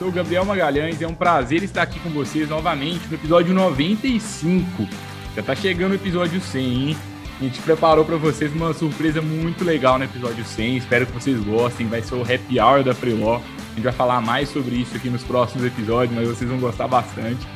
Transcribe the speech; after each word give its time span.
Sou 0.00 0.08
o 0.08 0.12
Gabriel 0.12 0.46
Magalhães, 0.46 1.02
é 1.02 1.06
um 1.06 1.14
prazer 1.14 1.62
estar 1.62 1.82
aqui 1.82 2.00
com 2.00 2.08
vocês 2.08 2.48
novamente 2.48 3.06
no 3.06 3.16
episódio 3.16 3.52
95. 3.52 4.88
Já 5.36 5.42
tá 5.42 5.54
chegando 5.54 5.92
o 5.92 5.94
episódio 5.94 6.40
100, 6.40 6.64
hein? 6.64 6.96
A 7.38 7.44
gente 7.44 7.60
preparou 7.60 8.02
para 8.02 8.16
vocês 8.16 8.50
uma 8.50 8.72
surpresa 8.72 9.20
muito 9.20 9.62
legal 9.62 9.98
no 9.98 10.04
episódio 10.06 10.42
100. 10.42 10.78
Espero 10.78 11.04
que 11.04 11.12
vocês 11.12 11.38
gostem. 11.44 11.86
Vai 11.86 12.00
ser 12.00 12.14
o 12.14 12.22
happy 12.22 12.58
hour 12.58 12.82
da 12.82 12.94
Freeló. 12.94 13.36
A 13.36 13.74
gente 13.74 13.84
vai 13.84 13.92
falar 13.92 14.22
mais 14.22 14.48
sobre 14.48 14.76
isso 14.76 14.96
aqui 14.96 15.10
nos 15.10 15.22
próximos 15.22 15.66
episódios, 15.66 16.18
mas 16.18 16.26
vocês 16.26 16.48
vão 16.48 16.58
gostar 16.58 16.88
bastante. 16.88 17.46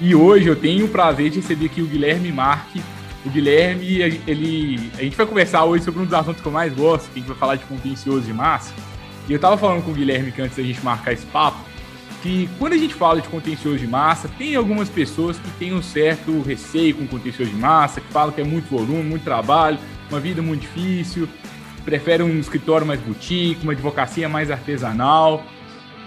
E 0.00 0.12
hoje 0.12 0.48
eu 0.48 0.56
tenho 0.56 0.86
o 0.86 0.88
prazer 0.88 1.30
de 1.30 1.36
receber 1.38 1.66
aqui 1.66 1.82
o 1.82 1.86
Guilherme 1.86 2.32
Marque. 2.32 2.82
O 3.24 3.30
Guilherme, 3.30 3.86
ele, 4.26 4.90
a 4.98 5.04
gente 5.04 5.16
vai 5.16 5.24
conversar 5.24 5.62
hoje 5.62 5.84
sobre 5.84 6.02
um 6.02 6.04
dos 6.04 6.14
assuntos 6.14 6.42
que 6.42 6.48
eu 6.48 6.52
mais 6.52 6.74
gosto, 6.74 7.04
que 7.12 7.20
a 7.20 7.22
gente 7.22 7.28
vai 7.28 7.38
falar 7.38 7.54
de 7.54 7.64
contencioso 7.64 8.22
de 8.22 8.32
massa. 8.32 8.74
E 9.28 9.32
eu 9.32 9.38
tava 9.38 9.56
falando 9.56 9.84
com 9.84 9.92
o 9.92 9.94
Guilherme 9.94 10.32
que 10.32 10.42
antes 10.42 10.56
da 10.56 10.64
gente 10.64 10.84
marcar 10.84 11.12
esse 11.12 11.26
papo, 11.26 11.58
que 12.22 12.48
quando 12.58 12.72
a 12.72 12.76
gente 12.76 12.94
fala 12.94 13.20
de 13.20 13.28
contencioso 13.28 13.78
de 13.78 13.86
massa, 13.86 14.28
tem 14.36 14.56
algumas 14.56 14.88
pessoas 14.88 15.38
que 15.38 15.50
têm 15.58 15.72
um 15.72 15.82
certo 15.82 16.40
receio 16.42 16.94
com 16.94 17.06
contencioso 17.06 17.50
de 17.50 17.56
massa, 17.56 18.00
que 18.00 18.12
falam 18.12 18.32
que 18.32 18.40
é 18.40 18.44
muito 18.44 18.68
volume, 18.68 19.02
muito 19.02 19.24
trabalho, 19.24 19.78
uma 20.10 20.20
vida 20.20 20.42
muito 20.42 20.62
difícil, 20.62 21.28
preferem 21.84 22.26
um 22.26 22.40
escritório 22.40 22.86
mais 22.86 23.00
boutique, 23.00 23.62
uma 23.62 23.72
advocacia 23.72 24.28
mais 24.28 24.50
artesanal. 24.50 25.44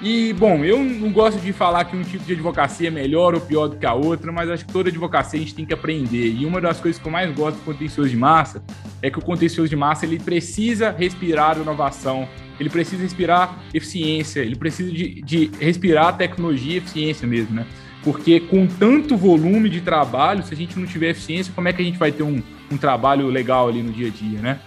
E, 0.02 0.32
bom, 0.34 0.64
eu 0.64 0.82
não 0.82 1.12
gosto 1.12 1.40
de 1.42 1.52
falar 1.52 1.84
que 1.84 1.96
um 1.96 2.02
tipo 2.04 2.24
de 2.24 2.32
advocacia 2.32 2.88
é 2.88 2.92
melhor 2.92 3.34
ou 3.34 3.42
pior 3.42 3.68
do 3.68 3.76
que 3.76 3.86
a 3.86 3.94
outra, 3.94 4.32
mas 4.32 4.50
acho 4.50 4.66
que 4.66 4.72
toda 4.72 4.90
advocacia 4.90 5.38
a 5.38 5.42
gente 5.42 5.54
tem 5.54 5.66
que 5.66 5.74
aprender. 5.74 6.34
E 6.34 6.46
uma 6.46 6.62
das 6.62 6.80
coisas 6.80 7.02
que 7.02 7.06
eu 7.06 7.12
mais 7.12 7.34
gosto 7.36 7.58
do 7.58 7.66
contencioso 7.66 8.10
de 8.10 8.16
massa 8.16 8.64
é 9.02 9.10
que 9.10 9.20
o 9.20 9.22
contencioso 9.22 9.70
de 9.70 9.76
massa 9.76 10.06
ele 10.06 10.18
precisa 10.18 10.92
respirar 10.92 11.58
inovação, 11.58 12.30
ele 12.58 12.70
precisa 12.70 13.04
respirar 13.04 13.60
eficiência, 13.74 14.40
ele 14.40 14.56
precisa 14.56 14.90
de, 14.90 15.22
de 15.22 15.52
respirar 15.60 16.16
tecnologia 16.16 16.76
e 16.76 16.78
eficiência 16.78 17.28
mesmo, 17.28 17.56
né? 17.56 17.66
Porque 18.02 18.40
com 18.40 18.66
tanto 18.68 19.18
volume 19.18 19.70
de 19.70 19.82
trabalho, 19.82 20.44
se 20.44 20.54
a 20.54 20.58
gente 20.58 20.80
não 20.80 20.88
tiver 20.88 21.10
eficiência, 21.10 21.52
como 21.54 21.68
é 21.68 21.74
que 21.74 21.82
a 21.82 21.86
gente 21.86 21.98
vai 21.98 22.14
ter 22.14 22.24
um, 22.24 22.42
um 22.72 22.78
trabalho 22.78 23.28
legal 23.28 23.68
ali 23.68 23.84
no 23.84 23.92
dia 23.92 24.08
a 24.08 24.12
dia, 24.12 24.40
né? 24.40 24.60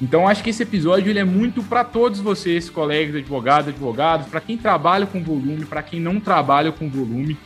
Então, 0.00 0.28
acho 0.28 0.44
que 0.44 0.50
esse 0.50 0.62
episódio 0.62 1.10
ele 1.10 1.18
é 1.18 1.24
muito 1.24 1.62
para 1.62 1.82
todos 1.82 2.20
vocês, 2.20 2.70
colegas, 2.70 3.16
advogados, 3.16 3.68
advogados, 3.68 4.28
para 4.28 4.40
quem 4.40 4.56
trabalha 4.56 5.06
com 5.06 5.22
volume, 5.22 5.64
para 5.64 5.82
quem 5.82 5.98
não 6.00 6.20
trabalha 6.20 6.70
com 6.70 6.88
volume, 6.88 7.36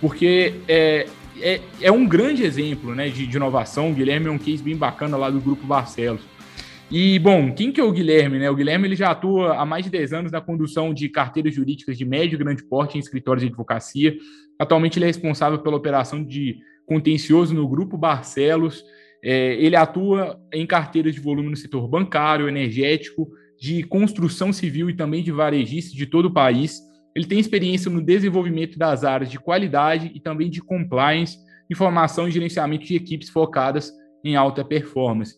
porque 0.00 0.54
é, 0.68 1.06
é, 1.40 1.60
é 1.80 1.90
um 1.90 2.06
grande 2.06 2.44
exemplo 2.44 2.94
né, 2.94 3.08
de, 3.08 3.26
de 3.26 3.36
inovação. 3.36 3.90
O 3.90 3.94
Guilherme 3.94 4.26
é 4.26 4.30
um 4.30 4.38
case 4.38 4.62
bem 4.62 4.76
bacana 4.76 5.16
lá 5.16 5.30
do 5.30 5.40
Grupo 5.40 5.66
Barcelos. 5.66 6.20
E, 6.90 7.18
bom, 7.18 7.54
quem 7.54 7.72
que 7.72 7.80
é 7.80 7.84
o 7.84 7.90
Guilherme? 7.90 8.38
Né? 8.38 8.50
O 8.50 8.54
Guilherme 8.54 8.86
ele 8.86 8.96
já 8.96 9.10
atua 9.10 9.56
há 9.56 9.64
mais 9.64 9.82
de 9.82 9.90
10 9.90 10.12
anos 10.12 10.30
na 10.30 10.42
condução 10.42 10.92
de 10.92 11.08
carteiras 11.08 11.54
jurídicas 11.54 11.96
de 11.96 12.04
médio 12.04 12.36
e 12.36 12.38
grande 12.38 12.62
porte 12.62 12.98
em 12.98 13.00
escritórios 13.00 13.40
de 13.42 13.48
advocacia. 13.48 14.14
Atualmente 14.58 14.98
ele 14.98 15.06
é 15.06 15.08
responsável 15.08 15.58
pela 15.60 15.76
operação 15.76 16.22
de 16.22 16.58
contencioso 16.84 17.54
no 17.54 17.66
Grupo 17.66 17.96
Barcelos. 17.96 18.84
É, 19.22 19.54
ele 19.54 19.76
atua 19.76 20.40
em 20.52 20.66
carteiras 20.66 21.14
de 21.14 21.20
volume 21.20 21.50
no 21.50 21.56
setor 21.56 21.86
bancário, 21.86 22.48
energético, 22.48 23.28
de 23.60 23.84
construção 23.84 24.52
civil 24.52 24.90
e 24.90 24.96
também 24.96 25.22
de 25.22 25.30
varejista 25.30 25.96
de 25.96 26.06
todo 26.06 26.26
o 26.26 26.32
país. 26.32 26.80
Ele 27.14 27.26
tem 27.26 27.38
experiência 27.38 27.90
no 27.90 28.02
desenvolvimento 28.02 28.78
das 28.78 29.04
áreas 29.04 29.30
de 29.30 29.38
qualidade 29.38 30.10
e 30.14 30.20
também 30.20 30.50
de 30.50 30.60
compliance, 30.60 31.38
informação 31.70 32.26
e 32.26 32.32
gerenciamento 32.32 32.84
de 32.84 32.96
equipes 32.96 33.28
focadas 33.28 33.92
em 34.24 34.34
alta 34.34 34.64
performance. 34.64 35.36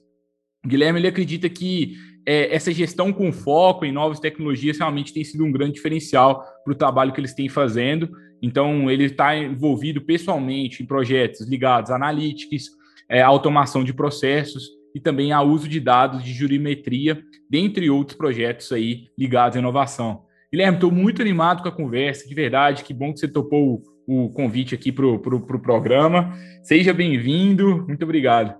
Guilherme 0.66 1.00
ele 1.00 1.08
acredita 1.08 1.48
que 1.48 1.94
é, 2.26 2.54
essa 2.54 2.72
gestão 2.72 3.12
com 3.12 3.30
foco 3.30 3.84
em 3.84 3.92
novas 3.92 4.18
tecnologias 4.18 4.78
realmente 4.78 5.12
tem 5.12 5.22
sido 5.22 5.44
um 5.44 5.52
grande 5.52 5.74
diferencial 5.74 6.42
para 6.64 6.72
o 6.72 6.76
trabalho 6.76 7.12
que 7.12 7.20
eles 7.20 7.34
têm 7.34 7.48
fazendo. 7.48 8.10
Então, 8.40 8.90
ele 8.90 9.04
está 9.04 9.36
envolvido 9.36 10.00
pessoalmente 10.00 10.82
em 10.82 10.86
projetos 10.86 11.46
ligados 11.46 11.90
a 11.90 11.96
analytics, 11.96 12.70
é, 13.08 13.22
automação 13.22 13.84
de 13.84 13.92
processos 13.92 14.70
e 14.94 15.00
também 15.00 15.32
a 15.32 15.42
uso 15.42 15.68
de 15.68 15.80
dados 15.80 16.22
de 16.22 16.32
jurimetria, 16.32 17.22
dentre 17.50 17.90
outros 17.90 18.16
projetos 18.16 18.70
aí 18.70 19.08
ligados 19.18 19.56
à 19.56 19.60
inovação. 19.60 20.24
Guilherme, 20.52 20.76
estou 20.76 20.90
muito 20.90 21.20
animado 21.20 21.62
com 21.62 21.68
a 21.68 21.72
conversa, 21.72 22.28
de 22.28 22.34
verdade, 22.34 22.84
que 22.84 22.94
bom 22.94 23.12
que 23.12 23.18
você 23.18 23.26
topou 23.26 23.82
o, 24.06 24.26
o 24.26 24.30
convite 24.30 24.74
aqui 24.74 24.92
para 24.92 25.04
o 25.04 25.18
pro, 25.18 25.40
pro 25.40 25.58
programa. 25.58 26.32
Seja 26.62 26.94
bem-vindo, 26.94 27.84
muito 27.88 28.04
obrigado. 28.04 28.54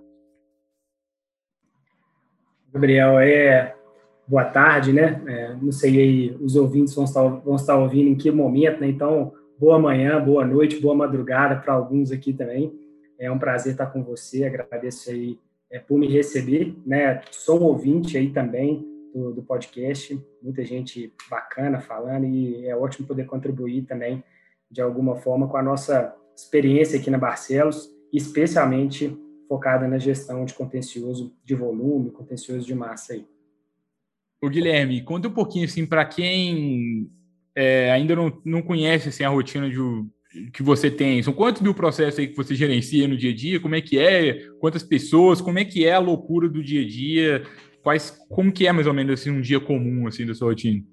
Gabriel, 2.73 3.17
é 3.19 3.73
boa 4.27 4.43
tarde, 4.43 4.91
né? 4.91 5.21
É, 5.25 5.55
não 5.61 5.71
sei 5.71 5.97
aí, 5.97 6.37
os 6.41 6.57
ouvintes 6.57 6.93
vão 6.93 7.05
estar, 7.05 7.23
vão 7.23 7.55
estar 7.55 7.77
ouvindo 7.77 8.09
em 8.09 8.15
que 8.15 8.29
momento, 8.29 8.81
né? 8.81 8.89
Então, 8.89 9.31
boa 9.57 9.79
manhã, 9.79 10.21
boa 10.21 10.45
noite, 10.45 10.81
boa 10.81 10.93
madrugada 10.93 11.55
para 11.55 11.73
alguns 11.73 12.11
aqui 12.11 12.33
também. 12.33 12.73
É 13.19 13.31
um 13.31 13.39
prazer 13.39 13.73
estar 13.73 13.87
com 13.87 14.03
você, 14.03 14.43
agradeço 14.43 15.09
aí 15.09 15.39
é, 15.71 15.79
por 15.79 15.97
me 15.97 16.07
receber, 16.07 16.75
né? 16.85 17.21
Sou 17.31 17.59
um 17.59 17.63
ouvinte 17.63 18.17
aí 18.17 18.31
também 18.31 18.85
do, 19.13 19.33
do, 19.33 19.43
podcast, 19.43 20.19
muita 20.41 20.63
gente 20.65 21.13
bacana 21.29 21.79
falando 21.79 22.25
e 22.25 22.65
é 22.67 22.75
ótimo 22.75 23.07
poder 23.07 23.25
contribuir 23.25 23.83
também 23.83 24.23
de 24.69 24.81
alguma 24.81 25.15
forma 25.15 25.47
com 25.47 25.57
a 25.57 25.63
nossa 25.63 26.13
experiência 26.35 26.99
aqui 26.99 27.09
na 27.09 27.17
Barcelos, 27.17 27.89
especialmente 28.11 29.17
focada 29.47 29.87
na 29.87 29.97
gestão 29.97 30.43
de 30.43 30.53
contencioso 30.53 31.33
de 31.43 31.55
volume, 31.55 32.11
contencioso 32.11 32.65
de 32.65 32.75
massa 32.75 33.13
aí. 33.13 33.25
O 34.41 34.49
Guilherme, 34.49 35.01
conta 35.01 35.27
um 35.27 35.33
pouquinho 35.33 35.65
assim 35.65 35.85
para 35.85 36.05
quem 36.05 37.09
é, 37.55 37.91
ainda 37.91 38.15
não, 38.15 38.41
não 38.43 38.61
conhece 38.61 39.09
assim, 39.09 39.23
a 39.23 39.29
rotina 39.29 39.69
de, 39.69 39.79
que 40.53 40.63
você 40.63 40.89
tem. 40.89 41.21
São 41.23 41.33
quantos 41.33 41.61
mil 41.61 41.73
processos 41.73 42.19
aí 42.19 42.27
que 42.27 42.35
você 42.35 42.55
gerencia 42.55 43.07
no 43.07 43.17
dia 43.17 43.31
a 43.31 43.35
dia? 43.35 43.59
Como 43.59 43.75
é 43.75 43.81
que 43.81 43.99
é? 43.99 44.47
Quantas 44.59 44.83
pessoas? 44.83 45.41
Como 45.41 45.59
é 45.59 45.65
que 45.65 45.85
é 45.85 45.93
a 45.93 45.99
loucura 45.99 46.49
do 46.49 46.63
dia 46.63 46.81
a 46.81 46.87
dia? 46.87 47.43
Quais, 47.81 48.11
como 48.29 48.51
que 48.51 48.67
é 48.67 48.71
mais 48.71 48.87
ou 48.87 48.93
menos 48.93 49.19
assim, 49.19 49.29
um 49.29 49.41
dia 49.41 49.59
comum 49.59 50.07
assim 50.07 50.25
da 50.25 50.33
sua 50.33 50.49
rotina? 50.49 50.83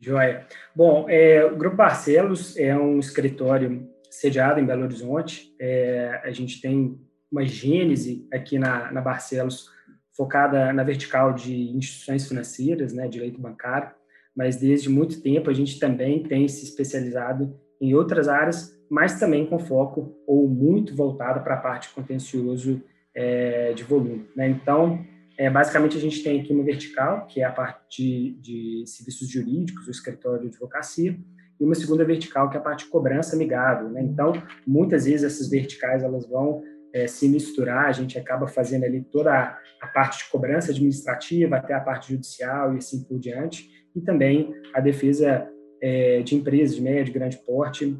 Joia. 0.00 0.46
Bom, 0.74 1.06
é, 1.08 1.44
o 1.44 1.56
Grupo 1.56 1.76
Barcelos 1.76 2.56
é 2.56 2.76
um 2.76 2.98
escritório 2.98 3.88
sediado 4.10 4.60
em 4.60 4.66
Belo 4.66 4.84
Horizonte. 4.84 5.54
É, 5.58 6.20
a 6.24 6.30
gente 6.30 6.60
tem 6.60 6.98
uma 7.30 7.44
gênese 7.44 8.26
aqui 8.32 8.58
na, 8.58 8.92
na 8.92 9.00
Barcelos 9.00 9.70
focada 10.16 10.72
na 10.72 10.82
vertical 10.82 11.34
de 11.34 11.76
instituições 11.76 12.26
financeiras, 12.26 12.92
né, 12.92 13.06
direito 13.06 13.40
bancário, 13.40 13.90
mas 14.36 14.56
desde 14.56 14.88
muito 14.88 15.22
tempo 15.22 15.48
a 15.48 15.54
gente 15.54 15.78
também 15.78 16.22
tem 16.22 16.46
se 16.46 16.64
especializado 16.64 17.58
em 17.80 17.94
outras 17.94 18.28
áreas, 18.28 18.76
mas 18.90 19.18
também 19.18 19.46
com 19.46 19.58
foco 19.58 20.14
ou 20.26 20.48
muito 20.48 20.94
voltado 20.94 21.42
para 21.42 21.54
a 21.54 21.60
parte 21.60 21.88
contencioso 21.94 22.82
é, 23.14 23.72
de 23.72 23.82
volume. 23.82 24.28
Né? 24.36 24.48
Então, 24.48 25.04
é, 25.38 25.50
basicamente 25.50 25.96
a 25.96 26.00
gente 26.00 26.22
tem 26.22 26.40
aqui 26.40 26.52
uma 26.52 26.64
vertical, 26.64 27.26
que 27.26 27.40
é 27.40 27.44
a 27.44 27.52
parte 27.52 28.02
de, 28.40 28.82
de 28.82 28.84
serviços 28.86 29.28
jurídicos, 29.28 29.86
o 29.86 29.90
escritório 29.90 30.40
de 30.40 30.48
advocacia, 30.48 31.18
e 31.58 31.64
uma 31.64 31.74
segunda 31.74 32.04
vertical, 32.04 32.50
que 32.50 32.56
é 32.56 32.60
a 32.60 32.62
parte 32.62 32.84
de 32.84 32.90
cobrança 32.90 33.34
amigável. 33.34 33.88
Né? 33.88 34.02
Então, 34.02 34.32
muitas 34.66 35.06
vezes 35.06 35.24
essas 35.24 35.48
verticais 35.48 36.02
elas 36.02 36.26
vão 36.26 36.62
é, 36.92 37.06
se 37.06 37.28
misturar, 37.28 37.86
a 37.86 37.92
gente 37.92 38.18
acaba 38.18 38.46
fazendo 38.46 38.84
ali 38.84 39.02
toda 39.02 39.32
a, 39.32 39.58
a, 39.82 39.86
parte 39.88 40.24
de 40.24 40.30
cobrança 40.30 40.70
administrativa, 40.70 41.56
até 41.56 41.74
a 41.74 41.80
parte 41.80 42.12
judicial 42.12 42.74
e 42.74 42.78
assim 42.78 43.04
por 43.04 43.18
diante, 43.18 43.75
e 43.96 44.00
também 44.02 44.54
a 44.74 44.80
defesa 44.80 45.50
é, 45.80 46.22
de 46.22 46.36
empresas 46.36 46.76
de 46.76 46.82
médio 46.82 47.10
e 47.10 47.14
grande 47.14 47.38
porte 47.38 47.96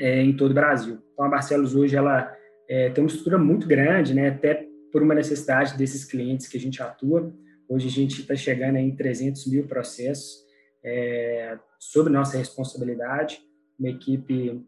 é, 0.00 0.22
em 0.22 0.34
todo 0.34 0.50
o 0.52 0.54
Brasil. 0.54 0.98
Então, 1.12 1.26
a 1.26 1.28
Barcelos 1.28 1.74
hoje 1.74 1.94
ela 1.94 2.34
é, 2.68 2.88
tem 2.90 3.04
uma 3.04 3.08
estrutura 3.08 3.38
muito 3.38 3.68
grande, 3.68 4.14
né? 4.14 4.30
até 4.30 4.66
por 4.90 5.02
uma 5.02 5.14
necessidade 5.14 5.76
desses 5.76 6.04
clientes 6.04 6.48
que 6.48 6.56
a 6.56 6.60
gente 6.60 6.82
atua. 6.82 7.32
Hoje 7.68 7.88
a 7.88 7.90
gente 7.90 8.22
está 8.22 8.34
chegando 8.34 8.76
em 8.76 8.96
300 8.96 9.46
mil 9.46 9.66
processos, 9.66 10.46
é, 10.82 11.58
sob 11.78 12.08
nossa 12.08 12.38
responsabilidade, 12.38 13.40
uma 13.78 13.90
equipe 13.90 14.64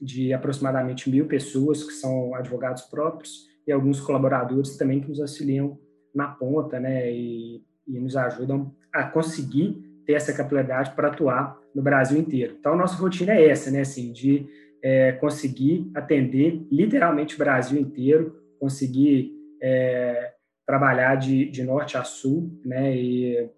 de 0.00 0.32
aproximadamente 0.34 1.08
mil 1.08 1.26
pessoas 1.26 1.82
que 1.82 1.92
são 1.92 2.34
advogados 2.34 2.82
próprios 2.82 3.46
e 3.66 3.72
alguns 3.72 4.00
colaboradores 4.00 4.76
também 4.76 5.00
que 5.00 5.08
nos 5.08 5.20
auxiliam 5.20 5.78
na 6.14 6.28
ponta, 6.28 6.78
né, 6.78 7.10
e, 7.10 7.64
e 7.88 7.98
nos 7.98 8.16
ajudam 8.16 8.74
a 8.92 9.04
conseguir 9.04 9.83
ter 10.06 10.14
essa 10.14 10.32
capilaridade 10.32 10.92
para 10.94 11.08
atuar 11.08 11.58
no 11.74 11.82
Brasil 11.82 12.18
inteiro. 12.18 12.56
Então, 12.58 12.76
nossa 12.76 12.96
rotina 12.96 13.34
é 13.34 13.48
essa, 13.48 13.70
né, 13.70 13.80
assim, 13.80 14.12
de 14.12 14.46
é, 14.82 15.12
conseguir 15.12 15.90
atender 15.94 16.66
literalmente 16.70 17.34
o 17.34 17.38
Brasil 17.38 17.80
inteiro, 17.80 18.38
conseguir 18.60 19.32
é, 19.62 20.32
trabalhar 20.66 21.16
de, 21.16 21.46
de 21.46 21.62
norte 21.62 21.96
a 21.96 22.04
sul, 22.04 22.60
né? 22.64 22.94
E, 22.94 23.50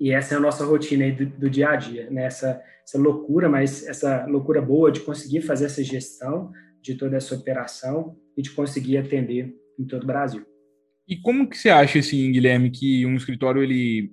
e 0.00 0.10
essa 0.10 0.34
é 0.34 0.36
a 0.36 0.40
nossa 0.40 0.64
rotina 0.64 1.10
do, 1.12 1.26
do, 1.26 1.50
dia 1.50 1.70
a 1.70 1.76
dia, 1.76 2.10
né? 2.10 2.24
Essa, 2.24 2.60
essa 2.84 2.98
loucura, 2.98 3.48
mas 3.48 3.86
essa 3.86 4.26
loucura 4.26 4.60
boa 4.60 4.90
de 4.90 5.00
conseguir 5.00 5.42
fazer 5.42 5.66
essa 5.66 5.82
gestão 5.82 6.50
de 6.82 6.94
toda 6.94 7.16
essa 7.16 7.34
operação 7.34 8.16
e 8.36 8.42
de 8.42 8.50
conseguir 8.50 8.98
atender 8.98 9.54
em 9.78 9.84
todo 9.84 10.02
o 10.02 10.06
Brasil. 10.06 10.44
E 11.06 11.16
como 11.16 11.48
que 11.48 11.56
você 11.56 11.70
acha, 11.70 11.98
assim, 11.98 12.30
Guilherme, 12.32 12.70
que 12.70 13.06
um 13.06 13.16
escritório 13.16 13.62
ele 13.62 14.12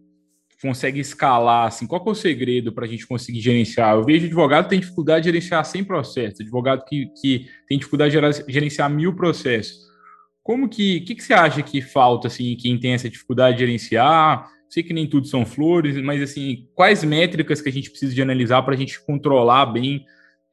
consegue 0.61 0.99
escalar, 0.99 1.67
assim, 1.67 1.85
qual 1.85 2.03
é 2.05 2.09
o 2.09 2.15
segredo 2.15 2.71
para 2.71 2.85
a 2.85 2.87
gente 2.87 3.05
conseguir 3.07 3.41
gerenciar? 3.41 3.95
Eu 3.95 4.03
vejo 4.03 4.25
advogado 4.25 4.69
tem 4.69 4.79
dificuldade 4.79 5.23
de 5.23 5.29
gerenciar 5.29 5.65
100 5.65 5.83
processos, 5.83 6.41
advogado 6.41 6.83
que, 6.85 7.07
que 7.21 7.47
tem 7.67 7.77
dificuldade 7.77 8.15
de 8.15 8.53
gerenciar 8.53 8.89
mil 8.89 9.15
processos. 9.15 9.85
Como 10.43 10.69
que, 10.69 11.01
que, 11.01 11.15
que 11.15 11.23
você 11.23 11.33
acha 11.33 11.61
que 11.61 11.81
falta, 11.81 12.27
assim, 12.27 12.55
quem 12.55 12.79
tem 12.79 12.93
essa 12.93 13.09
dificuldade 13.09 13.57
de 13.57 13.65
gerenciar? 13.65 14.47
Sei 14.69 14.83
que 14.83 14.93
nem 14.93 15.07
tudo 15.07 15.27
são 15.27 15.45
flores, 15.45 15.97
mas, 16.01 16.21
assim, 16.21 16.67
quais 16.75 17.03
métricas 17.03 17.61
que 17.61 17.69
a 17.69 17.71
gente 17.71 17.89
precisa 17.89 18.13
de 18.13 18.21
analisar 18.21 18.61
para 18.61 18.75
a 18.75 18.77
gente 18.77 19.03
controlar 19.05 19.65
bem 19.67 20.05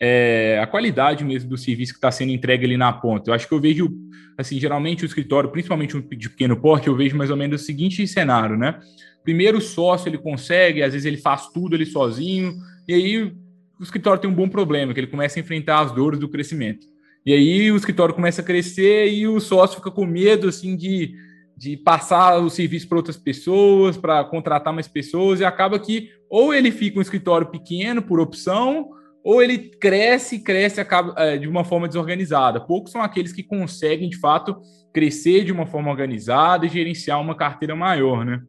é, 0.05 0.59
a 0.61 0.67
qualidade 0.67 1.25
mesmo 1.25 1.49
do 1.49 1.57
serviço 1.57 1.93
que 1.93 1.99
está 1.99 2.11
sendo 2.11 2.33
entregue 2.33 2.65
ali 2.65 2.77
na 2.77 2.93
ponta. 2.93 3.31
Eu 3.31 3.35
acho 3.35 3.47
que 3.47 3.55
eu 3.55 3.61
vejo, 3.61 3.89
assim, 4.37 4.59
geralmente 4.59 5.05
o 5.05 5.07
escritório, 5.07 5.49
principalmente 5.49 5.97
de 6.17 6.29
pequeno 6.29 6.61
porte, 6.61 6.89
eu 6.89 6.97
vejo 6.97 7.17
mais 7.17 7.31
ou 7.31 7.37
menos 7.37 7.63
o 7.63 7.65
seguinte 7.65 8.05
cenário, 8.09 8.59
né? 8.59 8.81
Primeiro 9.23 9.59
o 9.59 9.61
sócio 9.61 10.09
ele 10.09 10.19
consegue, 10.19 10.83
às 10.83 10.93
vezes 10.93 11.07
ele 11.07 11.19
faz 11.19 11.47
tudo 11.51 11.77
ele 11.77 11.87
sozinho, 11.87 12.53
e 12.89 12.95
aí 12.95 13.23
o 13.23 13.33
escritório 13.81 14.21
tem 14.21 14.29
um 14.29 14.35
bom 14.35 14.49
problema, 14.49 14.93
que 14.93 14.99
ele 14.99 15.07
começa 15.07 15.39
a 15.39 15.41
enfrentar 15.41 15.79
as 15.79 15.93
dores 15.93 16.19
do 16.19 16.29
crescimento. 16.29 16.85
E 17.25 17.33
aí 17.33 17.71
o 17.71 17.77
escritório 17.77 18.13
começa 18.13 18.43
a 18.43 18.45
crescer 18.45 19.09
e 19.09 19.29
o 19.29 19.39
sócio 19.39 19.77
fica 19.77 19.93
com 19.93 20.05
medo 20.05 20.49
assim 20.49 20.77
de, 20.77 21.15
de 21.57 21.77
passar 21.77 22.39
o 22.39 22.51
serviço 22.51 22.89
para 22.89 22.99
outras 22.99 23.17
pessoas, 23.17 23.97
para 23.97 24.25
contratar 24.25 24.73
mais 24.73 24.89
pessoas, 24.89 25.39
e 25.39 25.45
acaba 25.45 25.79
que 25.79 26.11
ou 26.29 26.53
ele 26.53 26.73
fica 26.73 26.99
um 26.99 27.03
escritório 27.03 27.47
pequeno 27.47 28.03
por 28.03 28.19
opção, 28.19 29.01
ou 29.25 29.43
ele 29.43 29.59
cresce, 29.59 30.41
cresce 30.41 30.81
acaba, 30.81 31.15
é, 31.17 31.39
de 31.39 31.49
uma 31.49 31.65
forma 31.65 31.87
desorganizada. 31.87 32.61
Poucos 32.61 32.93
são 32.93 33.03
aqueles 33.03 33.33
que 33.33 33.43
conseguem, 33.43 34.09
de 34.09 34.19
fato, 34.19 34.61
crescer 34.93 35.45
de 35.45 35.53
uma 35.53 35.67
forma 35.67 35.91
organizada 35.91 36.67
e 36.67 36.69
gerenciar 36.69 37.21
uma 37.21 37.37
carteira 37.37 37.75
maior, 37.77 38.25
né? 38.25 38.43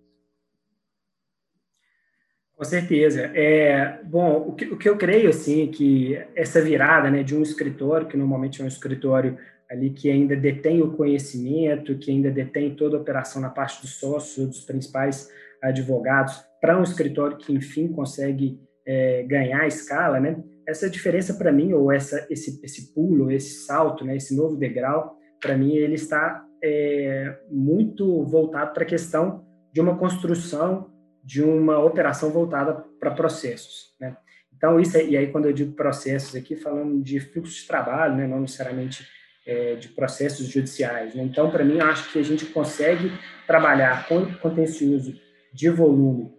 Com 2.55 2.63
certeza. 2.63 3.31
É, 3.35 3.99
bom, 4.03 4.45
o 4.47 4.53
que, 4.53 4.65
o 4.65 4.77
que 4.77 4.87
eu 4.87 4.97
creio, 4.97 5.29
assim, 5.29 5.63
é 5.63 5.67
que 5.67 6.19
essa 6.35 6.61
virada 6.61 7.09
né, 7.09 7.21
de 7.21 7.35
um 7.35 7.41
escritório, 7.41 8.07
que 8.07 8.17
normalmente 8.17 8.61
é 8.61 8.65
um 8.65 8.67
escritório 8.67 9.37
ali 9.69 9.89
que 9.89 10.09
ainda 10.09 10.35
detém 10.35 10.81
o 10.81 10.91
conhecimento, 10.91 11.97
que 11.97 12.11
ainda 12.11 12.29
detém 12.29 12.75
toda 12.75 12.95
a 12.95 13.01
operação 13.01 13.41
na 13.41 13.49
parte 13.49 13.81
dos 13.81 13.95
sócios, 13.95 14.47
dos 14.47 14.61
principais 14.61 15.29
advogados, 15.61 16.43
para 16.61 16.79
um 16.79 16.83
escritório 16.83 17.37
que, 17.37 17.51
enfim, 17.53 17.87
consegue 17.87 18.59
é, 18.85 19.23
ganhar 19.23 19.67
escala, 19.67 20.19
né? 20.19 20.41
Essa 20.67 20.89
diferença 20.89 21.33
para 21.33 21.51
mim, 21.51 21.73
ou 21.73 21.91
essa, 21.91 22.25
esse, 22.29 22.59
esse 22.63 22.93
pulo, 22.93 23.31
esse 23.31 23.65
salto, 23.65 24.05
né, 24.05 24.15
esse 24.15 24.35
novo 24.35 24.55
degrau, 24.55 25.17
para 25.39 25.57
mim 25.57 25.75
ele 25.75 25.95
está 25.95 26.45
é, 26.63 27.37
muito 27.49 28.23
voltado 28.23 28.73
para 28.73 28.83
a 28.83 28.87
questão 28.87 29.45
de 29.71 29.81
uma 29.81 29.97
construção 29.97 30.91
de 31.23 31.41
uma 31.41 31.79
operação 31.79 32.31
voltada 32.31 32.85
para 32.99 33.11
processos, 33.11 33.95
né? 33.99 34.17
Então, 34.55 34.79
isso, 34.79 34.97
e 34.97 35.17
aí 35.17 35.31
quando 35.31 35.45
eu 35.45 35.53
digo 35.53 35.73
processos 35.73 36.35
aqui, 36.35 36.55
falando 36.55 37.01
de 37.01 37.19
fluxo 37.19 37.61
de 37.61 37.67
trabalho, 37.67 38.15
né, 38.15 38.27
não 38.27 38.39
necessariamente 38.39 39.05
é, 39.45 39.75
de 39.75 39.89
processos 39.89 40.47
judiciais. 40.47 41.13
Né? 41.15 41.23
Então, 41.23 41.51
para 41.51 41.65
mim, 41.65 41.79
eu 41.79 41.85
acho 41.85 42.11
que 42.11 42.19
a 42.19 42.23
gente 42.23 42.45
consegue 42.45 43.11
trabalhar 43.45 44.07
com 44.07 44.33
contencioso 44.35 45.19
de 45.53 45.69
volume 45.69 46.31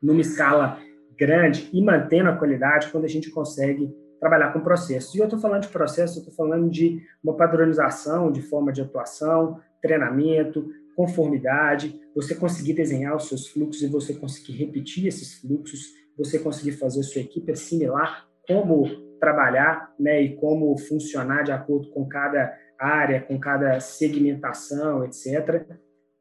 numa 0.00 0.20
escala 0.20 0.78
grande 1.18 1.68
e 1.72 1.82
mantendo 1.82 2.30
a 2.30 2.36
qualidade 2.36 2.88
quando 2.90 3.04
a 3.04 3.08
gente 3.08 3.30
consegue 3.30 3.92
trabalhar 4.20 4.52
com 4.52 4.60
processos. 4.60 5.14
E 5.14 5.18
eu 5.18 5.24
estou 5.24 5.38
falando 5.38 5.62
de 5.62 5.68
processos, 5.68 6.16
eu 6.16 6.22
estou 6.22 6.34
falando 6.34 6.70
de 6.70 7.02
uma 7.22 7.36
padronização 7.36 8.32
de 8.32 8.42
forma 8.42 8.72
de 8.72 8.80
atuação, 8.80 9.60
treinamento, 9.82 10.66
conformidade, 10.96 12.00
você 12.14 12.34
conseguir 12.34 12.72
desenhar 12.72 13.16
os 13.16 13.28
seus 13.28 13.48
fluxos 13.48 13.82
e 13.82 13.88
você 13.88 14.14
conseguir 14.14 14.52
repetir 14.54 15.06
esses 15.06 15.40
fluxos, 15.40 15.88
você 16.16 16.38
conseguir 16.38 16.72
fazer 16.72 17.00
a 17.00 17.02
sua 17.02 17.20
equipe 17.20 17.52
assimilar 17.52 18.26
como 18.46 18.86
trabalhar 19.18 19.92
né, 19.98 20.22
e 20.22 20.36
como 20.36 20.76
funcionar 20.78 21.42
de 21.42 21.52
acordo 21.52 21.90
com 21.90 22.06
cada 22.06 22.56
área, 22.78 23.22
com 23.22 23.38
cada 23.38 23.80
segmentação, 23.80 25.04
etc. 25.04 25.66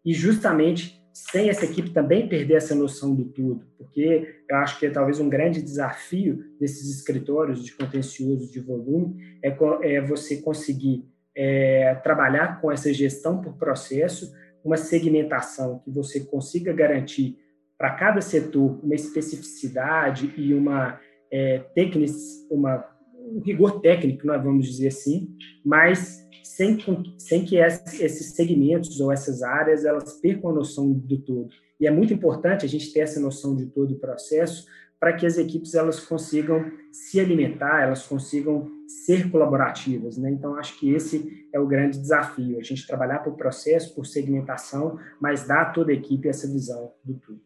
E 0.05 0.13
justamente 0.13 1.02
sem 1.13 1.47
essa 1.47 1.65
equipe 1.65 1.91
também 1.91 2.27
perder 2.27 2.55
essa 2.55 2.73
noção 2.73 3.13
do 3.13 3.25
tudo, 3.25 3.63
porque 3.77 4.41
eu 4.49 4.55
acho 4.57 4.79
que 4.79 4.87
é 4.87 4.89
talvez 4.89 5.19
um 5.19 5.29
grande 5.29 5.61
desafio 5.61 6.43
desses 6.59 6.89
escritórios 6.89 7.63
de 7.63 7.71
contencioso 7.75 8.51
de 8.51 8.59
volume 8.59 9.39
é, 9.43 9.55
é 9.83 10.01
você 10.01 10.37
conseguir 10.37 11.05
é, 11.35 11.93
trabalhar 12.03 12.59
com 12.59 12.71
essa 12.71 12.91
gestão 12.91 13.41
por 13.41 13.57
processo, 13.57 14.33
uma 14.63 14.77
segmentação 14.77 15.79
que 15.85 15.91
você 15.91 16.21
consiga 16.21 16.73
garantir 16.73 17.37
para 17.77 17.91
cada 17.91 18.21
setor 18.21 18.79
uma 18.83 18.95
especificidade 18.95 20.33
e 20.35 20.53
uma 20.53 20.99
é, 21.31 21.59
técnica, 21.75 22.13
uma, 22.49 22.85
um 23.19 23.39
rigor 23.39 23.81
técnico, 23.81 24.25
nós 24.25 24.41
vamos 24.43 24.67
dizer 24.67 24.87
assim, 24.87 25.35
mas 25.63 26.22
sem, 26.55 26.77
sem 27.17 27.43
que 27.43 27.55
esses 27.57 28.35
segmentos 28.35 28.99
ou 28.99 29.11
essas 29.11 29.41
áreas 29.41 29.85
elas 29.85 30.13
percam 30.13 30.51
a 30.51 30.53
noção 30.53 30.91
do 30.91 31.17
todo. 31.17 31.49
E 31.79 31.87
é 31.87 31.91
muito 31.91 32.13
importante 32.13 32.63
a 32.63 32.69
gente 32.69 32.93
ter 32.93 32.99
essa 32.99 33.19
noção 33.19 33.55
de 33.55 33.65
todo 33.65 33.93
o 33.93 33.99
processo 33.99 34.67
para 34.99 35.13
que 35.13 35.25
as 35.25 35.37
equipes 35.37 35.73
elas 35.73 35.99
consigam 35.99 36.71
se 36.91 37.19
alimentar, 37.19 37.81
elas 37.81 38.05
consigam 38.05 38.71
ser 38.87 39.29
colaborativas, 39.31 40.17
né? 40.17 40.29
Então 40.29 40.55
acho 40.55 40.79
que 40.79 40.93
esse 40.93 41.47
é 41.51 41.59
o 41.59 41.67
grande 41.67 41.99
desafio, 41.99 42.59
a 42.59 42.63
gente 42.63 42.85
trabalhar 42.85 43.19
por 43.19 43.35
processo, 43.35 43.95
por 43.95 44.05
segmentação, 44.05 44.97
mas 45.19 45.47
dar 45.47 45.61
a 45.61 45.71
toda 45.71 45.91
a 45.91 45.95
equipe 45.95 46.29
essa 46.29 46.47
visão 46.47 46.93
do 47.03 47.15
tudo. 47.15 47.41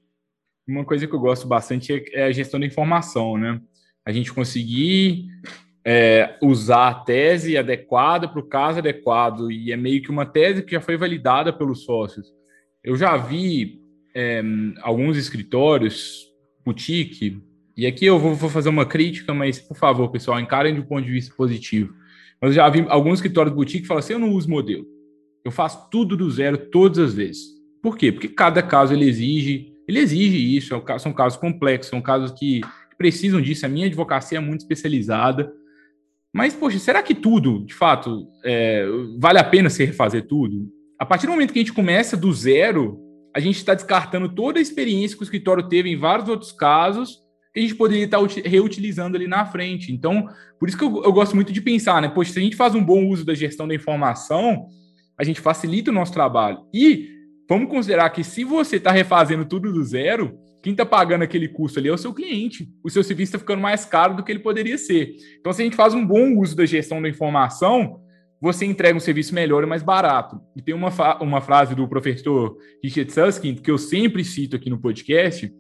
Uma 0.68 0.86
coisa 0.86 1.08
que 1.08 1.16
eu 1.16 1.20
gosto 1.20 1.48
bastante 1.48 1.94
é 2.14 2.26
a 2.26 2.32
gestão 2.32 2.60
da 2.60 2.66
informação, 2.66 3.38
né? 3.38 3.62
A 4.06 4.12
gente 4.12 4.34
conseguir 4.34 5.28
é, 5.90 6.36
usar 6.42 6.90
a 6.90 6.94
tese 6.96 7.58
adequada 7.58 8.28
para 8.28 8.42
o 8.42 8.46
caso 8.46 8.80
adequado 8.80 9.50
e 9.50 9.72
é 9.72 9.78
meio 9.78 10.02
que 10.02 10.12
uma 10.12 10.26
tese 10.26 10.62
que 10.62 10.74
já 10.74 10.82
foi 10.82 10.98
validada 10.98 11.54
pelos 11.54 11.86
sócios. 11.86 12.28
Eu 12.84 12.98
já 12.98 13.16
vi 13.16 13.80
é, 14.14 14.44
alguns 14.82 15.16
escritórios 15.16 16.28
boutique 16.66 17.42
e 17.78 17.88
aqui 17.88 18.06
eu 18.06 18.20
vou, 18.20 18.36
vou 18.36 18.50
fazer 18.50 18.68
uma 18.68 18.86
crítica, 18.86 19.34
mas 19.34 19.60
por 19.60 19.78
favor, 19.78 20.12
pessoal, 20.12 20.38
encarem 20.42 20.74
de 20.74 20.82
um 20.82 20.86
ponto 20.86 21.06
de 21.06 21.12
vista 21.12 21.34
positivo. 21.34 21.94
Mas 22.42 22.50
eu 22.50 22.56
já 22.56 22.68
vi 22.68 22.86
alguns 22.90 23.20
escritórios 23.20 23.56
boutique 23.56 23.84
que 23.84 23.88
falam 23.88 24.00
assim: 24.00 24.12
eu 24.12 24.20
não 24.20 24.34
uso 24.34 24.50
modelo. 24.50 24.86
Eu 25.46 25.52
faço 25.52 25.90
tudo 25.90 26.18
do 26.18 26.30
zero 26.30 26.58
todas 26.58 27.00
as 27.00 27.14
vezes. 27.14 27.46
Por 27.82 27.98
quê? 27.98 28.12
Porque 28.12 28.28
cada 28.28 28.62
caso 28.62 28.94
ele 28.94 29.08
exige, 29.08 29.74
ele 29.88 30.00
exige 30.00 30.58
isso, 30.58 30.76
é 30.76 31.00
são 31.00 31.14
casos 31.14 31.40
complexos, 31.40 31.90
são 31.90 32.02
casos 32.02 32.38
que 32.38 32.60
precisam 32.98 33.40
disso. 33.40 33.66
A 33.66 33.70
minha 33.70 33.88
advocacia 33.88 34.38
é 34.38 34.42
muito 34.42 34.60
especializada. 34.62 35.50
Mas, 36.38 36.54
poxa, 36.54 36.78
será 36.78 37.02
que 37.02 37.16
tudo, 37.16 37.66
de 37.66 37.74
fato, 37.74 38.28
é, 38.46 38.86
vale 39.18 39.40
a 39.40 39.44
pena 39.44 39.72
se 39.72 39.84
refazer 39.84 40.28
tudo? 40.28 40.72
A 41.00 41.04
partir 41.04 41.26
do 41.26 41.32
momento 41.32 41.52
que 41.52 41.58
a 41.58 41.64
gente 41.64 41.74
começa 41.74 42.16
do 42.16 42.32
zero, 42.32 43.00
a 43.36 43.40
gente 43.40 43.56
está 43.56 43.74
descartando 43.74 44.30
toda 44.30 44.60
a 44.60 44.62
experiência 44.62 45.18
que 45.18 45.24
o 45.24 45.26
escritório 45.26 45.68
teve 45.68 45.90
em 45.90 45.98
vários 45.98 46.30
outros 46.30 46.52
casos 46.52 47.24
que 47.52 47.60
a 47.60 47.64
gente 47.64 47.74
poderia 47.74 48.06
estar 48.06 48.20
reutilizando 48.46 49.18
ali 49.18 49.28
na 49.28 49.48
frente. 49.48 49.92
Então, 49.92 50.28
por 50.60 50.70
isso 50.70 50.78
que 50.78 50.84
eu, 50.84 51.04
eu, 51.04 51.12
gosto 51.12 51.36
muito 51.36 51.52
de 51.52 51.60
pensar, 51.60 52.00
né? 52.04 52.08
Poxa, 52.08 52.34
se 52.34 52.38
a 52.38 52.44
gente 52.44 52.56
faz 52.56 52.76
um 52.76 52.86
bom 52.86 53.08
uso 53.08 53.26
da 53.26 53.34
gestão 53.34 53.68
da 53.68 53.74
informação, 53.74 54.68
a 55.18 55.24
gente 55.24 55.42
facilita 55.42 55.90
o 55.90 55.94
nosso 55.94 56.14
trabalho. 56.14 56.60
E 56.72 57.10
vamos 57.50 57.68
considerar 57.68 58.12
que 58.12 58.24
se 58.24 58.44
você 58.44 58.76
está 58.76 58.92
refazendo 58.92 59.44
tudo 59.44 59.74
do 59.74 59.84
zero, 59.84 60.38
quem 60.62 60.72
está 60.72 60.86
pagando 60.86 61.24
aquele 61.24 61.48
custo 61.48 61.80
ali 61.80 61.88
é 61.90 61.94
o 61.94 61.98
seu 61.98 62.14
cliente. 62.14 62.68
O 62.84 62.90
seu 62.90 63.04
serviço 63.04 63.30
está 63.30 63.40
ficando 63.40 63.62
mais 63.62 63.86
caro 63.86 64.16
do 64.16 64.24
que 64.24 64.32
ele 64.32 64.40
poderia 64.40 64.78
ser. 64.78 65.16
Então, 65.40 65.54
se 65.54 65.62
a 65.62 65.66
gente 65.66 65.76
faz 65.76 65.94
um 65.94 66.06
bom 66.06 66.38
uso 66.38 66.56
da 66.56 66.66
gestão 66.66 67.02
da 67.02 67.08
informação, 67.08 68.02
você 68.40 68.66
entrega 68.66 68.96
um 68.96 69.00
serviço 69.00 69.34
melhor 69.34 69.64
e 69.64 69.68
mais 69.68 69.84
barato. 69.84 70.40
E 70.56 70.62
tem 70.62 70.74
uma, 70.74 70.92
uma 71.22 71.42
frase 71.42 71.74
do 71.74 71.88
professor 71.88 72.58
Richard 72.84 73.12
Susskind, 73.12 73.60
que 73.60 73.72
eu 73.72 73.78
sempre 73.78 74.24
cito 74.24 74.56
aqui 74.56 74.70
no 74.70 74.80
podcast, 74.80 75.52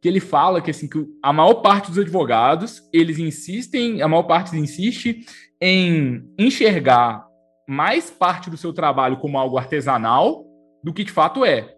que 0.00 0.08
ele 0.08 0.20
fala 0.20 0.62
que 0.62 0.70
assim 0.70 0.88
que 0.88 1.06
a 1.22 1.32
maior 1.32 1.54
parte 1.54 1.88
dos 1.88 1.98
advogados 1.98 2.82
eles 2.92 3.18
insistem, 3.18 4.00
a 4.00 4.08
maior 4.08 4.22
parte 4.22 4.56
insiste 4.56 5.26
em 5.60 6.24
enxergar 6.38 7.26
mais 7.68 8.10
parte 8.10 8.48
do 8.48 8.56
seu 8.56 8.72
trabalho 8.72 9.18
como 9.18 9.38
algo 9.38 9.58
artesanal 9.58 10.44
do 10.82 10.92
que 10.92 11.04
de 11.04 11.12
fato 11.12 11.44
é. 11.44 11.74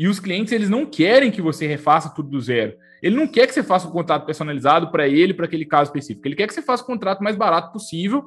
E 0.00 0.08
os 0.08 0.18
clientes, 0.18 0.50
eles 0.50 0.70
não 0.70 0.86
querem 0.86 1.30
que 1.30 1.42
você 1.42 1.66
refaça 1.66 2.08
tudo 2.08 2.30
do 2.30 2.40
zero. 2.40 2.72
Ele 3.02 3.14
não 3.14 3.28
quer 3.28 3.46
que 3.46 3.52
você 3.52 3.62
faça 3.62 3.86
um 3.86 3.90
contrato 3.90 4.24
personalizado 4.24 4.90
para 4.90 5.06
ele, 5.06 5.34
para 5.34 5.44
aquele 5.44 5.66
caso 5.66 5.90
específico. 5.90 6.26
Ele 6.26 6.36
quer 6.36 6.46
que 6.46 6.54
você 6.54 6.62
faça 6.62 6.82
o 6.82 6.86
contrato 6.86 7.22
mais 7.22 7.36
barato 7.36 7.70
possível 7.70 8.24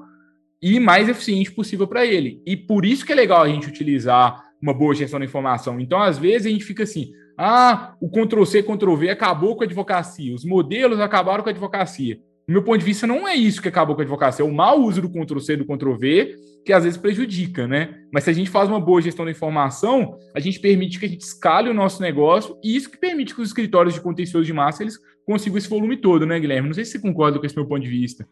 e 0.62 0.80
mais 0.80 1.10
eficiente 1.10 1.52
possível 1.52 1.88
para 1.88 2.06
ele. 2.06 2.44
E 2.46 2.56
por 2.56 2.86
isso 2.86 3.04
que 3.04 3.12
é 3.12 3.16
legal 3.16 3.42
a 3.42 3.48
gente 3.48 3.68
utilizar 3.68 4.40
uma 4.62 4.72
boa 4.72 4.94
gestão 4.94 5.18
da 5.20 5.26
informação. 5.26 5.80
Então, 5.80 6.00
às 6.00 6.20
vezes, 6.20 6.46
a 6.46 6.52
gente 6.52 6.64
fica 6.64 6.84
assim: 6.84 7.12
ah, 7.36 7.96
o 8.00 8.08
Ctrl-C, 8.08 8.62
Ctrl-V 8.62 9.10
acabou 9.10 9.56
com 9.56 9.64
a 9.64 9.66
advocacia, 9.66 10.36
os 10.36 10.46
modelos 10.46 11.00
acabaram 11.00 11.42
com 11.42 11.50
a 11.50 11.54
advocacia. 11.54 12.20
Do 12.48 12.52
meu 12.52 12.64
ponto 12.64 12.80
de 12.80 12.86
vista, 12.86 13.08
não 13.08 13.28
é 13.28 13.36
isso 13.36 13.62
que 13.62 13.70
acabou 13.70 13.96
com 13.96 14.02
a 14.02 14.04
advocacia, 14.04 14.44
é 14.44 14.48
o 14.48 14.54
mau 14.54 14.82
uso 14.82 15.02
do 15.02 15.10
Ctrl-C 15.10 15.54
e 15.54 15.58
do 15.58 15.66
Ctrl-V 15.66 16.36
que 16.66 16.72
às 16.72 16.84
vezes 16.84 16.98
prejudica, 16.98 17.68
né? 17.68 18.06
Mas 18.12 18.24
se 18.24 18.30
a 18.30 18.34
gente 18.34 18.50
faz 18.50 18.70
uma 18.70 18.80
boa 18.80 19.02
gestão 19.02 19.26
da 19.26 19.32
informação, 19.32 20.18
a 20.34 20.40
gente 20.40 20.60
permite 20.60 20.98
que 20.98 21.06
a 21.06 21.10
gente 21.10 21.22
escale 21.22 21.70
o 21.70 21.74
nosso 21.74 22.02
negócio 22.02 22.58
e 22.64 22.76
isso 22.76 22.90
que 22.90 22.98
permite 22.98 23.36
que 23.36 23.42
os 23.42 23.50
escritórios 23.50 23.94
de 23.94 24.02
contencioso 24.02 24.46
de 24.46 24.54
massa 24.54 24.84
eles 24.84 24.98
consigam 25.26 25.58
esse 25.58 25.70
volume 25.70 25.98
todo, 25.98 26.26
né, 26.26 26.40
Guilherme? 26.40 26.68
Não 26.68 26.74
sei 26.74 26.86
se 26.86 26.92
você 26.92 27.00
concorda 27.00 27.38
com 27.38 27.46
esse 27.46 27.56
meu 27.56 27.66
ponto 27.66 27.82
de 27.82 27.90
vista. 27.90 28.28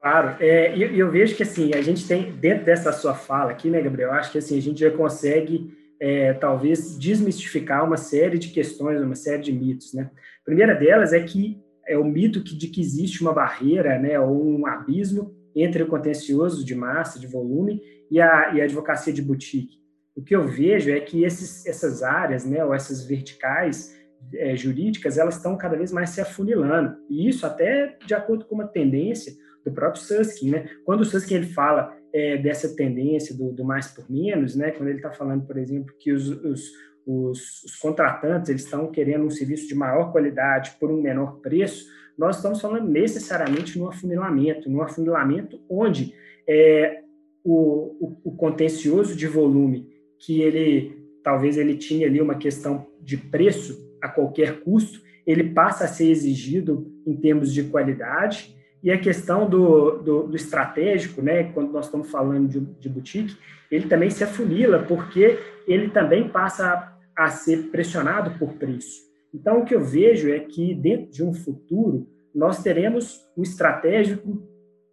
Claro, 0.00 0.36
é, 0.40 0.76
e 0.76 0.82
eu, 0.82 0.94
eu, 0.94 1.10
vejo 1.10 1.36
que 1.36 1.44
assim, 1.44 1.72
a 1.74 1.80
gente 1.80 2.06
tem, 2.06 2.32
dentro 2.32 2.64
dessa 2.64 2.92
sua 2.92 3.14
fala 3.14 3.52
aqui, 3.52 3.70
né, 3.70 3.80
Gabriel, 3.80 4.12
acho 4.12 4.32
que 4.32 4.38
assim, 4.38 4.58
a 4.58 4.62
gente 4.62 4.80
já 4.80 4.90
consegue 4.90 5.72
é, 6.00 6.32
talvez 6.32 6.98
desmistificar 6.98 7.84
uma 7.84 7.96
série 7.96 8.36
de 8.36 8.48
questões, 8.48 9.00
uma 9.00 9.14
série 9.14 9.42
de 9.42 9.52
mitos, 9.52 9.94
né? 9.94 10.10
A 10.42 10.44
primeira 10.44 10.74
delas 10.74 11.12
é 11.12 11.20
que 11.20 11.62
é 11.86 11.96
o 11.98 12.04
mito 12.04 12.42
que, 12.42 12.56
de 12.56 12.68
que 12.68 12.80
existe 12.80 13.22
uma 13.22 13.32
barreira, 13.32 13.98
né, 13.98 14.18
ou 14.18 14.44
um 14.44 14.66
abismo 14.66 15.34
entre 15.54 15.82
o 15.82 15.86
contencioso 15.86 16.64
de 16.64 16.74
massa, 16.74 17.18
de 17.18 17.26
volume, 17.26 17.80
e 18.10 18.20
a, 18.20 18.54
e 18.54 18.60
a 18.60 18.64
advocacia 18.64 19.12
de 19.12 19.22
boutique. 19.22 19.80
O 20.14 20.22
que 20.22 20.36
eu 20.36 20.46
vejo 20.46 20.90
é 20.90 21.00
que 21.00 21.24
esses, 21.24 21.66
essas 21.66 22.02
áreas, 22.02 22.44
né, 22.44 22.64
ou 22.64 22.74
essas 22.74 23.04
verticais 23.04 23.96
é, 24.34 24.54
jurídicas, 24.54 25.18
elas 25.18 25.36
estão 25.36 25.56
cada 25.56 25.76
vez 25.76 25.90
mais 25.90 26.10
se 26.10 26.20
afunilando. 26.20 26.96
E 27.08 27.28
isso 27.28 27.46
até 27.46 27.96
de 28.06 28.14
acordo 28.14 28.44
com 28.44 28.54
uma 28.54 28.66
tendência 28.66 29.32
do 29.64 29.72
próprio 29.72 30.02
Susskind, 30.02 30.50
né? 30.50 30.68
Quando 30.84 31.00
o 31.00 31.04
Susskind 31.04 31.42
ele 31.42 31.52
fala 31.52 31.96
é, 32.12 32.36
dessa 32.36 32.74
tendência 32.74 33.36
do, 33.36 33.52
do, 33.52 33.64
mais 33.64 33.88
por 33.88 34.10
menos, 34.10 34.56
né? 34.56 34.70
Quando 34.72 34.88
ele 34.88 34.98
está 34.98 35.12
falando, 35.12 35.46
por 35.46 35.56
exemplo, 35.56 35.94
que 35.98 36.12
os, 36.12 36.28
os, 36.28 36.70
os, 37.06 37.62
os 37.64 37.76
contratantes 37.76 38.50
eles 38.50 38.64
estão 38.64 38.90
querendo 38.90 39.24
um 39.24 39.30
serviço 39.30 39.66
de 39.68 39.74
maior 39.74 40.12
qualidade 40.12 40.76
por 40.78 40.90
um 40.90 41.00
menor 41.00 41.40
preço, 41.40 41.86
nós 42.16 42.36
estamos 42.36 42.60
falando 42.60 42.88
necessariamente 42.88 43.78
no 43.78 43.88
afunilamento, 43.88 44.70
no 44.70 44.82
afunilamento 44.82 45.60
onde 45.68 46.14
é, 46.46 47.02
o, 47.42 48.16
o, 48.24 48.30
o 48.30 48.36
contencioso 48.36 49.16
de 49.16 49.26
volume 49.26 49.88
que 50.18 50.40
ele 50.40 51.02
talvez 51.22 51.56
ele 51.56 51.76
tinha 51.76 52.06
ali 52.06 52.20
uma 52.20 52.34
questão 52.34 52.86
de 53.00 53.16
preço 53.16 53.96
a 54.00 54.08
qualquer 54.08 54.60
custo, 54.60 55.00
ele 55.26 55.44
passa 55.44 55.84
a 55.84 55.88
ser 55.88 56.10
exigido 56.10 56.92
em 57.06 57.14
termos 57.14 57.52
de 57.52 57.64
qualidade. 57.64 58.56
E 58.82 58.90
a 58.90 58.98
questão 58.98 59.48
do, 59.48 59.98
do, 59.98 60.22
do, 60.24 60.36
estratégico, 60.36 61.22
né, 61.22 61.44
quando 61.44 61.70
nós 61.70 61.86
estamos 61.86 62.10
falando 62.10 62.48
de, 62.48 62.60
de, 62.80 62.88
boutique, 62.88 63.36
ele 63.70 63.86
também 63.86 64.10
se 64.10 64.24
afunila, 64.24 64.80
porque 64.80 65.38
ele 65.68 65.88
também 65.88 66.28
passa 66.28 66.66
a, 66.66 66.91
a 67.16 67.28
ser 67.28 67.70
pressionado 67.70 68.38
por 68.38 68.54
preço. 68.54 69.00
Então, 69.34 69.60
o 69.60 69.64
que 69.64 69.74
eu 69.74 69.82
vejo 69.82 70.30
é 70.30 70.40
que, 70.40 70.74
dentro 70.74 71.10
de 71.10 71.24
um 71.24 71.32
futuro, 71.32 72.06
nós 72.34 72.62
teremos 72.62 73.20
o 73.36 73.42
estratégico, 73.42 74.42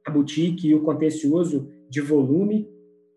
a 0.06 0.12
boutique 0.12 0.68
e 0.68 0.76
o 0.76 0.82
contencioso 0.82 1.70
de 1.90 2.02
volume 2.02 2.68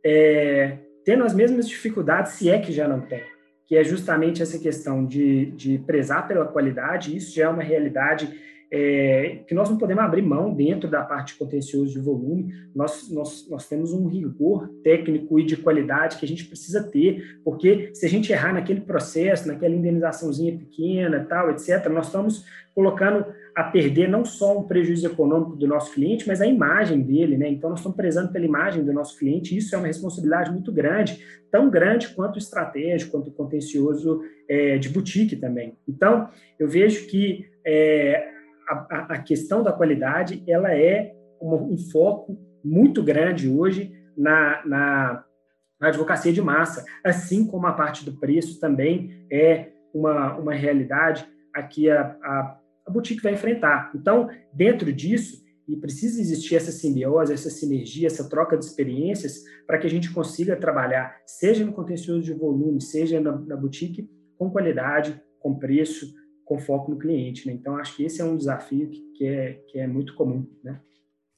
é, 0.04 0.78
tendo 1.04 1.24
as 1.24 1.34
mesmas 1.34 1.68
dificuldades, 1.68 2.32
se 2.32 2.50
é 2.50 2.58
que 2.58 2.72
já 2.72 2.88
não 2.88 3.00
tem, 3.00 3.22
que 3.66 3.76
é 3.76 3.84
justamente 3.84 4.42
essa 4.42 4.58
questão 4.58 5.04
de, 5.04 5.46
de 5.52 5.78
prezar 5.78 6.26
pela 6.26 6.46
qualidade, 6.46 7.16
isso 7.16 7.34
já 7.34 7.44
é 7.44 7.48
uma 7.48 7.62
realidade 7.62 8.32
é, 8.74 9.40
que 9.46 9.54
nós 9.54 9.68
não 9.68 9.76
podemos 9.76 10.02
abrir 10.02 10.22
mão 10.22 10.54
dentro 10.54 10.88
da 10.88 11.02
parte 11.02 11.34
de 11.34 11.38
contencioso 11.38 11.92
de 11.92 12.00
volume. 12.00 12.54
Nós, 12.74 13.10
nós, 13.10 13.46
nós 13.50 13.68
temos 13.68 13.92
um 13.92 14.06
rigor 14.06 14.66
técnico 14.82 15.38
e 15.38 15.44
de 15.44 15.58
qualidade 15.58 16.16
que 16.16 16.24
a 16.24 16.28
gente 16.28 16.46
precisa 16.46 16.82
ter, 16.82 17.38
porque 17.44 17.90
se 17.92 18.06
a 18.06 18.08
gente 18.08 18.32
errar 18.32 18.54
naquele 18.54 18.80
processo, 18.80 19.46
naquela 19.46 19.74
indenizaçãozinha 19.74 20.56
pequena, 20.56 21.26
tal, 21.28 21.50
etc., 21.50 21.86
nós 21.90 22.06
estamos 22.06 22.46
colocando 22.74 23.26
a 23.54 23.64
perder 23.64 24.08
não 24.08 24.24
só 24.24 24.58
um 24.58 24.62
prejuízo 24.62 25.06
econômico 25.06 25.54
do 25.54 25.66
nosso 25.66 25.92
cliente, 25.92 26.26
mas 26.26 26.40
a 26.40 26.46
imagem 26.46 27.02
dele, 27.02 27.36
né? 27.36 27.50
Então, 27.50 27.68
nós 27.68 27.80
estamos 27.80 27.94
prezando 27.94 28.32
pela 28.32 28.46
imagem 28.46 28.82
do 28.82 28.92
nosso 28.94 29.18
cliente, 29.18 29.54
e 29.54 29.58
isso 29.58 29.74
é 29.74 29.78
uma 29.78 29.86
responsabilidade 29.86 30.50
muito 30.50 30.72
grande, 30.72 31.22
tão 31.50 31.68
grande 31.68 32.08
quanto 32.08 32.38
estratégico, 32.38 33.12
quanto 33.12 33.30
contencioso 33.32 34.22
é, 34.48 34.78
de 34.78 34.88
boutique 34.88 35.36
também. 35.36 35.76
Então, 35.86 36.30
eu 36.58 36.66
vejo 36.66 37.06
que 37.08 37.44
é, 37.66 38.32
a, 38.68 39.06
a, 39.14 39.18
questão 39.22 39.62
da 39.62 39.72
qualidade 39.72 40.42
ela 40.46 40.72
é 40.72 41.14
um, 41.40 41.74
um 41.74 41.78
foco 41.78 42.38
muito 42.64 43.02
grande 43.02 43.48
hoje 43.48 43.92
na, 44.16 44.64
na, 44.64 45.24
na, 45.80 45.88
advocacia 45.88 46.32
de 46.32 46.40
massa, 46.40 46.84
assim 47.04 47.46
como 47.46 47.66
a 47.66 47.72
parte 47.72 48.04
do 48.04 48.12
preço 48.12 48.60
também 48.60 49.26
é 49.30 49.70
uma, 49.92 50.36
uma 50.36 50.54
realidade 50.54 51.26
a 51.54 51.62
que 51.62 51.90
a, 51.90 52.16
a, 52.22 52.58
a 52.86 52.90
boutique 52.90 53.22
vai 53.22 53.34
enfrentar. 53.34 53.90
Então, 53.94 54.30
dentro 54.52 54.92
disso, 54.92 55.42
e 55.68 55.76
precisa 55.76 56.20
existir 56.20 56.56
essa 56.56 56.72
simbiose, 56.72 57.32
essa 57.32 57.50
sinergia, 57.50 58.06
essa 58.06 58.28
troca 58.28 58.56
de 58.56 58.64
experiências 58.64 59.42
para 59.66 59.78
que 59.78 59.86
a 59.86 59.90
gente 59.90 60.12
consiga 60.12 60.56
trabalhar, 60.56 61.16
seja 61.24 61.64
no 61.64 61.72
contencioso 61.72 62.22
de 62.22 62.32
volume, 62.32 62.80
seja 62.80 63.20
na, 63.20 63.32
na 63.32 63.56
boutique, 63.56 64.08
com 64.36 64.50
qualidade, 64.50 65.20
com 65.38 65.58
preço, 65.58 66.12
com 66.52 66.58
foco 66.58 66.90
no 66.90 66.98
cliente. 66.98 67.46
Né? 67.46 67.54
Então, 67.54 67.76
acho 67.76 67.96
que 67.96 68.04
esse 68.04 68.20
é 68.20 68.24
um 68.24 68.36
desafio 68.36 68.88
que, 68.90 69.00
que, 69.16 69.24
é, 69.24 69.52
que 69.68 69.78
é 69.78 69.86
muito 69.86 70.14
comum. 70.14 70.46
Né? 70.62 70.78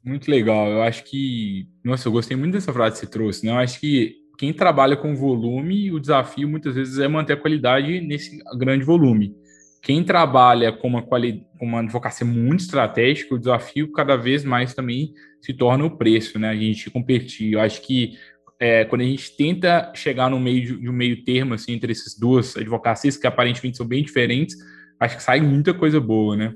Muito 0.05 0.31
legal. 0.31 0.69
Eu 0.69 0.83
acho 0.83 1.05
que. 1.05 1.69
Nossa, 1.85 2.09
eu 2.09 2.13
gostei 2.13 2.37
muito 2.37 2.55
dessa 2.55 2.73
frase 2.73 2.95
que 2.95 3.01
você 3.01 3.07
trouxe. 3.07 3.47
Né? 3.47 3.53
Eu 3.53 3.59
acho 3.59 3.79
que 3.79 4.17
quem 4.37 4.53
trabalha 4.53 4.97
com 4.97 5.15
volume, 5.15 5.93
o 5.93 6.01
desafio 6.01 6.49
muitas 6.49 6.75
vezes 6.75 6.99
é 6.99 7.07
manter 7.07 7.35
a 7.35 7.41
qualidade 7.41 8.01
nesse 8.01 8.43
grande 8.59 8.85
volume. 8.85 9.37
Quem 9.81 10.03
trabalha 10.03 10.73
com 10.73 10.89
uma, 10.89 11.03
quali... 11.03 11.47
com 11.59 11.67
uma 11.67 11.81
advocacia 11.81 12.27
muito 12.27 12.61
estratégica, 12.61 13.35
o 13.35 13.39
desafio 13.39 13.93
cada 13.93 14.17
vez 14.17 14.43
mais 14.43 14.75
também 14.75 15.13
se 15.41 15.53
torna 15.53 15.85
o 15.85 15.97
preço, 15.97 16.39
né? 16.39 16.49
A 16.49 16.57
gente 16.57 16.91
competir. 16.91 17.53
Eu 17.53 17.61
acho 17.61 17.83
que 17.83 18.15
é, 18.59 18.85
quando 18.87 19.03
a 19.03 19.05
gente 19.05 19.37
tenta 19.37 19.93
chegar 19.95 20.31
no 20.31 20.41
meio 20.41 20.81
de 20.81 20.89
um 20.89 20.93
meio 20.93 21.23
termo 21.23 21.55
assim, 21.55 21.73
entre 21.73 21.93
essas 21.93 22.19
duas 22.19 22.57
advocacias, 22.57 23.17
que 23.17 23.27
aparentemente 23.27 23.77
são 23.77 23.87
bem 23.87 24.03
diferentes, 24.03 24.57
acho 24.99 25.17
que 25.17 25.23
sai 25.23 25.41
muita 25.41 25.75
coisa 25.75 26.01
boa, 26.01 26.37
né? 26.37 26.55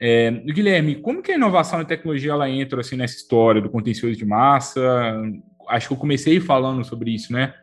É, 0.00 0.30
Guilherme, 0.30 0.96
como 0.96 1.22
que 1.22 1.32
a 1.32 1.36
inovação 1.36 1.80
e 1.80 1.84
tecnologia 1.84 2.32
ela 2.32 2.48
entra 2.48 2.80
assim 2.80 2.96
nessa 2.96 3.16
história 3.16 3.60
do 3.60 3.70
contencioso 3.70 4.16
de 4.16 4.24
massa? 4.24 4.82
Acho 5.68 5.88
que 5.88 5.94
eu 5.94 5.98
comecei 5.98 6.40
falando 6.40 6.84
sobre 6.84 7.14
isso, 7.14 7.32
né? 7.32 7.54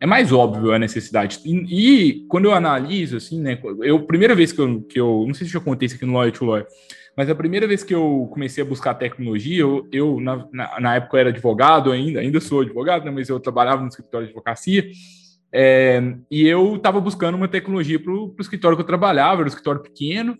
É 0.00 0.06
mais 0.06 0.32
óbvio 0.32 0.72
a 0.72 0.78
necessidade. 0.78 1.40
E, 1.44 2.10
e 2.10 2.26
quando 2.26 2.46
eu 2.46 2.54
analiso, 2.54 3.16
assim, 3.16 3.40
né? 3.40 3.58
Eu, 3.82 4.04
primeira 4.04 4.34
vez 4.34 4.52
que 4.52 4.60
eu, 4.60 4.82
que 4.82 5.00
eu. 5.00 5.24
Não 5.26 5.34
sei 5.34 5.46
se 5.46 5.54
eu 5.54 5.60
contei 5.60 5.86
isso 5.86 5.96
aqui 5.96 6.04
no 6.04 6.14
Lawyer 6.14 6.32
to 6.32 6.44
Lawyer, 6.44 6.66
mas 7.16 7.30
a 7.30 7.34
primeira 7.34 7.66
vez 7.66 7.82
que 7.82 7.94
eu 7.94 8.28
comecei 8.30 8.62
a 8.62 8.66
buscar 8.66 8.94
tecnologia, 8.94 9.60
eu, 9.60 9.88
eu 9.90 10.20
na, 10.20 10.46
na, 10.52 10.80
na 10.80 10.96
época 10.96 11.16
eu 11.16 11.20
era 11.20 11.28
advogado 11.30 11.90
ainda, 11.90 12.20
ainda 12.20 12.40
sou 12.40 12.60
advogado, 12.60 13.04
né, 13.06 13.10
mas 13.10 13.30
eu 13.30 13.40
trabalhava 13.40 13.80
no 13.80 13.88
escritório 13.88 14.26
de 14.26 14.32
advocacia, 14.32 14.86
é, 15.58 16.14
e 16.30 16.46
eu 16.46 16.76
estava 16.76 17.00
buscando 17.00 17.34
uma 17.34 17.48
tecnologia 17.48 17.98
para 17.98 18.12
o 18.12 18.36
escritório 18.38 18.76
que 18.76 18.82
eu 18.82 18.86
trabalhava, 18.86 19.36
era 19.36 19.44
um 19.44 19.48
escritório 19.48 19.80
pequeno, 19.80 20.36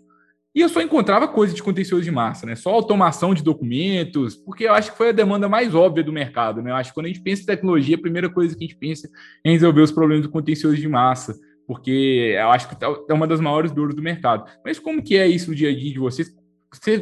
e 0.53 0.61
eu 0.61 0.69
só 0.69 0.79
encontrava 0.79 1.27
coisa 1.27 1.55
de 1.55 1.63
contencioso 1.63 2.03
de 2.03 2.11
massa, 2.11 2.45
né? 2.45 2.55
Só 2.55 2.69
automação 2.69 3.33
de 3.33 3.43
documentos, 3.43 4.35
porque 4.35 4.65
eu 4.65 4.73
acho 4.73 4.91
que 4.91 4.97
foi 4.97 5.09
a 5.09 5.11
demanda 5.11 5.49
mais 5.49 5.73
óbvia 5.73 6.03
do 6.03 6.13
mercado, 6.13 6.61
né? 6.61 6.69
Eu 6.69 6.75
acho 6.75 6.91
que 6.91 6.93
quando 6.93 7.07
a 7.07 7.09
gente 7.09 7.21
pensa 7.21 7.41
em 7.41 7.45
tecnologia, 7.47 7.95
a 7.95 7.99
primeira 7.99 8.29
coisa 8.29 8.55
que 8.55 8.63
a 8.63 8.67
gente 8.67 8.77
pensa 8.77 9.09
é 9.43 9.49
em 9.49 9.53
resolver 9.53 9.81
os 9.81 9.91
problemas 9.91 10.25
do 10.25 10.31
contencioso 10.31 10.77
de 10.77 10.87
massa, 10.87 11.35
porque 11.65 12.35
eu 12.37 12.49
acho 12.51 12.69
que 12.69 12.75
é 13.09 13.13
uma 13.13 13.25
das 13.25 13.39
maiores 13.39 13.71
dores 13.71 13.95
do 13.95 14.01
mercado. 14.03 14.45
Mas 14.63 14.77
como 14.77 15.01
que 15.01 15.17
é 15.17 15.27
isso 15.27 15.49
no 15.49 15.55
dia 15.55 15.69
a 15.69 15.75
dia 15.75 15.93
de 15.93 15.99
vocês? 15.99 16.31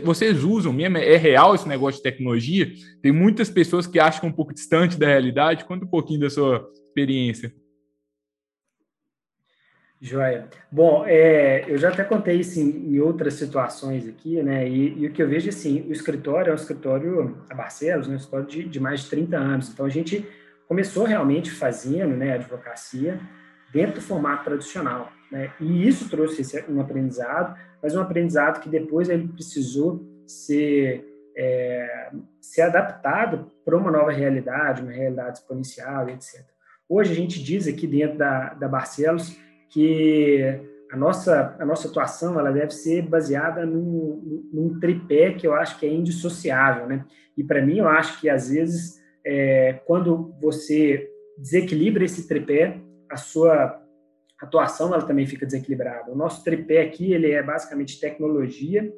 Vocês 0.03 0.43
usam 0.43 0.71
mesmo? 0.71 0.97
É 0.97 1.17
real 1.17 1.53
esse 1.53 1.67
negócio 1.67 1.97
de 1.97 2.03
tecnologia? 2.03 2.71
Tem 3.01 3.11
muitas 3.11 3.49
pessoas 3.49 3.85
que 3.85 3.99
acham 3.99 4.29
um 4.29 4.31
pouco 4.31 4.53
distante 4.53 4.97
da 4.97 5.05
realidade. 5.05 5.65
Conta 5.65 5.85
um 5.85 5.89
pouquinho 5.89 6.21
da 6.21 6.29
sua 6.29 6.65
experiência. 6.73 7.53
Joia. 10.05 10.47
Bom, 10.71 11.03
é, 11.07 11.65
eu 11.67 11.79
já 11.79 11.89
até 11.89 12.03
contei 12.03 12.39
isso 12.39 12.59
em, 12.59 12.93
em 12.93 12.99
outras 12.99 13.33
situações 13.33 14.07
aqui, 14.07 14.41
né? 14.43 14.69
E, 14.69 14.99
e, 14.99 15.07
o 15.07 15.11
que 15.11 15.21
eu 15.21 15.27
vejo, 15.27 15.49
assim, 15.49 15.81
o 15.89 15.91
escritório 15.91 16.51
é 16.51 16.53
um 16.53 16.55
escritório, 16.55 17.43
a 17.49 17.55
Barcelos, 17.55 18.07
né? 18.07 18.13
um 18.13 18.17
escritório 18.17 18.45
de, 18.45 18.63
de 18.65 18.79
mais 18.79 19.01
de 19.01 19.09
30 19.09 19.35
anos. 19.35 19.69
Então, 19.69 19.83
a 19.83 19.89
gente 19.89 20.23
começou 20.67 21.05
realmente 21.05 21.49
fazendo 21.49 22.15
né, 22.15 22.33
advocacia 22.33 23.19
dentro 23.73 23.95
do 23.95 24.01
formato 24.01 24.43
tradicional. 24.43 25.11
Né? 25.31 25.51
E 25.59 25.87
isso 25.87 26.07
trouxe 26.07 26.43
um 26.69 26.79
aprendizado, 26.79 27.57
mas 27.81 27.95
um 27.95 28.01
aprendizado 28.01 28.61
que 28.61 28.69
depois 28.69 29.09
ele 29.09 29.27
precisou 29.27 30.05
ser, 30.27 31.03
é, 31.35 32.11
ser 32.39 32.61
adaptado 32.61 33.51
para 33.65 33.75
uma 33.75 33.89
nova 33.89 34.11
realidade, 34.11 34.83
uma 34.83 34.91
realidade 34.91 35.39
exponencial, 35.39 36.07
etc. 36.09 36.45
Hoje 36.87 37.11
a 37.11 37.15
gente 37.15 37.43
diz 37.43 37.67
aqui 37.67 37.87
dentro 37.87 38.19
da, 38.19 38.53
da 38.53 38.67
Barcelos 38.67 39.35
que 39.75 40.39
a 40.89 40.95
nossa, 40.95 41.53
a 41.59 41.65
nossa 41.65 41.89
atuação 41.89 42.39
ela 42.39 42.49
deve 42.49 42.71
ser 42.71 43.01
baseada 43.01 43.65
num, 43.65 44.49
num 44.53 44.79
tripé 44.79 45.33
que 45.33 45.45
eu 45.45 45.53
acho 45.53 45.77
que 45.77 45.85
é 45.85 45.93
indissociável, 45.93 46.87
né? 46.87 47.05
E 47.37 47.43
para 47.43 47.61
mim 47.61 47.79
eu 47.79 47.87
acho 47.89 48.21
que 48.21 48.29
às 48.29 48.49
vezes 48.49 49.01
é, 49.25 49.73
quando 49.85 50.33
você 50.41 51.11
desequilibra 51.37 52.05
esse 52.05 52.25
tripé, 52.25 52.79
a 53.09 53.17
sua 53.17 53.83
atuação 54.41 54.93
ela 54.93 55.05
também 55.05 55.27
fica 55.27 55.45
desequilibrada. 55.45 56.09
O 56.09 56.15
nosso 56.15 56.41
tripé 56.41 56.81
aqui 56.81 57.11
ele 57.11 57.31
é 57.31 57.43
basicamente 57.43 57.99
tecnologia, 57.99 58.89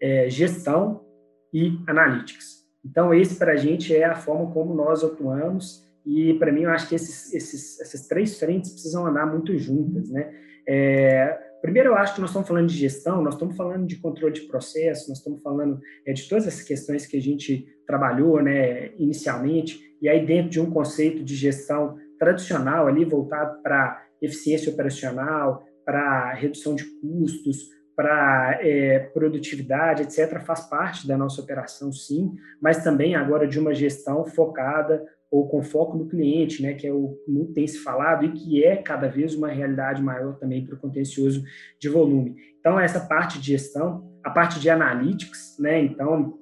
é, 0.00 0.30
gestão 0.30 1.04
e 1.52 1.78
analytics. 1.86 2.64
Então 2.82 3.12
esse 3.12 3.38
para 3.38 3.52
a 3.52 3.56
gente 3.56 3.94
é 3.94 4.04
a 4.04 4.16
forma 4.16 4.50
como 4.52 4.72
nós 4.72 5.04
atuamos 5.04 5.84
e 6.04 6.34
para 6.34 6.52
mim 6.52 6.62
eu 6.62 6.70
acho 6.70 6.88
que 6.88 6.94
esses, 6.94 7.32
esses, 7.32 7.80
essas 7.80 8.06
três 8.06 8.38
frentes 8.38 8.72
precisam 8.72 9.06
andar 9.06 9.26
muito 9.26 9.56
juntas, 9.56 10.10
né? 10.10 10.32
É, 10.66 11.38
primeiro, 11.62 11.90
eu 11.90 11.94
acho 11.94 12.14
que 12.14 12.20
nós 12.20 12.30
estamos 12.30 12.48
falando 12.48 12.68
de 12.68 12.76
gestão, 12.76 13.22
nós 13.22 13.34
estamos 13.34 13.56
falando 13.56 13.86
de 13.86 13.96
controle 13.96 14.34
de 14.34 14.42
processo, 14.42 15.08
nós 15.08 15.18
estamos 15.18 15.42
falando 15.42 15.80
é, 16.06 16.12
de 16.12 16.28
todas 16.28 16.46
essas 16.46 16.62
questões 16.62 17.06
que 17.06 17.16
a 17.16 17.20
gente 17.20 17.66
trabalhou 17.86 18.42
né, 18.42 18.92
inicialmente, 18.98 19.80
e 20.00 20.08
aí 20.08 20.24
dentro 20.24 20.50
de 20.50 20.60
um 20.60 20.70
conceito 20.70 21.22
de 21.22 21.34
gestão 21.34 21.96
tradicional 22.18 22.86
ali 22.86 23.04
voltado 23.04 23.62
para 23.62 24.02
eficiência 24.20 24.72
operacional, 24.72 25.64
para 25.84 26.32
redução 26.34 26.74
de 26.74 26.84
custos, 27.00 27.68
para 27.96 28.58
é, 28.60 28.98
produtividade, 28.98 30.02
etc., 30.02 30.40
faz 30.44 30.68
parte 30.68 31.06
da 31.06 31.16
nossa 31.16 31.40
operação, 31.40 31.92
sim, 31.92 32.32
mas 32.60 32.82
também 32.82 33.14
agora 33.14 33.46
de 33.46 33.58
uma 33.58 33.74
gestão 33.74 34.24
focada 34.24 35.04
ou 35.34 35.48
com 35.48 35.64
foco 35.64 35.98
no 35.98 36.06
cliente, 36.06 36.62
né, 36.62 36.74
que 36.74 36.86
é 36.86 36.92
o 36.92 37.18
muito 37.26 37.54
tem 37.54 37.66
se 37.66 37.78
falado 37.78 38.24
e 38.24 38.30
que 38.30 38.62
é 38.64 38.76
cada 38.76 39.08
vez 39.08 39.34
uma 39.34 39.48
realidade 39.48 40.00
maior 40.00 40.36
também 40.36 40.64
para 40.64 40.76
o 40.76 40.78
contencioso 40.78 41.42
de 41.76 41.88
volume. 41.88 42.36
Então, 42.60 42.78
essa 42.78 43.00
parte 43.00 43.40
de 43.40 43.48
gestão, 43.48 44.08
a 44.22 44.30
parte 44.30 44.60
de 44.60 44.70
analytics, 44.70 45.56
né, 45.58 45.82
então, 45.82 46.38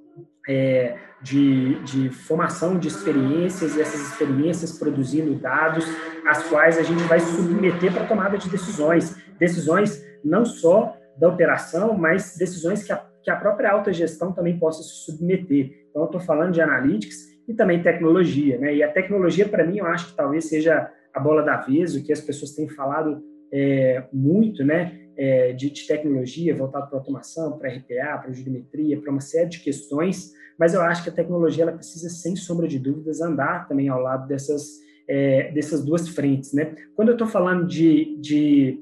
é, 0.47 0.99
de, 1.23 1.83
de 1.85 2.11
formação 2.11 2.79
de 2.79 2.89
experiências 2.89 3.77
e 3.77 3.81
essas 3.81 4.11
experiências 4.11 4.79
produzindo 4.79 5.37
dados, 5.37 5.87
as 6.27 6.47
quais 6.51 6.77
a 6.77 6.83
gente 6.83 7.03
vai 7.05 7.19
submeter 7.19 7.95
para 7.95 8.07
tomada 8.07 8.37
de 8.37 8.51
decisões, 8.51 9.17
decisões 9.39 10.05
não 10.23 10.45
só 10.45 10.95
da 11.17 11.31
operação, 11.31 11.97
mas 11.97 12.37
decisões 12.37 12.85
que 12.85 12.93
a, 12.93 13.03
que 13.23 13.31
a 13.31 13.37
própria 13.37 13.73
alta 13.73 13.91
gestão 13.91 14.33
também 14.33 14.59
possa 14.59 14.83
se 14.83 15.07
submeter. 15.07 15.87
Então, 15.89 16.03
eu 16.03 16.07
estou 16.07 16.21
falando 16.21 16.53
de 16.53 16.61
analytics, 16.61 17.32
e 17.47 17.55
também 17.55 17.83
tecnologia, 17.83 18.59
né? 18.59 18.75
E 18.75 18.83
a 18.83 18.91
tecnologia, 18.91 19.49
para 19.49 19.67
mim, 19.67 19.79
eu 19.79 19.87
acho 19.87 20.11
que 20.11 20.17
talvez 20.17 20.47
seja 20.47 20.91
a 21.13 21.21
bola 21.21 21.43
da 21.43 21.57
vez, 21.57 21.95
o 21.95 22.03
que 22.03 22.13
as 22.13 22.21
pessoas 22.21 22.53
têm 22.53 22.69
falado 22.69 23.23
é, 23.53 24.05
muito, 24.13 24.65
né? 24.65 24.99
É, 25.15 25.53
de, 25.53 25.69
de, 25.71 25.87
tecnologia 25.87 26.55
voltado 26.55 26.89
para 26.89 26.99
automação, 26.99 27.59
para 27.59 27.69
RPA, 27.69 28.19
para 28.19 28.33
geometria, 28.33 28.99
para 28.99 29.11
uma 29.11 29.21
série 29.21 29.51
de 29.51 29.61
questões, 29.61 30.33
mas 30.59 30.73
eu 30.73 30.81
acho 30.81 31.03
que 31.03 31.11
a 31.11 31.13
tecnologia 31.13 31.65
ela 31.65 31.73
precisa, 31.73 32.09
sem 32.09 32.35
sombra 32.35 32.67
de 32.67 32.79
dúvidas, 32.79 33.21
andar 33.21 33.69
também 33.69 33.91
ao 33.91 34.01
lado 34.01 34.27
dessas, 34.27 34.79
é, 35.07 35.53
dessas 35.53 35.85
duas 35.85 36.09
frentes, 36.09 36.55
né? 36.55 36.75
Quando 36.97 37.09
eu 37.09 37.15
estou 37.15 37.29
falando 37.29 37.67
de, 37.67 38.17
de 38.23 38.79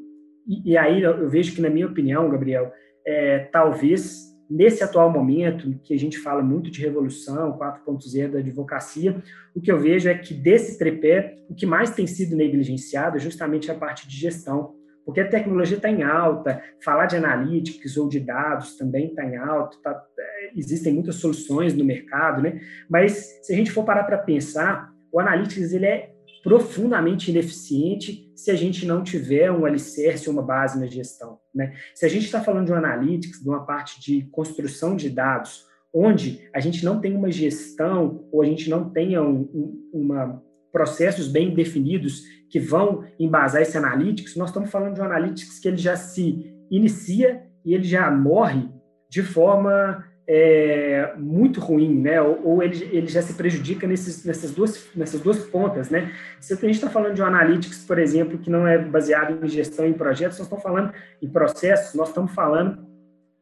e, 0.47 0.76
aí 0.76 1.02
eu 1.02 1.29
vejo 1.29 1.55
que, 1.55 1.61
na 1.61 1.71
minha 1.71 1.87
opinião, 1.87 2.29
Gabriel, 2.29 2.73
é, 3.07 3.40
talvez 3.52 4.31
nesse 4.50 4.83
atual 4.83 5.11
momento, 5.12 5.78
que 5.85 5.95
a 5.95 5.99
gente 5.99 6.19
fala 6.19 6.42
muito 6.42 6.71
de 6.71 6.80
revolução 6.80 7.57
4.0 7.57 8.33
da 8.33 8.38
advocacia, 8.40 9.23
o 9.54 9.61
que 9.61 9.71
eu 9.71 9.78
vejo 9.78 10.09
é 10.09 10.14
que 10.14 10.35
desse 10.35 10.76
tripé, 10.76 11.38
o 11.49 11.54
que 11.54 11.64
mais 11.64 11.90
tem 11.90 12.07
sido 12.07 12.35
negligenciado 12.35 13.16
é 13.16 13.21
justamente 13.21 13.71
a 13.71 13.75
parte 13.75 14.09
de 14.09 14.16
gestão, 14.16 14.75
porque 15.04 15.21
a 15.21 15.28
tecnologia 15.28 15.76
está 15.76 15.89
em 15.89 16.02
alta, 16.02 16.63
falar 16.84 17.06
de 17.06 17.17
analytics 17.17 17.97
ou 17.97 18.08
de 18.08 18.21
dados 18.21 18.76
também 18.76 19.06
está 19.06 19.25
em 19.25 19.36
alta, 19.36 19.76
tá, 19.82 20.04
é, 20.19 20.50
existem 20.56 20.93
muitas 20.93 21.17
soluções 21.17 21.75
no 21.75 21.84
mercado, 21.84 22.43
né? 22.43 22.60
Mas 22.89 23.41
se 23.43 23.52
a 23.52 23.56
gente 23.56 23.71
for 23.71 23.84
parar 23.84 24.04
para 24.04 24.19
pensar, 24.19 24.93
o 25.13 25.19
analytics 25.21 25.73
ele 25.73 25.86
é 25.86 26.10
profundamente 26.43 27.30
ineficiente 27.30 28.29
se 28.41 28.50
a 28.50 28.57
gente 28.57 28.87
não 28.87 29.03
tiver 29.03 29.53
um 29.53 29.67
alicerce, 29.67 30.31
uma 30.31 30.41
base 30.43 30.81
na 30.81 30.87
gestão. 30.87 31.39
Né? 31.55 31.75
Se 31.95 32.07
a 32.07 32.09
gente 32.09 32.25
está 32.25 32.43
falando 32.43 32.67
de 32.67 32.73
um 32.73 32.76
analytics, 32.76 33.43
de 33.43 33.49
uma 33.49 33.67
parte 33.67 34.00
de 34.00 34.23
construção 34.31 34.97
de 34.97 35.11
dados, 35.11 35.67
onde 35.93 36.49
a 36.55 36.59
gente 36.59 36.83
não 36.83 37.00
tem 37.00 37.15
uma 37.15 37.31
gestão 37.31 38.26
ou 38.33 38.41
a 38.41 38.47
gente 38.47 38.71
não 38.71 38.89
tenha 38.89 39.23
um, 39.23 39.43
um, 39.53 39.91
uma 39.93 40.43
processos 40.73 41.29
bem 41.29 41.53
definidos 41.53 42.23
que 42.49 42.59
vão 42.59 43.05
embasar 43.19 43.61
esse 43.61 43.76
analytics, 43.76 44.37
nós 44.37 44.50
estamos 44.50 44.71
falando 44.71 44.95
de 44.95 45.00
um 45.00 45.05
analytics 45.05 45.59
que 45.59 45.69
ele 45.69 45.76
já 45.76 45.97
se 45.97 46.55
inicia 46.71 47.43
e 47.65 47.75
ele 47.75 47.85
já 47.85 48.11
morre 48.11 48.69
de 49.09 49.23
forma 49.23 50.05
é, 50.32 51.12
muito 51.16 51.58
ruim, 51.58 52.00
né? 52.00 52.23
Ou, 52.23 52.40
ou, 52.47 52.62
ele, 52.62 52.88
ele 52.93 53.08
já 53.08 53.21
se 53.21 53.34
prejudica 53.34 53.84
nesses, 53.84 54.25
nessas, 54.25 54.52
duas, 54.52 54.88
nessas 54.95 55.21
duas 55.21 55.38
pontas, 55.38 55.90
né? 55.90 56.12
Se 56.38 56.52
a 56.52 56.56
gente 56.56 56.71
está 56.71 56.88
falando 56.88 57.14
de 57.14 57.21
um 57.21 57.26
analytics, 57.26 57.84
por 57.84 57.99
exemplo, 57.99 58.38
que 58.38 58.49
não 58.49 58.64
é 58.64 58.78
baseado 58.78 59.45
em 59.45 59.49
gestão 59.49 59.84
em 59.84 59.93
projetos, 59.93 60.38
nós 60.38 60.47
estamos 60.47 60.62
falando 60.62 60.93
em 61.21 61.28
processos, 61.28 61.97
nós 61.97 62.10
estamos 62.10 62.32
falando 62.32 62.86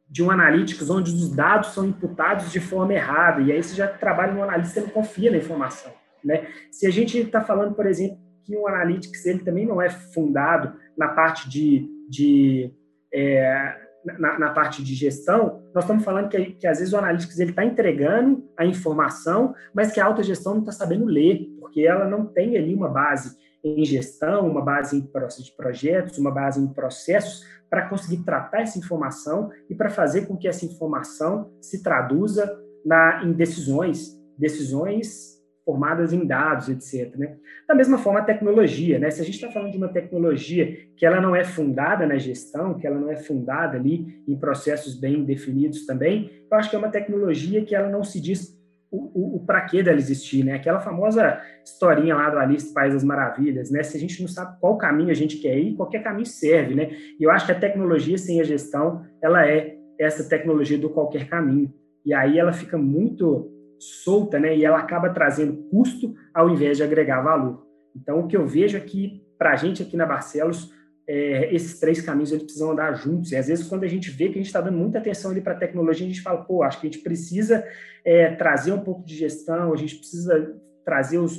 de 0.08 0.22
um 0.22 0.30
analytics 0.30 0.88
onde 0.88 1.10
os 1.10 1.30
dados 1.30 1.74
são 1.74 1.84
imputados 1.84 2.50
de 2.50 2.58
forma 2.58 2.94
errada, 2.94 3.42
e 3.42 3.52
aí 3.52 3.62
você 3.62 3.76
já 3.76 3.86
trabalha 3.86 4.32
no 4.32 4.42
analista, 4.42 4.80
e 4.80 4.84
não 4.84 4.88
confia 4.88 5.30
na 5.30 5.36
informação, 5.36 5.92
né? 6.24 6.46
Se 6.72 6.86
a 6.86 6.90
gente 6.90 7.18
está 7.18 7.42
falando, 7.42 7.74
por 7.74 7.84
exemplo, 7.84 8.16
que 8.44 8.56
um 8.56 8.66
analytics 8.66 9.26
ele 9.26 9.40
também 9.40 9.66
não 9.66 9.82
é 9.82 9.90
fundado 9.90 10.72
na 10.96 11.08
parte 11.08 11.50
de, 11.50 11.86
de 12.08 12.72
é, 13.12 13.76
na, 14.18 14.38
na, 14.38 14.50
parte 14.50 14.82
de 14.82 14.94
gestão, 14.94 15.62
nós 15.74 15.84
estamos 15.84 16.04
falando 16.04 16.28
que, 16.28 16.52
que 16.52 16.66
às 16.66 16.78
vezes 16.78 16.92
o 16.92 16.98
analytics 16.98 17.38
ele 17.38 17.50
está 17.50 17.64
entregando 17.64 18.44
a 18.56 18.64
informação, 18.64 19.54
mas 19.74 19.92
que 19.92 20.00
a 20.00 20.06
alta 20.06 20.22
gestão 20.22 20.54
não 20.54 20.60
está 20.60 20.72
sabendo 20.72 21.04
ler, 21.04 21.48
porque 21.60 21.82
ela 21.82 22.06
não 22.08 22.26
tem 22.26 22.56
ali 22.56 22.74
uma 22.74 22.88
base 22.88 23.36
em 23.62 23.84
gestão, 23.84 24.48
uma 24.48 24.62
base 24.62 24.96
em 24.96 25.00
de 25.00 25.52
projetos, 25.56 26.18
uma 26.18 26.30
base 26.30 26.60
em 26.60 26.66
processos 26.68 27.44
para 27.68 27.88
conseguir 27.88 28.24
tratar 28.24 28.62
essa 28.62 28.78
informação 28.78 29.50
e 29.68 29.74
para 29.74 29.90
fazer 29.90 30.26
com 30.26 30.36
que 30.36 30.48
essa 30.48 30.64
informação 30.64 31.50
se 31.60 31.82
traduza 31.82 32.58
na, 32.84 33.24
em 33.24 33.32
decisões, 33.32 34.18
decisões 34.38 35.37
formadas 35.68 36.14
em 36.14 36.24
dados, 36.26 36.70
etc. 36.70 37.14
Né? 37.18 37.36
Da 37.68 37.74
mesma 37.74 37.98
forma, 37.98 38.20
a 38.20 38.24
tecnologia, 38.24 38.98
né? 38.98 39.10
Se 39.10 39.20
a 39.20 39.24
gente 39.24 39.34
está 39.34 39.50
falando 39.50 39.70
de 39.70 39.76
uma 39.76 39.88
tecnologia 39.88 40.74
que 40.96 41.04
ela 41.04 41.20
não 41.20 41.36
é 41.36 41.44
fundada 41.44 42.06
na 42.06 42.16
gestão, 42.16 42.78
que 42.78 42.86
ela 42.86 42.98
não 42.98 43.10
é 43.10 43.16
fundada 43.16 43.76
ali 43.76 44.22
em 44.26 44.34
processos 44.34 44.98
bem 44.98 45.24
definidos 45.24 45.84
também, 45.84 46.30
eu 46.50 46.56
acho 46.56 46.70
que 46.70 46.76
é 46.76 46.78
uma 46.78 46.88
tecnologia 46.88 47.62
que 47.66 47.74
ela 47.74 47.90
não 47.90 48.02
se 48.02 48.18
diz 48.18 48.58
o, 48.90 49.10
o, 49.12 49.36
o 49.36 49.40
para 49.44 49.60
que 49.60 49.82
dela 49.82 49.98
existir, 49.98 50.42
né? 50.42 50.54
Aquela 50.54 50.80
famosa 50.80 51.38
historinha 51.62 52.14
lá 52.14 52.30
do 52.30 52.38
Alice 52.38 52.72
País 52.72 52.94
das 52.94 53.04
Maravilhas, 53.04 53.70
né? 53.70 53.82
Se 53.82 53.94
a 53.94 54.00
gente 54.00 54.22
não 54.22 54.28
sabe 54.28 54.58
qual 54.60 54.78
caminho 54.78 55.10
a 55.10 55.14
gente 55.14 55.36
quer 55.36 55.58
ir, 55.58 55.76
qualquer 55.76 56.02
caminho 56.02 56.24
serve, 56.24 56.74
né? 56.74 56.88
E 57.20 57.22
eu 57.22 57.30
acho 57.30 57.44
que 57.44 57.52
a 57.52 57.60
tecnologia 57.60 58.16
sem 58.16 58.40
a 58.40 58.44
gestão, 58.44 59.04
ela 59.20 59.46
é 59.46 59.76
essa 60.00 60.26
tecnologia 60.26 60.78
do 60.78 60.88
qualquer 60.88 61.28
caminho. 61.28 61.70
E 62.06 62.14
aí 62.14 62.38
ela 62.38 62.54
fica 62.54 62.78
muito 62.78 63.57
solta, 63.78 64.38
né? 64.38 64.56
E 64.56 64.64
ela 64.64 64.78
acaba 64.78 65.10
trazendo 65.10 65.54
custo 65.70 66.14
ao 66.32 66.50
invés 66.50 66.76
de 66.76 66.82
agregar 66.82 67.22
valor. 67.22 67.66
Então, 67.94 68.20
o 68.20 68.26
que 68.26 68.36
eu 68.36 68.46
vejo 68.46 68.76
é 68.76 68.80
que, 68.80 69.22
para 69.38 69.52
a 69.52 69.56
gente 69.56 69.82
aqui 69.82 69.96
na 69.96 70.06
Barcelos, 70.06 70.72
é, 71.06 71.54
esses 71.54 71.80
três 71.80 72.02
caminhos 72.02 72.30
eles 72.30 72.44
precisam 72.44 72.72
andar 72.72 72.92
juntos. 72.94 73.32
E 73.32 73.36
às 73.36 73.48
vezes, 73.48 73.66
quando 73.66 73.84
a 73.84 73.88
gente 73.88 74.10
vê 74.10 74.26
que 74.26 74.32
a 74.32 74.36
gente 74.36 74.46
está 74.46 74.60
dando 74.60 74.76
muita 74.76 74.98
atenção 74.98 75.30
ali 75.30 75.40
para 75.40 75.54
a 75.54 75.58
tecnologia, 75.58 76.06
a 76.06 76.08
gente 76.08 76.22
fala, 76.22 76.44
pô, 76.44 76.62
acho 76.62 76.80
que 76.80 76.86
a 76.86 76.90
gente 76.90 77.02
precisa 77.02 77.64
é, 78.04 78.30
trazer 78.34 78.72
um 78.72 78.80
pouco 78.80 79.04
de 79.04 79.16
gestão, 79.16 79.72
a 79.72 79.76
gente 79.76 79.96
precisa 79.96 80.54
trazer 80.84 81.18
os, 81.18 81.38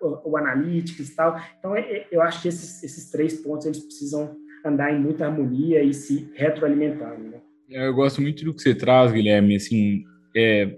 o, 0.00 0.30
o 0.30 0.36
analytics 0.36 1.08
e 1.08 1.16
tal. 1.16 1.40
Então, 1.58 1.74
é, 1.74 1.80
é, 1.80 2.06
eu 2.12 2.20
acho 2.20 2.42
que 2.42 2.48
esses, 2.48 2.82
esses 2.82 3.10
três 3.10 3.34
pontos 3.34 3.66
eles 3.66 3.80
precisam 3.80 4.36
andar 4.64 4.92
em 4.92 5.00
muita 5.00 5.26
harmonia 5.26 5.82
e 5.82 5.94
se 5.94 6.30
retroalimentando. 6.34 7.24
Né? 7.24 7.40
Eu 7.70 7.94
gosto 7.94 8.20
muito 8.20 8.44
do 8.44 8.54
que 8.54 8.62
você 8.62 8.74
traz, 8.74 9.10
Guilherme. 9.10 9.56
Assim, 9.56 10.04
é, 10.36 10.76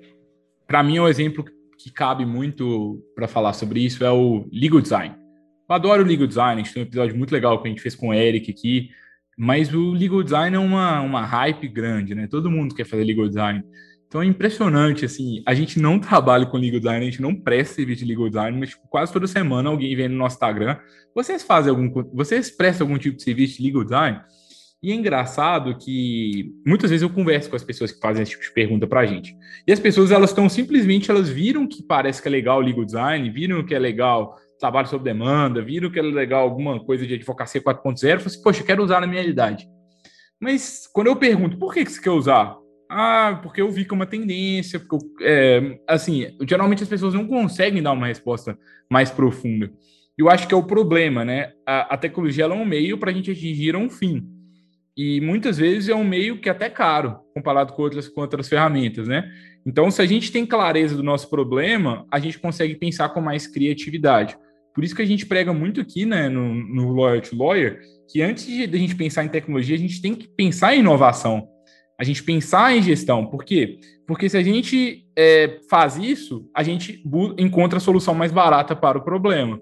para 0.71 0.85
mim, 0.85 1.01
um 1.01 1.09
exemplo 1.09 1.45
que 1.77 1.91
cabe 1.91 2.25
muito 2.25 3.05
para 3.13 3.27
falar 3.27 3.55
sobre 3.55 3.81
isso 3.81 4.05
é 4.05 4.11
o 4.13 4.49
legal 4.53 4.81
design. 4.81 5.17
Eu 5.69 5.75
adoro 5.75 6.05
o 6.05 6.07
legal 6.07 6.29
design, 6.29 6.61
a 6.61 6.65
gente 6.65 6.73
tem 6.73 6.85
um 6.85 6.87
episódio 6.87 7.17
muito 7.17 7.33
legal 7.33 7.61
que 7.61 7.67
a 7.67 7.71
gente 7.73 7.83
fez 7.83 7.97
com 7.97 8.11
o 8.11 8.15
Eric 8.15 8.53
aqui, 8.53 8.89
mas 9.37 9.75
o 9.75 9.91
legal 9.91 10.23
design 10.23 10.55
é 10.55 10.61
uma, 10.61 11.01
uma 11.01 11.27
hype 11.27 11.67
grande, 11.67 12.15
né? 12.15 12.29
Todo 12.29 12.49
mundo 12.49 12.73
quer 12.73 12.85
fazer 12.85 13.03
legal 13.03 13.27
design. 13.27 13.65
Então 14.07 14.23
é 14.23 14.27
impressionante, 14.27 15.05
assim, 15.05 15.43
a 15.45 15.55
gente 15.55 15.81
não 15.81 15.99
trabalha 15.99 16.47
com 16.47 16.57
legal 16.57 16.79
design, 16.79 17.05
a 17.05 17.11
gente 17.11 17.21
não 17.21 17.35
presta 17.35 17.75
serviço 17.75 18.05
de 18.05 18.09
legal 18.09 18.29
design, 18.29 18.57
mas 18.57 18.71
tipo, 18.71 18.87
quase 18.87 19.13
toda 19.13 19.27
semana 19.27 19.71
alguém 19.71 19.97
vem 19.97 20.09
no 20.09 20.17
nosso 20.17 20.37
Instagram, 20.37 20.79
vocês 21.13 21.43
fazem 21.43 21.71
algum, 21.71 21.91
vocês 22.15 22.49
prestam 22.49 22.87
algum 22.87 22.97
tipo 22.97 23.17
de 23.17 23.25
serviço 23.25 23.57
de 23.57 23.65
legal 23.65 23.83
design? 23.83 24.21
E 24.83 24.93
é 24.93 24.95
engraçado 24.95 25.77
que 25.77 26.55
muitas 26.67 26.91
vezes 26.91 27.03
eu 27.03 27.11
converso 27.11 27.51
com 27.51 27.57
as 27.57 27.63
pessoas 27.63 27.93
que 27.93 28.01
fazem 28.01 28.23
esse 28.23 28.33
tipo 28.33 28.45
de 28.45 28.53
pergunta 28.53 28.87
para 28.87 29.01
a 29.01 29.07
gente. 29.07 29.37
E 29.67 29.73
as 29.73 29.79
pessoas, 29.79 30.11
elas 30.11 30.31
estão 30.31 30.49
simplesmente, 30.49 31.11
elas 31.11 31.29
viram 31.29 31.67
que 31.67 31.83
parece 31.83 32.23
que 32.23 32.29
é 32.29 32.31
legal 32.31 32.59
o 32.59 32.63
legal 32.63 32.85
design, 32.85 33.29
viram 33.31 33.65
que 33.65 33.75
é 33.75 33.79
legal 33.79 34.39
trabalho 34.59 34.89
sob 34.89 35.05
demanda, 35.05 35.63
viram 35.63 35.91
que 35.91 35.99
era 35.99 36.09
legal 36.09 36.43
alguma 36.43 36.83
coisa 36.85 37.07
de 37.07 37.15
advocacia 37.15 37.63
4.0, 37.63 37.99
falei 38.01 38.27
assim, 38.27 38.43
poxa, 38.43 38.63
quero 38.63 38.83
usar 38.83 39.01
na 39.01 39.07
minha 39.07 39.21
realidade. 39.21 39.69
Mas 40.39 40.87
quando 40.93 41.09
eu 41.09 41.17
pergunto, 41.17 41.59
por 41.59 41.75
que, 41.75 41.85
que 41.85 41.93
você 41.93 42.01
quer 42.01 42.11
usar? 42.11 42.57
Ah, 42.89 43.39
porque 43.43 43.61
eu 43.61 43.71
vi 43.71 43.85
que 43.85 43.93
é 43.93 43.97
uma 43.97 44.07
tendência, 44.07 44.81
porque 44.81 44.97
eu, 44.97 45.27
é, 45.27 45.79
assim, 45.87 46.37
geralmente 46.49 46.83
as 46.83 46.89
pessoas 46.89 47.15
não 47.15 47.27
conseguem 47.27 47.83
dar 47.83 47.93
uma 47.93 48.07
resposta 48.07 48.59
mais 48.91 49.11
profunda. 49.11 49.71
Eu 50.17 50.29
acho 50.29 50.49
que 50.49 50.55
é 50.55 50.57
o 50.57 50.63
problema, 50.63 51.25
né? 51.25 51.53
A, 51.67 51.95
a 51.95 51.97
tecnologia 51.97 52.45
é 52.45 52.49
um 52.49 52.65
meio 52.65 52.99
para 52.99 53.11
a 53.11 53.15
gente 53.15 53.31
atingir 53.31 53.77
um 53.77 53.89
fim. 53.89 54.40
E 55.01 55.19
muitas 55.23 55.57
vezes 55.57 55.89
é 55.89 55.95
um 55.95 56.05
meio 56.05 56.39
que 56.39 56.51
até 56.51 56.69
caro, 56.69 57.21
comparado 57.33 57.73
com 57.73 57.81
outras, 57.81 58.07
com 58.07 58.21
outras 58.21 58.51
ferramentas, 58.51 59.09
né? 59.09 59.33
Então, 59.65 59.91
se 59.91 60.03
a 60.03 60.05
gente 60.05 60.31
tem 60.31 60.45
clareza 60.45 60.95
do 60.95 61.03
nosso 61.03 61.31
problema, 61.31 62.07
a 62.11 62.19
gente 62.19 62.39
consegue 62.39 62.75
pensar 62.75 63.09
com 63.09 63.21
mais 63.23 63.47
criatividade. 63.47 64.37
Por 64.75 64.85
isso 64.85 64.95
que 64.95 65.01
a 65.01 65.07
gente 65.07 65.25
prega 65.25 65.55
muito 65.55 65.81
aqui, 65.81 66.05
né, 66.05 66.29
no, 66.29 66.55
no 66.55 66.93
Lawyer 66.93 67.23
to 67.23 67.35
Lawyer, 67.35 67.81
que 68.13 68.21
antes 68.21 68.47
de 68.47 68.65
a 68.65 68.79
gente 68.79 68.95
pensar 68.95 69.25
em 69.25 69.29
tecnologia, 69.29 69.75
a 69.75 69.79
gente 69.79 70.03
tem 70.03 70.15
que 70.15 70.29
pensar 70.29 70.75
em 70.75 70.81
inovação 70.81 71.49
a 72.01 72.05
gente 72.05 72.23
pensar 72.23 72.75
em 72.75 72.81
gestão. 72.81 73.27
Por 73.27 73.45
quê? 73.45 73.79
Porque 74.07 74.27
se 74.27 74.35
a 74.35 74.43
gente 74.43 75.07
é, 75.15 75.59
faz 75.69 75.99
isso, 75.99 76.49
a 76.57 76.63
gente 76.63 77.05
encontra 77.37 77.77
a 77.77 77.81
solução 77.81 78.15
mais 78.15 78.33
barata 78.33 78.75
para 78.75 78.97
o 78.97 79.05
problema. 79.05 79.61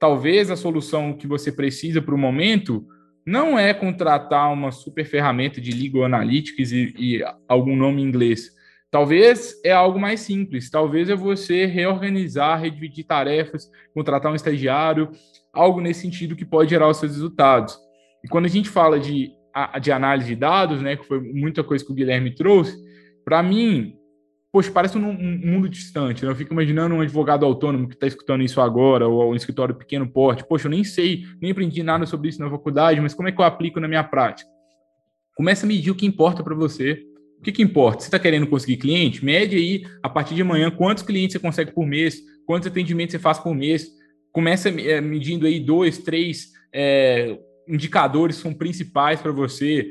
Talvez 0.00 0.50
a 0.50 0.56
solução 0.56 1.12
que 1.12 1.26
você 1.26 1.52
precisa 1.52 2.00
para 2.00 2.14
o 2.14 2.18
momento 2.18 2.82
não 3.26 3.58
é 3.58 3.74
contratar 3.74 4.52
uma 4.52 4.70
super 4.70 5.04
ferramenta 5.04 5.60
de 5.60 5.72
legal 5.72 6.04
analytics 6.04 6.70
e, 6.70 6.94
e 6.96 7.24
algum 7.48 7.74
nome 7.74 8.00
em 8.00 8.04
inglês. 8.06 8.54
Talvez 8.90 9.60
é 9.64 9.72
algo 9.72 9.98
mais 9.98 10.20
simples. 10.20 10.70
Talvez 10.70 11.10
é 11.10 11.16
você 11.16 11.66
reorganizar, 11.66 12.60
redividir 12.60 13.04
tarefas, 13.04 13.68
contratar 13.92 14.30
um 14.30 14.36
estagiário, 14.36 15.10
algo 15.52 15.80
nesse 15.80 16.02
sentido 16.02 16.36
que 16.36 16.44
pode 16.44 16.70
gerar 16.70 16.88
os 16.88 16.98
seus 16.98 17.12
resultados. 17.12 17.76
E 18.24 18.28
quando 18.28 18.46
a 18.46 18.50
gente 18.50 18.68
fala 18.68 19.00
de 19.00 19.34
de 19.80 19.90
análise 19.90 20.28
de 20.28 20.36
dados, 20.36 20.82
né, 20.82 20.96
que 20.96 21.06
foi 21.06 21.18
muita 21.18 21.64
coisa 21.64 21.82
que 21.84 21.90
o 21.90 21.94
Guilherme 21.94 22.34
trouxe, 22.34 22.76
para 23.24 23.42
mim, 23.42 23.96
poxa, 24.56 24.70
parece 24.70 24.96
um, 24.96 25.06
um, 25.06 25.40
mundo 25.44 25.68
distante. 25.68 26.24
Né? 26.24 26.30
Eu 26.30 26.34
fico 26.34 26.54
imaginando 26.54 26.94
um 26.94 27.02
advogado 27.02 27.44
autônomo 27.44 27.86
que 27.88 27.94
está 27.94 28.06
escutando 28.06 28.42
isso 28.42 28.58
agora, 28.58 29.06
ou 29.06 29.30
um 29.30 29.34
escritório 29.34 29.74
pequeno 29.74 30.08
porte. 30.08 30.46
Poxa, 30.48 30.66
eu 30.66 30.70
nem 30.70 30.82
sei, 30.82 31.24
nem 31.42 31.50
aprendi 31.50 31.82
nada 31.82 32.06
sobre 32.06 32.30
isso 32.30 32.40
na 32.40 32.48
faculdade, 32.48 32.98
mas 32.98 33.12
como 33.12 33.28
é 33.28 33.32
que 33.32 33.38
eu 33.38 33.44
aplico 33.44 33.78
na 33.80 33.86
minha 33.86 34.02
prática? 34.02 34.48
Começa 35.36 35.66
a 35.66 35.68
medir 35.68 35.90
o 35.90 35.94
que 35.94 36.06
importa 36.06 36.42
para 36.42 36.54
você. 36.54 37.04
O 37.38 37.42
que, 37.42 37.52
que 37.52 37.62
importa? 37.62 38.00
Você 38.00 38.06
está 38.06 38.18
querendo 38.18 38.46
conseguir 38.46 38.78
cliente? 38.78 39.22
Mede 39.22 39.56
aí, 39.56 39.84
a 40.02 40.08
partir 40.08 40.34
de 40.34 40.40
amanhã, 40.40 40.70
quantos 40.70 41.02
clientes 41.02 41.34
você 41.34 41.38
consegue 41.38 41.72
por 41.72 41.86
mês, 41.86 42.18
quantos 42.46 42.66
atendimentos 42.66 43.12
você 43.12 43.18
faz 43.18 43.38
por 43.38 43.54
mês. 43.54 43.90
Começa 44.32 44.70
é, 44.70 45.02
medindo 45.02 45.44
aí 45.44 45.60
dois, 45.60 45.98
três 45.98 46.52
é, 46.72 47.38
indicadores 47.68 48.36
são 48.36 48.54
principais 48.54 49.20
para 49.20 49.32
você. 49.32 49.86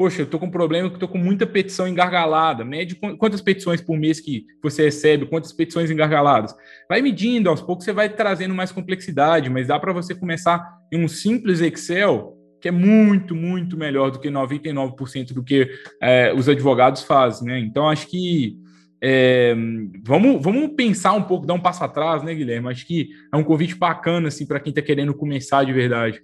Poxa, 0.00 0.22
eu 0.22 0.24
estou 0.24 0.40
com 0.40 0.46
um 0.46 0.50
problema 0.50 0.88
que 0.88 0.96
estou 0.96 1.10
com 1.10 1.18
muita 1.18 1.46
petição 1.46 1.86
engargalada. 1.86 2.64
Mede 2.64 2.94
quantas 2.94 3.42
petições 3.42 3.82
por 3.82 3.98
mês 3.98 4.18
que 4.18 4.46
você 4.62 4.84
recebe, 4.84 5.26
quantas 5.26 5.52
petições 5.52 5.90
engargaladas. 5.90 6.56
Vai 6.88 7.02
medindo, 7.02 7.50
aos 7.50 7.60
poucos 7.60 7.84
você 7.84 7.92
vai 7.92 8.08
trazendo 8.08 8.54
mais 8.54 8.72
complexidade, 8.72 9.50
mas 9.50 9.66
dá 9.66 9.78
para 9.78 9.92
você 9.92 10.14
começar 10.14 10.66
em 10.90 11.04
um 11.04 11.06
simples 11.06 11.60
Excel, 11.60 12.34
que 12.62 12.68
é 12.68 12.70
muito, 12.70 13.34
muito 13.34 13.76
melhor 13.76 14.10
do 14.10 14.18
que 14.18 14.30
99% 14.30 15.34
do 15.34 15.44
que 15.44 15.68
é, 16.00 16.32
os 16.32 16.48
advogados 16.48 17.02
fazem. 17.02 17.48
Né? 17.48 17.58
Então, 17.58 17.86
acho 17.86 18.06
que 18.06 18.56
é, 19.02 19.54
vamos, 20.02 20.42
vamos 20.42 20.70
pensar 20.78 21.12
um 21.12 21.24
pouco, 21.24 21.46
dar 21.46 21.52
um 21.52 21.60
passo 21.60 21.84
atrás, 21.84 22.22
né, 22.22 22.34
Guilherme? 22.34 22.70
Acho 22.70 22.86
que 22.86 23.10
é 23.30 23.36
um 23.36 23.44
convite 23.44 23.74
bacana 23.74 24.28
assim, 24.28 24.46
para 24.46 24.60
quem 24.60 24.70
está 24.70 24.80
querendo 24.80 25.12
começar 25.12 25.62
de 25.62 25.74
verdade. 25.74 26.22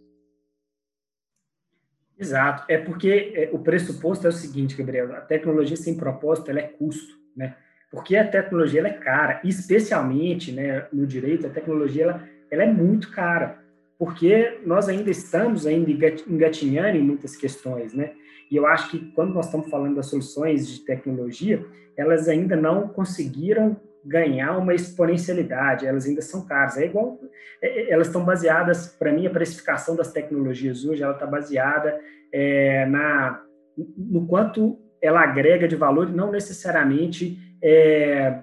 Exato. 2.18 2.64
É 2.68 2.78
porque 2.78 3.32
é, 3.34 3.50
o 3.52 3.58
pressuposto 3.58 4.26
é 4.26 4.30
o 4.30 4.32
seguinte, 4.32 4.76
Gabriel, 4.76 5.14
a 5.14 5.20
tecnologia 5.20 5.76
sem 5.76 5.96
propósito 5.96 6.50
ela 6.50 6.60
é 6.60 6.62
custo, 6.62 7.14
né? 7.36 7.56
Porque 7.90 8.16
a 8.16 8.26
tecnologia 8.26 8.80
ela 8.80 8.88
é 8.88 8.92
cara, 8.92 9.40
especialmente 9.44 10.50
né, 10.50 10.86
no 10.92 11.06
direito, 11.06 11.46
a 11.46 11.50
tecnologia 11.50 12.04
ela, 12.04 12.28
ela 12.50 12.64
é 12.64 12.72
muito 12.72 13.10
cara, 13.10 13.58
porque 13.98 14.58
nós 14.64 14.88
ainda 14.88 15.10
estamos 15.10 15.66
ainda 15.66 15.90
engatinhando 16.26 16.96
em 16.96 17.02
muitas 17.02 17.36
questões, 17.36 17.92
né? 17.92 18.12
E 18.50 18.56
eu 18.56 18.66
acho 18.66 18.90
que 18.90 18.98
quando 19.12 19.34
nós 19.34 19.46
estamos 19.46 19.68
falando 19.68 19.96
das 19.96 20.06
soluções 20.06 20.68
de 20.68 20.80
tecnologia, 20.80 21.64
elas 21.96 22.28
ainda 22.28 22.56
não 22.56 22.88
conseguiram 22.88 23.76
ganhar 24.06 24.56
uma 24.56 24.74
exponencialidade, 24.74 25.86
elas 25.86 26.06
ainda 26.06 26.22
são 26.22 26.46
caras. 26.46 26.76
É 26.76 26.86
igual, 26.86 27.18
é, 27.60 27.80
é, 27.80 27.90
elas 27.90 28.06
estão 28.06 28.24
baseadas, 28.24 28.88
para 28.88 29.12
mim, 29.12 29.26
a 29.26 29.30
precificação 29.30 29.96
das 29.96 30.12
tecnologias 30.12 30.84
hoje, 30.84 31.02
ela 31.02 31.14
está 31.14 31.26
baseada 31.26 31.98
é, 32.32 32.86
na 32.86 33.42
no 33.76 34.26
quanto 34.26 34.78
ela 35.02 35.20
agrega 35.20 35.68
de 35.68 35.76
valor, 35.76 36.08
não 36.08 36.32
necessariamente 36.32 37.38
é, 37.62 38.38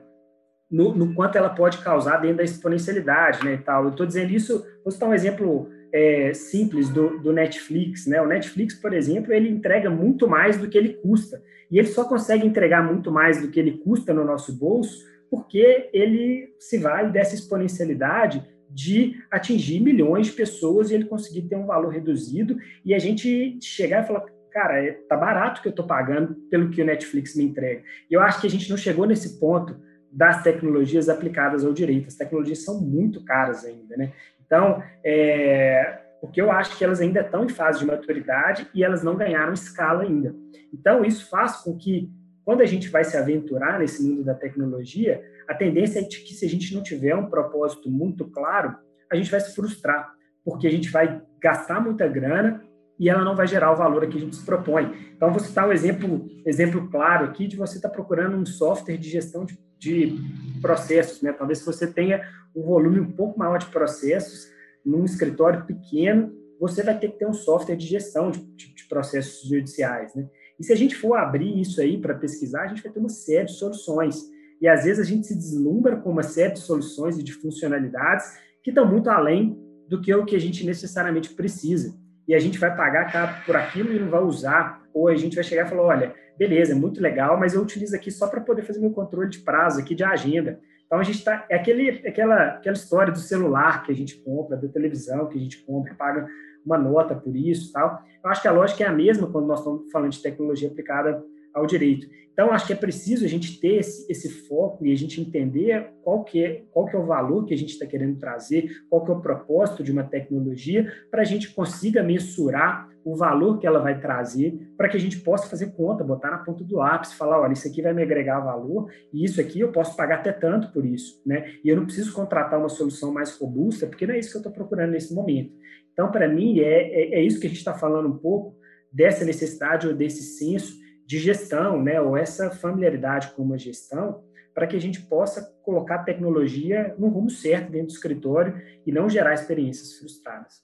no, 0.70 0.94
no, 0.94 1.16
quanto 1.16 1.38
ela 1.38 1.50
pode 1.50 1.80
causar 1.80 2.18
dentro 2.18 2.38
da 2.38 2.44
exponencialidade, 2.44 3.44
né, 3.44 3.56
e 3.56 3.58
tal. 3.58 3.86
Eu 3.86 3.90
estou 3.90 4.06
dizendo 4.06 4.32
isso, 4.32 4.64
vou 4.84 4.92
citar 4.92 5.10
um 5.10 5.14
exemplo 5.14 5.70
é, 5.92 6.34
simples 6.36 6.90
do, 6.90 7.18
do, 7.20 7.34
Netflix, 7.34 8.06
né? 8.06 8.22
O 8.22 8.28
Netflix, 8.28 8.76
por 8.76 8.94
exemplo, 8.94 9.34
ele 9.34 9.50
entrega 9.50 9.90
muito 9.90 10.28
mais 10.28 10.56
do 10.56 10.68
que 10.68 10.78
ele 10.78 10.94
custa, 10.94 11.42
e 11.72 11.80
ele 11.80 11.88
só 11.88 12.04
consegue 12.04 12.46
entregar 12.46 12.84
muito 12.84 13.12
mais 13.12 13.42
do 13.42 13.50
que 13.50 13.60
ele 13.60 13.80
custa 13.80 14.14
no 14.14 14.24
nosso 14.24 14.56
bolso 14.56 15.13
porque 15.34 15.90
ele 15.92 16.54
se 16.60 16.78
vale 16.78 17.12
dessa 17.12 17.34
exponencialidade 17.34 18.48
de 18.70 19.20
atingir 19.32 19.80
milhões 19.80 20.28
de 20.28 20.34
pessoas 20.34 20.92
e 20.92 20.94
ele 20.94 21.06
conseguir 21.06 21.42
ter 21.42 21.56
um 21.56 21.66
valor 21.66 21.92
reduzido 21.92 22.56
e 22.86 22.94
a 22.94 23.00
gente 23.00 23.58
chegar 23.60 24.04
e 24.04 24.06
falar, 24.06 24.26
cara, 24.52 24.80
é, 24.80 24.92
tá 25.10 25.18
barato 25.18 25.60
que 25.60 25.68
eu 25.68 25.72
estou 25.72 25.88
pagando 25.88 26.36
pelo 26.52 26.70
que 26.70 26.84
o 26.84 26.86
Netflix 26.86 27.36
me 27.36 27.46
entrega. 27.46 27.82
E 28.12 28.14
eu 28.14 28.22
acho 28.22 28.42
que 28.42 28.46
a 28.46 28.50
gente 28.50 28.70
não 28.70 28.78
chegou 28.78 29.08
nesse 29.08 29.40
ponto 29.40 29.76
das 30.12 30.44
tecnologias 30.44 31.10
aplicadas 31.10 31.66
ao 31.66 31.74
direito. 31.74 32.10
As 32.10 32.16
tecnologias 32.16 32.64
são 32.64 32.80
muito 32.80 33.26
caras 33.26 33.66
ainda, 33.66 33.98
né? 33.98 34.14
Então, 34.46 34.84
é, 35.04 36.00
porque 36.22 36.40
eu 36.40 36.52
acho 36.52 36.78
que 36.78 36.84
elas 36.84 37.02
ainda 37.02 37.22
estão 37.22 37.44
em 37.44 37.50
fase 37.50 37.80
de 37.80 37.88
maturidade 37.88 38.68
e 38.72 38.84
elas 38.84 39.02
não 39.02 39.16
ganharam 39.16 39.52
escala 39.52 40.04
ainda. 40.04 40.36
Então, 40.72 41.04
isso 41.04 41.28
faz 41.28 41.56
com 41.64 41.76
que 41.76 42.12
quando 42.46 42.62
a 42.62 42.66
gente 42.66 42.90
vai 42.90 43.04
se 43.04 43.18
aventurar 43.18 43.80
nesse 43.80 44.04
mundo 44.04 44.24
da 44.24 44.34
tecnologia, 44.34 45.24
a 45.48 45.54
tendência 45.54 46.00
é 46.00 46.04
de 46.04 46.20
que 46.20 46.34
se 46.34 46.46
a 46.46 46.50
gente 46.50 46.74
não 46.74 46.84
tiver 46.84 47.16
um 47.16 47.28
propósito 47.28 47.90
muito 47.90 48.26
claro, 48.26 48.76
a 49.12 49.16
gente 49.16 49.32
vai 49.32 49.40
se 49.40 49.54
frustrar, 49.56 50.14
porque 50.44 50.68
a 50.68 50.72
gente 50.72 50.90
vai 50.90 51.22
gastar 51.40 51.82
muita 51.82 52.08
grana 52.08 52.64
e 53.00 53.10
ela 53.10 53.24
não 53.24 53.36
vai 53.36 53.48
gerar 53.48 53.72
o 53.72 53.76
valor 53.76 54.08
que 54.08 54.18
a 54.18 54.20
gente 54.22 54.36
se 54.36 54.46
propõe. 54.46 55.12
Então, 55.16 55.32
vou 55.32 55.40
citar 55.40 55.68
um 55.68 55.72
exemplo, 55.72 56.30
exemplo 56.46 56.90
claro 56.90 57.26
aqui 57.26 57.48
de 57.48 57.56
você 57.56 57.78
estar 57.78 57.90
tá 57.90 57.94
procurando 57.96 58.38
um 58.38 58.46
software 58.46 58.98
de 58.98 59.10
gestão 59.10 59.46
de, 59.46 59.58
de 59.78 60.16
processos, 60.62 61.22
né? 61.22 61.34
Talvez 61.34 61.64
você 61.66 61.88
tenha 61.88 62.22
um 62.56 62.62
volume 62.64 63.00
um 63.00 63.12
pouco 63.12 63.38
maior 63.38 63.58
de 63.58 63.66
processos 63.68 64.52
num 64.86 65.06
escritório 65.06 65.66
pequeno, 65.66 66.32
você 66.60 66.84
vai 66.84 66.98
ter 66.98 67.10
que 67.10 67.20
ter 67.20 67.26
um 67.26 67.34
software 67.34 67.76
de 67.76 67.86
gestão 67.86 68.32
de, 68.32 68.40
de, 68.56 68.74
de 68.74 68.86
processos 68.86 69.48
judiciais, 69.48 70.14
né? 70.16 70.28
E 70.60 70.64
se 70.64 70.72
a 70.72 70.76
gente 70.76 70.96
for 70.96 71.16
abrir 71.16 71.60
isso 71.60 71.82
aí 71.82 71.98
para 71.98 72.14
pesquisar, 72.16 72.64
a 72.64 72.68
gente 72.68 72.84
vai 72.84 72.92
ter 72.92 73.00
uma 73.00 73.10
série 73.10 73.46
de 73.46 73.54
soluções. 73.54 74.24
E 74.62 74.68
às 74.68 74.86
vezes 74.86 75.00
a 75.00 75.10
gente 75.10 75.28
se 75.28 75.36
deslumbra 75.36 75.98
com 75.98 76.10
uma 76.10 76.24
série 76.24 76.54
de 76.54 76.60
soluções 76.60 77.18
e 77.18 77.24
de 77.24 77.34
funcionalidades 77.34 78.26
que 78.64 78.70
estão 78.70 78.90
muito 78.90 79.10
além 79.10 79.58
do 79.90 80.00
que 80.00 80.14
o 80.14 80.26
que 80.26 80.36
a 80.36 80.40
gente 80.40 80.66
necessariamente 80.66 81.34
precisa. 81.34 81.94
E 82.28 82.34
a 82.34 82.40
gente 82.40 82.58
vai 82.58 82.76
pagar 82.76 83.46
por 83.46 83.56
aquilo 83.56 83.94
e 83.94 84.00
não 84.00 84.10
vai 84.10 84.24
usar. 84.24 84.82
Ou 84.94 85.10
a 85.10 85.16
gente 85.16 85.36
vai 85.36 85.44
chegar 85.44 85.66
e 85.66 85.70
falar: 85.70 85.84
olha, 85.84 86.16
beleza, 86.38 86.72
é 86.72 86.76
muito 86.76 87.02
legal, 87.02 87.38
mas 87.38 87.54
eu 87.54 87.62
utilizo 87.62 87.96
aqui 87.96 88.10
só 88.10 88.28
para 88.28 88.42
poder 88.42 88.64
fazer 88.64 88.80
meu 88.80 88.92
controle 88.92 89.30
de 89.30 89.40
prazo 89.40 89.80
aqui 89.80 89.94
de 89.94 90.04
agenda. 90.04 90.60
Então 90.86 91.00
a 91.00 91.04
gente 91.04 91.20
está. 91.20 91.46
É 91.50 91.56
aquele, 91.56 91.90
aquela, 92.08 92.50
aquela 92.50 92.76
história 92.76 93.12
do 93.12 93.20
celular 93.20 93.84
que 93.84 93.92
a 93.92 93.96
gente 93.96 94.16
compra, 94.18 94.56
da 94.56 94.68
televisão 94.68 95.28
que 95.28 95.38
a 95.38 95.42
gente 95.42 95.58
compra, 95.64 95.94
paga 95.96 96.28
uma 96.66 96.78
nota 96.78 97.16
por 97.16 97.36
isso 97.36 97.72
tal. 97.72 98.02
Eu 98.24 98.30
acho 98.30 98.42
que 98.42 98.48
a 98.48 98.52
lógica 98.52 98.84
é 98.84 98.88
a 98.88 98.94
mesma 98.94 99.28
quando 99.28 99.48
nós 99.48 99.60
estamos 99.60 99.92
falando 99.92 100.12
de 100.12 100.22
tecnologia 100.22 100.70
aplicada 100.70 101.24
ao 101.54 101.66
direito. 101.66 102.08
Então, 102.34 102.52
acho 102.52 102.66
que 102.66 102.74
é 102.74 102.76
preciso 102.76 103.26
a 103.26 103.28
gente 103.28 103.60
ter 103.60 103.76
esse, 103.76 104.12
esse, 104.12 104.28
foco 104.48 104.84
e 104.84 104.92
a 104.92 104.96
gente 104.96 105.22
entender 105.22 105.92
qual 106.02 106.24
que, 106.24 106.44
é, 106.44 106.64
qual 106.72 106.88
que 106.88 106.96
é 106.96 107.00
o 107.00 107.06
valor 107.06 107.46
que 107.46 107.54
a 107.54 107.58
gente 107.58 107.74
está 107.74 107.86
querendo 107.86 108.18
trazer, 108.18 108.72
qual 108.90 109.06
que 109.06 109.12
é 109.12 109.14
o 109.14 109.22
propósito 109.22 109.84
de 109.84 109.92
uma 109.92 110.04
tecnologia, 110.04 110.92
para 111.12 111.22
a 111.22 111.26
gente 111.26 111.54
consiga 111.54 112.02
mensurar 112.02 112.90
o 113.06 113.16
valor 113.16 113.60
que 113.60 113.68
ela 113.68 113.80
vai 113.80 114.00
trazer, 114.00 114.74
para 114.78 114.90
que 114.90 114.98
a 114.98 115.00
gente 115.00 115.20
possa 115.20 115.48
fazer 115.48 115.74
conta, 115.74 116.04
botar 116.04 116.32
na 116.32 116.38
ponta 116.40 116.64
do 116.64 116.78
lápis, 116.78 117.14
falar, 117.14 117.40
olha, 117.40 117.54
isso 117.54 117.68
aqui 117.68 117.82
vai 117.82 117.94
me 117.94 118.02
agregar 118.02 118.40
valor, 118.40 118.90
e 119.14 119.24
isso 119.24 119.40
aqui 119.40 119.60
eu 119.60 119.72
posso 119.72 119.96
pagar 119.96 120.16
até 120.16 120.32
tanto 120.32 120.72
por 120.72 120.86
isso, 120.86 121.22
né? 121.26 121.54
E 121.64 121.70
eu 121.70 121.76
não 121.76 121.86
preciso 121.86 122.14
contratar 122.14 122.60
uma 122.60 122.70
solução 122.70 123.14
mais 123.14 123.38
robusta, 123.38 123.86
porque 123.86 124.08
não 124.08 124.16
é 124.16 124.20
isso 124.20 124.32
que 124.32 124.38
eu 124.38 124.40
estou 124.40 124.54
procurando 124.54 124.92
nesse 124.92 125.14
momento. 125.14 125.54
Então, 125.94 126.12
para 126.12 126.28
mim, 126.28 126.60
é, 126.60 126.66
é, 126.66 127.20
é, 127.20 127.22
isso 127.22 127.40
que 127.40 127.46
a 127.46 127.50
gente 127.50 127.60
está 127.60 127.74
falando 127.74 128.10
um 128.10 128.18
pouco 128.18 128.58
dessa 128.92 129.24
necessidade 129.24 129.88
ou 129.88 129.94
desse 129.94 130.24
senso 130.24 130.82
de 131.06 131.20
gestão, 131.20 131.82
né, 131.82 132.02
ou 132.02 132.18
essa 132.18 132.50
familiaridade 132.50 133.32
com 133.36 133.44
uma 133.44 133.58
gestão, 133.58 134.24
para 134.54 134.68
que 134.68 134.76
a 134.76 134.82
gente 134.82 135.02
possa 135.02 135.42
colocar 135.64 135.96
a 135.96 136.04
tecnologia 136.04 136.96
no 136.98 137.08
rumo 137.08 137.30
certo 137.30 137.72
dentro 137.72 137.88
do 137.88 137.94
escritório 137.94 138.62
e 138.86 138.92
não 138.92 139.10
gerar 139.10 139.34
experiências 139.34 139.98
frustradas. 139.98 140.62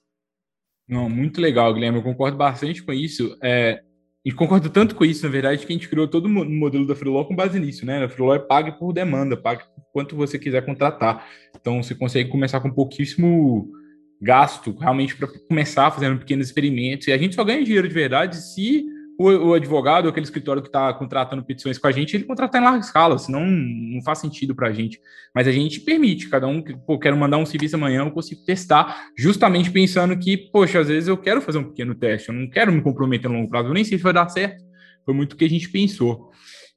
Não, 0.88 1.08
muito 1.08 1.40
legal, 1.40 1.72
Guilherme. 1.72 1.98
Eu 1.98 2.04
concordo 2.04 2.36
bastante 2.36 2.82
com 2.82 2.92
isso. 2.92 3.36
É, 3.42 3.82
e 4.24 4.32
concordo 4.32 4.68
tanto 4.68 4.94
com 4.94 5.04
isso, 5.04 5.24
na 5.24 5.30
verdade, 5.30 5.64
que 5.64 5.72
a 5.72 5.76
gente 5.76 5.88
criou 5.88 6.06
todo 6.06 6.26
o 6.26 6.28
modelo 6.28 6.86
da 6.86 6.94
Freeló 6.94 7.24
com 7.24 7.34
base 7.34 7.58
nisso, 7.58 7.86
né? 7.86 8.04
A 8.04 8.08
Freeló 8.08 8.34
é 8.34 8.38
paga 8.38 8.72
por 8.72 8.92
demanda, 8.92 9.36
paga 9.36 9.64
por 9.64 9.84
quanto 9.92 10.16
você 10.16 10.38
quiser 10.38 10.64
contratar. 10.64 11.26
Então, 11.58 11.82
você 11.82 11.94
consegue 11.94 12.28
começar 12.28 12.60
com 12.60 12.70
pouquíssimo 12.70 13.70
gasto, 14.20 14.76
realmente, 14.78 15.16
para 15.16 15.28
começar 15.48 15.90
fazendo 15.90 16.18
pequenos 16.18 16.46
experimentos. 16.46 17.06
E 17.06 17.12
a 17.12 17.18
gente 17.18 17.34
só 17.34 17.44
ganha 17.44 17.64
dinheiro 17.64 17.88
de 17.88 17.94
verdade 17.94 18.36
se 18.36 18.84
o, 19.20 19.48
o 19.48 19.54
advogado, 19.54 20.08
aquele 20.08 20.24
escritório 20.24 20.62
que 20.62 20.68
está 20.68 20.92
contratando 20.94 21.44
petições 21.44 21.76
com 21.76 21.86
a 21.86 21.92
gente, 21.92 22.16
ele 22.16 22.24
contratar 22.24 22.58
em 22.58 22.64
larga 22.64 22.80
escala, 22.80 23.18
senão 23.18 23.46
não 23.46 24.02
faz 24.02 24.18
sentido 24.18 24.54
para 24.54 24.68
a 24.68 24.72
gente. 24.72 24.98
Mas 25.34 25.46
a 25.46 25.52
gente 25.52 25.80
permite, 25.80 26.30
cada 26.30 26.46
um, 26.46 26.62
pô, 26.62 26.98
quero 26.98 27.18
mandar 27.18 27.36
um 27.36 27.44
serviço 27.44 27.76
amanhã, 27.76 28.02
eu 28.02 28.10
consigo 28.10 28.42
testar, 28.46 29.08
justamente 29.16 29.70
pensando 29.70 30.18
que, 30.18 30.38
poxa, 30.50 30.80
às 30.80 30.88
vezes 30.88 31.06
eu 31.06 31.18
quero 31.18 31.42
fazer 31.42 31.58
um 31.58 31.64
pequeno 31.64 31.94
teste, 31.94 32.30
eu 32.30 32.34
não 32.34 32.48
quero 32.48 32.72
me 32.72 32.80
comprometer 32.80 33.30
a 33.30 33.34
longo 33.34 33.50
prazo, 33.50 33.68
eu 33.68 33.74
nem 33.74 33.84
sei 33.84 33.98
se 33.98 34.04
vai 34.04 34.14
dar 34.14 34.28
certo. 34.30 34.64
Foi 35.04 35.12
muito 35.12 35.34
o 35.34 35.36
que 35.36 35.44
a 35.44 35.50
gente 35.50 35.68
pensou. 35.68 36.30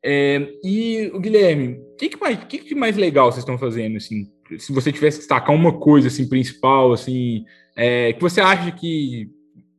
É, 0.03 0.49
e 0.65 1.09
o 1.13 1.19
Guilherme, 1.21 1.77
o 1.77 1.95
que, 1.95 2.09
que, 2.09 2.19
mais, 2.19 2.43
que, 2.43 2.57
que 2.57 2.75
mais 2.75 2.97
legal 2.97 3.31
vocês 3.31 3.43
estão 3.43 3.57
fazendo? 3.57 3.95
Assim, 3.95 4.25
se 4.59 4.71
você 4.71 4.91
tivesse 4.91 5.17
que 5.17 5.21
destacar 5.21 5.55
uma 5.55 5.77
coisa 5.79 6.07
assim 6.07 6.27
principal, 6.27 6.93
assim, 6.93 7.45
é, 7.75 8.13
que 8.13 8.21
você 8.21 8.41
acha 8.41 8.71
que 8.71 9.29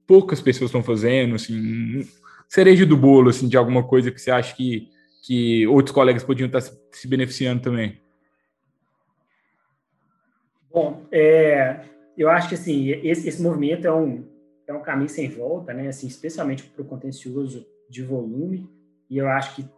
poucas 0.07 0.41
pessoas 0.41 0.69
estão 0.69 0.83
fazendo, 0.83 1.35
assim, 1.35 2.07
cereja 2.49 2.85
do 2.85 2.97
bolo, 2.97 3.31
assim, 3.31 3.49
de 3.49 3.57
alguma 3.57 3.83
coisa 3.83 4.11
que 4.11 4.21
você 4.21 4.31
acha 4.31 4.55
que, 4.55 4.89
que 5.25 5.67
outros 5.67 5.95
colegas 5.95 6.23
podiam 6.23 6.47
estar 6.47 6.61
se 6.61 7.09
beneficiando 7.09 7.63
também? 7.63 8.01
Bom, 10.73 11.07
é, 11.13 11.85
eu 12.19 12.29
acho 12.29 12.49
que 12.49 12.55
assim 12.57 12.91
esse, 13.03 13.29
esse, 13.29 13.41
movimento 13.41 13.87
é 13.87 13.93
um, 13.95 14.25
é 14.67 14.73
um 14.73 14.83
caminho 14.83 15.09
sem 15.09 15.29
volta, 15.29 15.73
né? 15.73 15.87
Assim, 15.87 16.09
especialmente 16.09 16.65
para 16.65 16.83
o 16.83 16.85
contencioso 16.85 17.65
de 17.89 18.03
volume. 18.03 18.69
E 19.09 19.19
eu 19.19 19.29
acho 19.29 19.55
que 19.55 19.69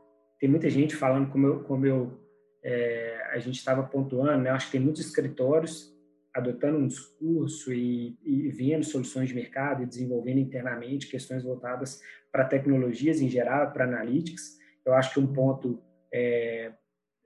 tem 0.40 0.48
muita 0.48 0.70
gente 0.70 0.96
falando 0.96 1.30
como 1.30 1.46
eu, 1.46 1.60
como 1.60 1.86
eu 1.86 2.18
é, 2.66 3.22
a 3.30 3.38
gente 3.38 3.58
estava 3.58 3.84
pontuando, 3.84 4.42
né? 4.42 4.50
Acho 4.50 4.66
que 4.66 4.72
tem 4.72 4.80
muitos 4.80 5.00
escritórios 5.06 5.94
adotando 6.34 6.78
um 6.78 6.88
discurso 6.88 7.72
e, 7.72 8.18
e 8.24 8.48
vendo 8.48 8.84
soluções 8.84 9.28
de 9.28 9.36
mercado 9.36 9.84
e 9.84 9.86
desenvolvendo 9.86 10.40
internamente 10.40 11.06
questões 11.06 11.44
voltadas 11.44 12.02
para 12.32 12.44
tecnologias 12.44 13.20
em 13.20 13.28
geral, 13.28 13.70
para 13.70 13.84
analytics. 13.84 14.58
Eu 14.84 14.94
acho 14.94 15.14
que 15.14 15.20
um 15.20 15.32
ponto, 15.32 15.80
é, 16.12 16.72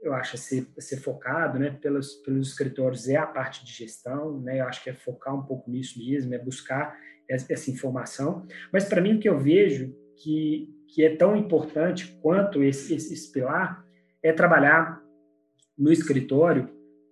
eu 0.02 0.12
acho, 0.12 0.36
a 0.36 0.38
ser, 0.38 0.68
a 0.76 0.80
ser 0.80 0.98
focado 0.98 1.58
né, 1.58 1.70
pelos, 1.70 2.16
pelos 2.16 2.50
escritórios 2.50 3.08
é 3.08 3.16
a 3.16 3.26
parte 3.26 3.64
de 3.64 3.72
gestão, 3.72 4.38
né, 4.42 4.60
eu 4.60 4.66
acho 4.66 4.84
que 4.84 4.90
é 4.90 4.92
focar 4.92 5.34
um 5.34 5.42
pouco 5.42 5.70
nisso 5.70 5.98
mesmo, 5.98 6.34
é 6.34 6.38
buscar 6.38 6.94
essa, 7.28 7.50
essa 7.50 7.70
informação. 7.70 8.46
Mas, 8.70 8.84
para 8.84 9.00
mim, 9.00 9.16
o 9.16 9.18
que 9.18 9.28
eu 9.28 9.38
vejo 9.38 9.96
que, 10.16 10.68
que 10.86 11.02
é 11.02 11.16
tão 11.16 11.34
importante 11.34 12.18
quanto 12.20 12.62
esse, 12.62 12.94
esse, 12.94 13.14
esse 13.14 13.32
pilar 13.32 13.82
é 14.22 14.32
trabalhar 14.32 15.02
no 15.80 15.90
escritório 15.90 16.68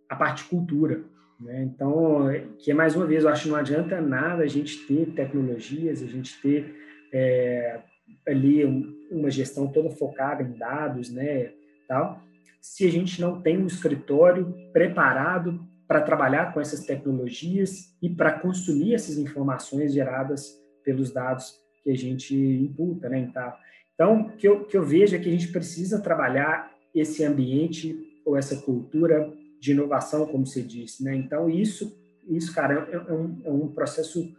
a 0.09 0.15
parte 0.15 0.45
cultura. 0.45 1.03
Né? 1.41 1.63
Então, 1.65 2.27
que 2.59 2.73
mais 2.75 2.95
uma 2.95 3.07
vez, 3.07 3.25
eu 3.25 3.31
acho 3.31 3.45
que 3.45 3.49
não 3.49 3.57
adianta 3.57 4.01
nada 4.01 4.43
a 4.43 4.47
gente 4.47 4.87
ter 4.87 5.07
tecnologias, 5.15 6.03
a 6.03 6.07
gente 6.07 6.41
ter 6.43 6.75
é, 7.13 7.81
ali 8.27 8.65
uma 9.11 9.31
gestão 9.31 9.69
toda 9.69 9.91
focada 9.91 10.43
em 10.43 10.53
dados, 10.53 11.11
né, 11.11 11.53
tal, 11.87 12.23
se 12.61 12.87
a 12.87 12.91
gente 12.91 13.21
não 13.21 13.41
tem 13.41 13.57
um 13.57 13.67
escritório 13.67 14.55
preparado 14.73 15.65
para 15.87 16.03
trabalhar 16.03 16.53
com 16.53 16.61
essas 16.61 16.85
tecnologias 16.85 17.97
e 18.03 18.11
para 18.11 18.33
consumir 18.33 18.95
essas 18.95 19.17
informações 19.17 19.95
geradas 19.95 20.53
pelos 20.85 21.11
dados 21.11 21.55
que 21.83 21.91
a 21.91 21.97
gente 21.97 22.35
imputa, 22.37 23.09
né, 23.09 23.21
então, 23.21 23.53
então 23.95 24.29
que 24.37 24.47
eu, 24.47 24.65
que 24.65 24.77
eu 24.77 24.83
vejo 24.83 25.17
é 25.17 25.19
que 25.19 25.29
a 25.29 25.33
gente 25.33 25.49
precisa 25.49 26.01
trabalhar 26.01 26.71
esse 26.95 27.25
ambiente 27.25 28.08
ou 28.29 28.37
essa 28.37 28.57
cultura 28.57 29.33
de 29.59 29.73
inovação, 29.73 30.27
como 30.27 30.47
você 30.47 30.63
disse, 30.63 31.03
né? 31.03 31.17
Então 31.17 31.49
isso, 31.49 31.99
isso, 32.29 32.55
cara, 32.55 32.87
é, 32.91 32.95
é 32.95 33.13
um, 33.13 33.41
é 33.45 33.51
um 33.51 33.69
processo 33.69 34.33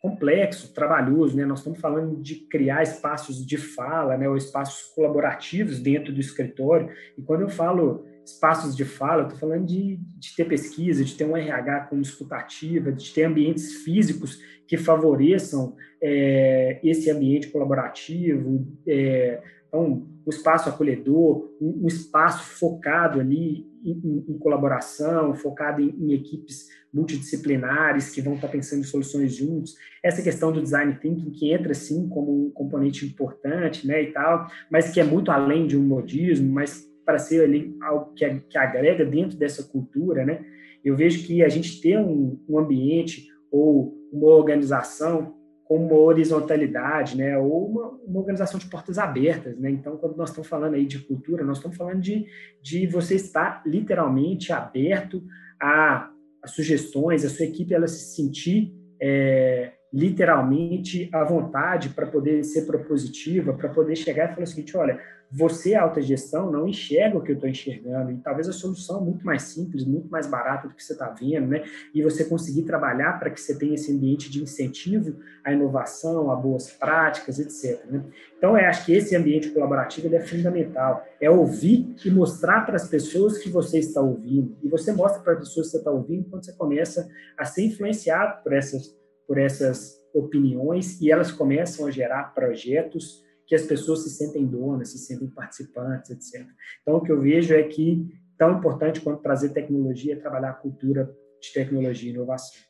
complexo, 0.00 0.72
trabalhoso, 0.72 1.36
né? 1.36 1.44
Nós 1.44 1.58
estamos 1.58 1.78
falando 1.78 2.20
de 2.20 2.36
criar 2.46 2.82
espaços 2.82 3.44
de 3.44 3.56
fala, 3.56 4.16
né? 4.16 4.28
Ou 4.28 4.36
espaços 4.36 4.92
colaborativos 4.94 5.78
dentro 5.78 6.12
do 6.12 6.20
escritório. 6.20 6.90
E 7.16 7.22
quando 7.22 7.42
eu 7.42 7.48
falo 7.48 8.04
espaços 8.24 8.74
de 8.74 8.84
fala, 8.84 9.22
eu 9.22 9.26
estou 9.26 9.38
falando 9.38 9.66
de, 9.66 9.98
de 10.18 10.34
ter 10.34 10.46
pesquisa, 10.46 11.04
de 11.04 11.14
ter 11.14 11.26
um 11.26 11.36
RH 11.36 11.86
como 11.88 12.00
escutativa, 12.00 12.90
de 12.90 13.12
ter 13.12 13.24
ambientes 13.24 13.82
físicos 13.84 14.40
que 14.66 14.78
favoreçam 14.78 15.76
é, 16.02 16.80
esse 16.82 17.10
ambiente 17.10 17.48
colaborativo, 17.48 18.66
é, 18.86 19.42
então, 19.68 20.06
um 20.26 20.30
espaço 20.30 20.68
acolhedor, 20.68 21.50
um, 21.60 21.84
um 21.84 21.86
espaço 21.86 22.44
focado 22.44 23.20
ali 23.20 23.66
em, 23.84 24.24
em 24.28 24.38
colaboração, 24.38 25.34
focado 25.34 25.82
em, 25.82 25.90
em, 25.90 26.12
equipes 26.14 26.68
multidisciplinares 26.92 28.10
que 28.10 28.22
vão 28.22 28.34
estar 28.34 28.48
pensando 28.48 28.80
em 28.80 28.84
soluções 28.84 29.34
juntos. 29.34 29.74
Essa 30.02 30.22
questão 30.22 30.52
do 30.52 30.62
design 30.62 30.96
thinking 31.00 31.30
que 31.30 31.52
entra 31.52 31.74
sim 31.74 32.08
como 32.08 32.46
um 32.46 32.50
componente 32.50 33.04
importante, 33.04 33.86
né, 33.86 34.02
e 34.02 34.12
tal, 34.12 34.46
mas 34.70 34.90
que 34.90 35.00
é 35.00 35.04
muito 35.04 35.30
além 35.30 35.66
de 35.66 35.76
um 35.76 35.82
modismo, 35.82 36.50
mas 36.50 36.88
para 37.04 37.18
ser 37.18 37.44
ali 37.44 37.76
algo 37.82 38.14
que, 38.14 38.28
que 38.48 38.56
agrega 38.56 39.04
dentro 39.04 39.36
dessa 39.36 39.62
cultura, 39.62 40.24
né? 40.24 40.42
Eu 40.82 40.96
vejo 40.96 41.26
que 41.26 41.42
a 41.42 41.48
gente 41.48 41.80
ter 41.80 41.98
um, 41.98 42.38
um 42.48 42.58
ambiente 42.58 43.28
ou 43.50 43.94
uma 44.12 44.28
organização 44.28 45.34
com 45.64 45.86
uma 45.86 45.96
horizontalidade, 45.96 47.16
né, 47.16 47.38
ou 47.38 47.70
uma, 47.70 47.88
uma, 48.06 48.20
organização 48.20 48.60
de 48.60 48.66
portas 48.66 48.98
abertas, 48.98 49.58
né? 49.58 49.70
Então, 49.70 49.96
quando 49.96 50.14
nós 50.14 50.28
estamos 50.28 50.48
falando 50.48 50.74
aí 50.74 50.84
de 50.84 50.98
cultura, 50.98 51.42
nós 51.42 51.56
estamos 51.56 51.76
falando 51.76 52.00
de, 52.00 52.26
de 52.62 52.86
você 52.86 53.14
estar 53.14 53.62
literalmente 53.64 54.52
aberto 54.52 55.24
a, 55.60 56.10
a 56.42 56.48
sugestões, 56.48 57.24
a 57.24 57.30
sua 57.30 57.46
equipe 57.46 57.72
ela 57.72 57.88
se 57.88 58.14
sentir 58.14 58.74
é, 59.00 59.72
literalmente 59.94 61.08
à 61.12 61.22
vontade 61.22 61.90
para 61.90 62.04
poder 62.04 62.42
ser 62.42 62.62
propositiva, 62.62 63.52
para 63.52 63.68
poder 63.68 63.94
chegar 63.94 64.24
e 64.24 64.34
falar 64.34 64.42
o 64.42 64.46
seguinte, 64.46 64.76
olha, 64.76 65.00
você, 65.30 65.74
alta 65.74 66.02
gestão, 66.02 66.50
não 66.50 66.68
enxerga 66.68 67.18
o 67.18 67.20
que 67.20 67.30
eu 67.30 67.34
estou 67.34 67.48
enxergando. 67.48 68.10
E 68.10 68.16
talvez 68.16 68.48
a 68.48 68.52
solução 68.52 69.00
é 69.00 69.04
muito 69.04 69.24
mais 69.24 69.42
simples, 69.42 69.84
muito 69.84 70.08
mais 70.08 70.26
barata 70.26 70.68
do 70.68 70.74
que 70.74 70.82
você 70.82 70.92
está 70.92 71.08
vendo, 71.08 71.48
né? 71.48 71.64
E 71.94 72.02
você 72.02 72.24
conseguir 72.24 72.62
trabalhar 72.62 73.18
para 73.18 73.30
que 73.30 73.40
você 73.40 73.56
tenha 73.56 73.74
esse 73.74 73.92
ambiente 73.92 74.30
de 74.30 74.42
incentivo 74.42 75.16
à 75.44 75.52
inovação, 75.52 76.30
a 76.30 76.36
boas 76.36 76.70
práticas, 76.70 77.38
etc. 77.38 77.84
Né? 77.86 78.04
Então, 78.36 78.56
eu 78.56 78.64
acho 78.66 78.86
que 78.86 78.92
esse 78.92 79.16
ambiente 79.16 79.50
colaborativo 79.50 80.12
é 80.14 80.20
fundamental. 80.20 81.04
É 81.20 81.30
ouvir 81.30 81.94
e 82.04 82.10
mostrar 82.10 82.60
para 82.66 82.76
as 82.76 82.88
pessoas 82.88 83.38
que 83.38 83.48
você 83.48 83.78
está 83.78 84.00
ouvindo. 84.00 84.56
E 84.62 84.68
você 84.68 84.92
mostra 84.92 85.22
para 85.22 85.32
as 85.34 85.40
pessoas 85.40 85.66
que 85.66 85.72
você 85.72 85.78
está 85.78 85.90
ouvindo 85.90 86.30
quando 86.30 86.44
você 86.44 86.52
começa 86.52 87.08
a 87.36 87.44
ser 87.44 87.62
influenciado 87.62 88.42
por 88.42 88.52
essas, 88.52 88.96
por 89.26 89.38
essas 89.38 89.94
opiniões 90.14 91.00
e 91.00 91.10
elas 91.10 91.32
começam 91.32 91.86
a 91.86 91.90
gerar 91.90 92.34
projetos 92.34 93.22
que 93.46 93.54
as 93.54 93.62
pessoas 93.62 94.04
se 94.04 94.10
sentem 94.10 94.46
donas, 94.46 94.90
se 94.90 94.98
sentem 94.98 95.28
participantes, 95.28 96.10
etc. 96.10 96.46
Então, 96.82 96.96
o 96.96 97.00
que 97.00 97.12
eu 97.12 97.20
vejo 97.20 97.54
é 97.54 97.62
que 97.62 98.06
tão 98.38 98.58
importante 98.58 99.00
quanto 99.00 99.22
trazer 99.22 99.50
tecnologia 99.50 100.14
é 100.14 100.16
trabalhar 100.16 100.50
a 100.50 100.54
cultura 100.54 101.14
de 101.40 101.52
tecnologia 101.52 102.10
e 102.10 102.14
inovação. 102.14 102.60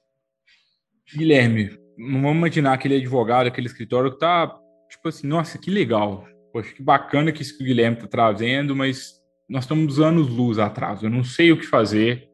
Guilherme, 1.14 1.79
vamos 1.97 2.37
imaginar 2.37 2.73
aquele 2.73 2.97
advogado, 2.97 3.47
aquele 3.47 3.67
escritório 3.67 4.11
que 4.11 4.17
está, 4.17 4.49
tipo 4.88 5.09
assim, 5.09 5.27
nossa, 5.27 5.59
que 5.59 5.71
legal, 5.71 6.27
poxa, 6.53 6.75
que 6.75 6.83
bacana 6.83 7.31
que 7.31 7.43
isso 7.43 7.57
que 7.57 7.62
o 7.62 7.67
Guilherme 7.67 7.97
está 7.97 8.09
trazendo, 8.09 8.75
mas 8.75 9.23
nós 9.49 9.64
estamos 9.64 10.01
anos 10.01 10.29
luz 10.29 10.59
atrás, 10.59 11.03
eu 11.03 11.11
não 11.11 11.23
sei 11.23 11.53
o 11.53 11.59
que 11.59 11.67
fazer, 11.67 12.29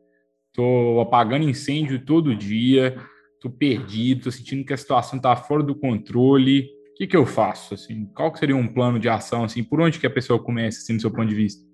estou 0.48 1.00
apagando 1.00 1.48
incêndio 1.48 2.04
todo 2.04 2.36
dia, 2.36 2.96
estou 3.40 3.50
perdido, 3.50 4.18
estou 4.18 4.32
sentindo 4.32 4.64
que 4.64 4.72
a 4.72 4.76
situação 4.76 5.16
está 5.16 5.34
fora 5.34 5.62
do 5.62 5.74
controle, 5.74 6.68
que, 7.00 7.06
que 7.06 7.16
eu 7.16 7.24
faço? 7.24 7.72
Assim, 7.72 8.04
qual 8.14 8.34
seria 8.36 8.54
um 8.54 8.68
plano 8.68 8.98
de 8.98 9.08
ação? 9.08 9.44
Assim, 9.44 9.64
por 9.64 9.80
onde 9.80 9.98
que 9.98 10.06
a 10.06 10.10
pessoa 10.10 10.42
começa, 10.42 10.80
assim, 10.80 10.96
do 10.96 11.00
seu 11.00 11.10
ponto 11.10 11.28
de 11.28 11.34
vista? 11.34 11.64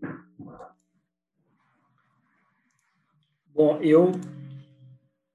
Bom, 3.52 3.80
eu 3.82 4.12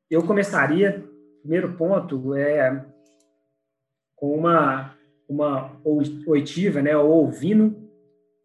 eu 0.09 0.23
começaria. 0.23 1.05
Primeiro 1.41 1.73
ponto 1.73 2.33
é 2.35 2.85
com 4.15 4.33
uma 4.33 4.95
uma 5.27 5.77
oitiva, 6.25 6.81
né, 6.81 6.95
ou 6.95 7.09
ouvindo 7.09 7.75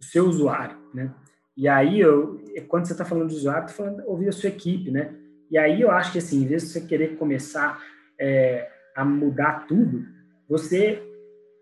o 0.00 0.04
seu 0.04 0.26
usuário, 0.26 0.76
né? 0.92 1.14
E 1.56 1.68
aí 1.68 2.00
eu, 2.00 2.40
quando 2.68 2.86
você 2.86 2.92
está 2.92 3.04
falando 3.04 3.28
de 3.28 3.36
usuário, 3.36 3.66
está 3.66 3.84
falando 3.84 4.02
ouvir 4.06 4.28
a 4.28 4.32
sua 4.32 4.48
equipe, 4.48 4.90
né? 4.90 5.14
E 5.50 5.58
aí 5.58 5.80
eu 5.80 5.90
acho 5.90 6.12
que 6.12 6.18
assim, 6.18 6.42
em 6.42 6.46
vez 6.46 6.62
de 6.62 6.68
você 6.68 6.80
querer 6.80 7.16
começar 7.16 7.82
é, 8.18 8.68
a 8.94 9.04
mudar 9.04 9.66
tudo, 9.66 10.04
você 10.48 11.02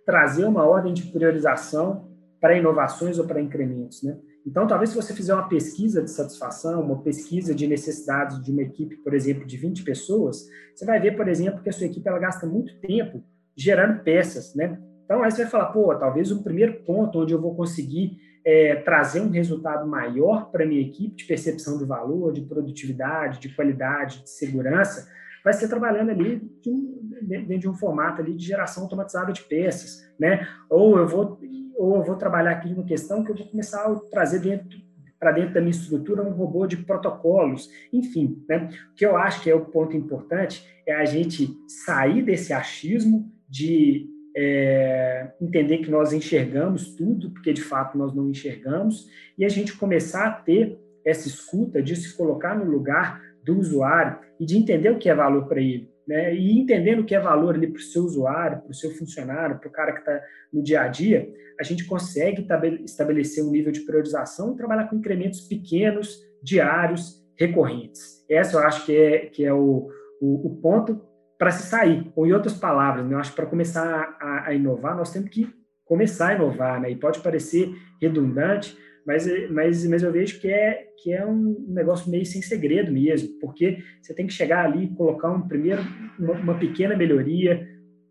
trazer 0.07 0.45
uma 0.45 0.65
ordem 0.65 0.93
de 0.93 1.05
priorização 1.05 2.09
para 2.41 2.57
inovações 2.57 3.19
ou 3.19 3.27
para 3.27 3.41
incrementos, 3.41 4.03
né? 4.03 4.19
Então, 4.47 4.67
talvez 4.67 4.91
se 4.91 4.97
você 4.97 5.15
fizer 5.15 5.33
uma 5.33 5.49
pesquisa 5.49 6.03
de 6.03 6.11
satisfação, 6.11 6.83
uma 6.83 7.03
pesquisa 7.03 7.55
de 7.55 7.67
necessidades 7.67 8.43
de 8.43 8.53
uma 8.53 8.61
equipe, 8.61 8.97
por 8.97 9.15
exemplo, 9.15 9.47
de 9.47 9.57
20 9.57 9.83
pessoas, 9.83 10.47
você 10.75 10.85
vai 10.85 11.01
ver, 11.01 11.17
por 11.17 11.27
exemplo, 11.29 11.63
que 11.63 11.71
a 11.71 11.73
sua 11.73 11.87
equipe 11.87 12.07
ela 12.07 12.19
gasta 12.19 12.47
muito 12.47 12.79
tempo 12.81 13.25
gerando 13.57 14.03
peças, 14.03 14.55
né? 14.55 14.79
Então, 15.05 15.23
aí 15.23 15.31
você 15.31 15.43
vai 15.43 15.51
falar, 15.51 15.67
pô, 15.67 15.95
talvez 15.95 16.31
o 16.31 16.43
primeiro 16.43 16.83
ponto 16.85 17.21
onde 17.21 17.33
eu 17.33 17.41
vou 17.41 17.55
conseguir 17.55 18.19
é, 18.45 18.77
trazer 18.77 19.21
um 19.21 19.31
resultado 19.31 19.87
maior 19.87 20.51
para 20.51 20.65
a 20.65 20.67
minha 20.67 20.81
equipe 20.81 21.17
de 21.17 21.25
percepção 21.25 21.79
de 21.79 21.85
valor, 21.85 22.33
de 22.33 22.43
produtividade, 22.43 23.41
de 23.41 23.55
qualidade, 23.55 24.23
de 24.23 24.31
segurança, 24.31 25.09
vai 25.45 25.53
ser 25.53 25.69
trabalhando 25.69 26.11
ali 26.11 26.41
de 26.63 26.71
um, 26.71 27.11
dentro 27.23 27.59
de 27.59 27.69
um 27.69 27.75
formato 27.75 28.23
ali 28.23 28.35
de 28.35 28.45
geração 28.45 28.85
automatizada 28.85 29.33
de 29.33 29.43
peças, 29.43 30.11
né? 30.19 30.47
Ou 30.69 30.99
eu 30.99 31.07
vou 31.07 31.39
ou 31.77 31.97
eu 31.97 32.05
vou 32.05 32.17
trabalhar 32.17 32.53
aqui 32.53 32.69
de 32.69 32.75
uma 32.75 32.85
questão 32.85 33.25
que 33.25 33.33
eu 33.33 33.37
vou 33.37 33.49
começar 33.49 33.85
a 33.85 33.95
trazer 34.11 34.39
dentro 34.39 34.79
para 35.19 35.33
dentro 35.33 35.55
da 35.55 35.61
minha 35.61 35.71
estrutura 35.71 36.23
um 36.23 36.33
robô 36.33 36.67
de 36.67 36.77
protocolos, 36.77 37.69
enfim, 37.93 38.43
né? 38.49 38.69
O 38.93 38.95
que 38.95 39.05
eu 39.05 39.17
acho 39.17 39.43
que 39.43 39.51
é 39.51 39.55
o 39.55 39.65
ponto 39.65 39.97
importante 39.97 40.67
é 40.87 40.95
a 40.95 41.05
gente 41.05 41.57
sair 41.67 42.23
desse 42.23 42.53
achismo 42.53 43.31
de 43.49 44.14
é, 44.37 45.31
entender 45.41 45.79
que 45.79 45.91
nós 45.91 46.13
enxergamos 46.13 46.95
tudo, 46.95 47.31
porque 47.31 47.53
de 47.53 47.63
fato 47.63 47.97
nós 47.97 48.15
não 48.15 48.31
enxergamos, 48.31 49.07
e 49.39 49.45
a 49.45 49.49
gente 49.49 49.77
começar 49.77 50.27
a 50.27 50.33
ter 50.33 50.79
essa 51.05 51.29
escuta 51.29 51.83
de 51.83 51.95
se 51.95 52.17
colocar 52.17 52.57
no 52.57 52.65
lugar 52.65 53.23
do 53.45 53.59
usuário 53.59 54.19
e 54.41 54.47
de 54.47 54.57
entender 54.57 54.91
o 54.91 54.99
que 54.99 55.09
é 55.09 55.15
valor 55.15 55.47
para 55.47 55.61
ele. 55.61 55.93
Né? 56.07 56.35
E 56.35 56.59
entendendo 56.59 57.01
o 57.01 57.05
que 57.05 57.15
é 57.15 57.21
valor 57.21 57.55
ali 57.55 57.67
para 57.67 57.79
o 57.79 57.83
seu 57.83 58.03
usuário, 58.03 58.61
para 58.61 58.71
o 58.71 58.75
seu 58.75 58.91
funcionário, 58.91 59.59
para 59.59 59.69
o 59.69 59.73
cara 59.73 59.93
que 59.93 60.01
está 60.01 60.21
no 60.53 60.63
dia 60.63 60.83
a 60.83 60.89
dia, 60.89 61.29
a 61.59 61.63
gente 61.63 61.85
consegue 61.85 62.47
estabelecer 62.85 63.45
um 63.45 63.51
nível 63.51 63.71
de 63.71 63.81
priorização 63.81 64.53
e 64.53 64.57
trabalhar 64.57 64.89
com 64.89 64.97
incrementos 64.97 65.43
pequenos, 65.43 66.21
diários, 66.43 67.23
recorrentes. 67.37 68.25
Essa 68.29 68.57
eu 68.57 68.61
acho 68.61 68.85
que 68.87 68.97
é, 68.97 69.19
que 69.27 69.45
é 69.45 69.53
o, 69.53 69.89
o, 70.21 70.47
o 70.47 70.57
ponto 70.61 71.01
para 71.39 71.51
se 71.51 71.69
sair. 71.69 72.11
Ou, 72.15 72.27
em 72.27 72.33
outras 72.33 72.55
palavras, 72.55 73.07
né, 73.07 73.15
eu 73.15 73.19
acho 73.19 73.31
que 73.31 73.37
para 73.37 73.47
começar 73.47 74.17
a, 74.21 74.49
a, 74.49 74.55
inovar, 74.55 74.97
nós 74.97 75.13
temos 75.13 75.31
que 75.31 75.49
começar 75.85 76.29
a 76.29 76.35
inovar. 76.35 76.81
Né? 76.81 76.91
E 76.91 76.97
pode 76.97 77.21
parecer 77.21 77.73
redundante, 78.01 78.77
mas, 79.07 79.27
mas, 79.51 79.87
mas 79.87 80.03
eu 80.03 80.11
vejo 80.11 80.41
que 80.41 80.49
é, 80.49 80.87
que 81.03 81.13
é 81.13 81.25
um 81.25 81.67
negócio 81.69 82.11
meio 82.11 82.25
sem 82.25 82.41
segredo 82.41 82.91
mesmo, 82.91 83.39
porque 83.39 83.79
você 84.01 84.15
tem 84.15 84.27
que 84.27 84.33
chegar 84.33 84.65
ali, 84.65 84.89
colocar 84.95 85.31
um 85.31 85.47
primeiro, 85.47 85.83
uma, 86.19 86.33
uma 86.35 86.59
pequena 86.59 86.97
melhoria, 86.97 87.69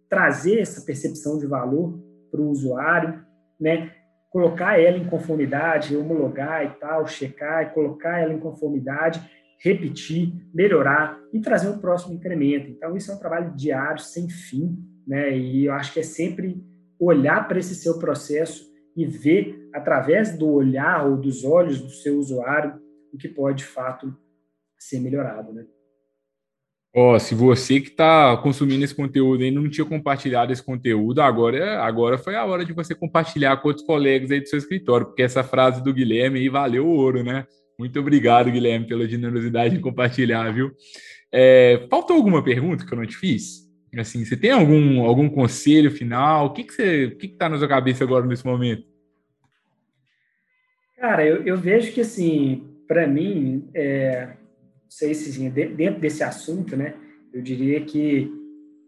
trazer 0.07 0.59
essa 0.59 0.86
percepção 0.86 1.39
de 1.39 1.47
valor 1.47 1.99
para 2.29 2.39
o 2.39 2.49
usuário, 2.49 3.23
né? 3.59 3.91
colocar 4.33 4.79
ela 4.79 4.97
em 4.97 5.05
conformidade, 5.05 5.95
homologar 5.95 6.65
e 6.65 6.69
tal, 6.79 7.07
checar 7.07 7.63
e 7.63 7.69
colocar 7.69 8.19
ela 8.19 8.33
em 8.33 8.39
conformidade, 8.39 9.21
repetir, 9.59 10.33
melhorar 10.53 11.19
e 11.31 11.39
trazer 11.39 11.69
um 11.69 11.79
próximo 11.79 12.13
incremento. 12.13 12.69
Então, 12.69 12.95
isso 12.95 13.11
é 13.11 13.15
um 13.15 13.19
trabalho 13.19 13.55
diário, 13.55 13.99
sem 13.99 14.29
fim, 14.29 14.77
né? 15.07 15.37
E 15.37 15.65
eu 15.65 15.73
acho 15.73 15.93
que 15.93 15.99
é 15.99 16.03
sempre 16.03 16.63
olhar 16.99 17.47
para 17.47 17.59
esse 17.59 17.75
seu 17.75 17.99
processo 17.99 18.71
e 18.95 19.05
ver, 19.05 19.69
através 19.73 20.37
do 20.37 20.49
olhar 20.49 21.05
ou 21.07 21.17
dos 21.17 21.43
olhos 21.43 21.81
do 21.81 21.89
seu 21.89 22.17
usuário, 22.17 22.79
o 23.13 23.17
que 23.17 23.27
pode, 23.27 23.59
de 23.59 23.65
fato, 23.65 24.15
ser 24.77 24.99
melhorado, 24.99 25.53
né? 25.53 25.65
Ó, 26.95 27.15
oh, 27.15 27.19
se 27.19 27.33
você 27.33 27.81
que 27.81 27.87
está 27.89 28.37
consumindo 28.37 28.85
esse 28.85 28.93
conteúdo 28.93 29.43
ainda 29.43 29.59
não 29.59 29.67
tinha 29.67 29.83
compartilhado 29.83 30.53
esse 30.53 30.61
conteúdo, 30.61 31.21
agora, 31.21 31.81
agora 31.81 32.19
foi 32.19 32.35
a 32.35 32.45
hora 32.45 32.63
de 32.63 32.71
você 32.71 32.93
compartilhar 32.93 33.57
com 33.57 33.69
outros 33.69 33.85
colegas 33.85 34.29
aí 34.29 34.39
do 34.39 34.47
seu 34.47 34.59
escritório, 34.59 35.07
porque 35.07 35.23
essa 35.23 35.43
frase 35.43 35.83
do 35.83 35.91
Guilherme 35.91 36.39
aí 36.39 36.49
valeu 36.49 36.87
ouro, 36.87 37.23
né? 37.23 37.47
Muito 37.77 37.99
obrigado, 37.99 38.51
Guilherme, 38.51 38.88
pela 38.88 39.07
generosidade 39.07 39.75
de 39.75 39.81
compartilhar, 39.81 40.51
viu? 40.51 40.71
É, 41.31 41.88
faltou 41.89 42.15
alguma 42.15 42.43
pergunta 42.43 42.86
que 42.86 42.93
eu 42.93 42.97
não 42.97 43.05
te 43.05 43.17
fiz? 43.17 43.63
Assim, 43.97 44.25
você 44.25 44.36
tem 44.36 44.51
algum, 44.51 45.03
algum 45.03 45.29
conselho 45.29 45.91
final? 45.91 46.47
O 46.47 46.53
que, 46.53 46.63
que 46.63 46.73
você, 46.73 47.05
o 47.05 47.17
que 47.17 47.27
está 47.27 47.47
na 47.47 47.57
sua 47.57 47.67
cabeça 47.67 48.03
agora 48.03 48.25
nesse 48.25 48.45
momento? 48.45 48.83
Cara, 50.97 51.25
eu, 51.25 51.43
eu 51.43 51.57
vejo 51.57 51.91
que 51.91 52.01
assim, 52.01 52.75
para 52.88 53.05
mim, 53.07 53.69
é, 53.73 54.27
não 54.27 54.89
sei 54.89 55.13
se 55.13 55.29
assim, 55.29 55.49
dentro 55.49 55.99
desse 55.99 56.23
assunto, 56.23 56.75
né? 56.75 56.95
Eu 57.33 57.41
diria 57.41 57.81
que 57.81 58.31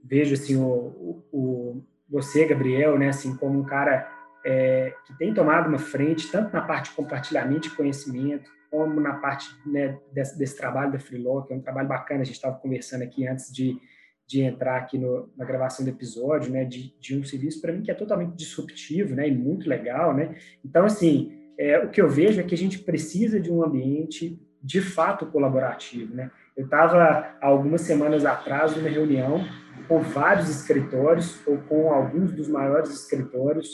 vejo 0.03 0.33
assim 0.33 0.55
o, 0.55 1.23
o 1.31 1.83
você, 2.09 2.45
Gabriel, 2.45 2.97
né? 2.97 3.09
Assim 3.09 3.35
como 3.35 3.59
um 3.59 3.65
cara 3.65 4.09
é, 4.45 4.93
que 5.05 5.17
tem 5.17 5.33
tomado 5.33 5.67
uma 5.67 5.79
frente 5.79 6.31
tanto 6.31 6.53
na 6.53 6.61
parte 6.61 6.89
de 6.89 6.95
compartilhamento 6.95 7.69
de 7.69 7.75
conhecimento 7.75 8.49
como 8.75 8.99
na 8.99 9.13
parte 9.13 9.47
né, 9.65 9.97
desse, 10.11 10.37
desse, 10.37 10.57
trabalho 10.57 10.91
da 10.91 10.99
Freelaw, 10.99 11.43
que 11.43 11.53
é 11.53 11.55
um 11.55 11.61
trabalho 11.61 11.87
bacana, 11.87 12.21
a 12.21 12.25
gente 12.25 12.35
estava 12.35 12.57
conversando 12.57 13.03
aqui 13.03 13.25
antes 13.25 13.49
de, 13.49 13.79
de 14.27 14.41
entrar 14.41 14.75
aqui 14.75 14.97
no, 14.97 15.29
na 15.37 15.45
gravação 15.45 15.85
do 15.85 15.89
episódio, 15.89 16.51
né, 16.51 16.65
de, 16.65 16.93
de 16.99 17.17
um 17.17 17.23
serviço 17.23 17.61
para 17.61 17.71
mim 17.71 17.81
que 17.81 17.89
é 17.89 17.93
totalmente 17.93 18.35
disruptivo, 18.35 19.15
né, 19.15 19.29
e 19.29 19.31
muito 19.31 19.69
legal, 19.69 20.13
né. 20.13 20.35
Então, 20.63 20.83
assim, 20.83 21.31
é, 21.57 21.79
o 21.79 21.89
que 21.89 22.01
eu 22.01 22.09
vejo 22.09 22.41
é 22.41 22.43
que 22.43 22.53
a 22.53 22.57
gente 22.57 22.79
precisa 22.79 23.39
de 23.39 23.49
um 23.49 23.63
ambiente 23.63 24.37
de 24.61 24.81
fato 24.81 25.25
colaborativo, 25.27 26.13
né. 26.13 26.29
Eu 26.57 26.65
estava 26.65 27.37
algumas 27.41 27.81
semanas 27.81 28.25
atrás 28.25 28.75
numa 28.75 28.89
reunião 28.89 29.41
com 29.87 30.01
vários 30.01 30.49
escritórios 30.49 31.39
ou 31.47 31.59
com 31.59 31.93
alguns 31.93 32.33
dos 32.33 32.49
maiores 32.49 32.89
escritórios 32.89 33.69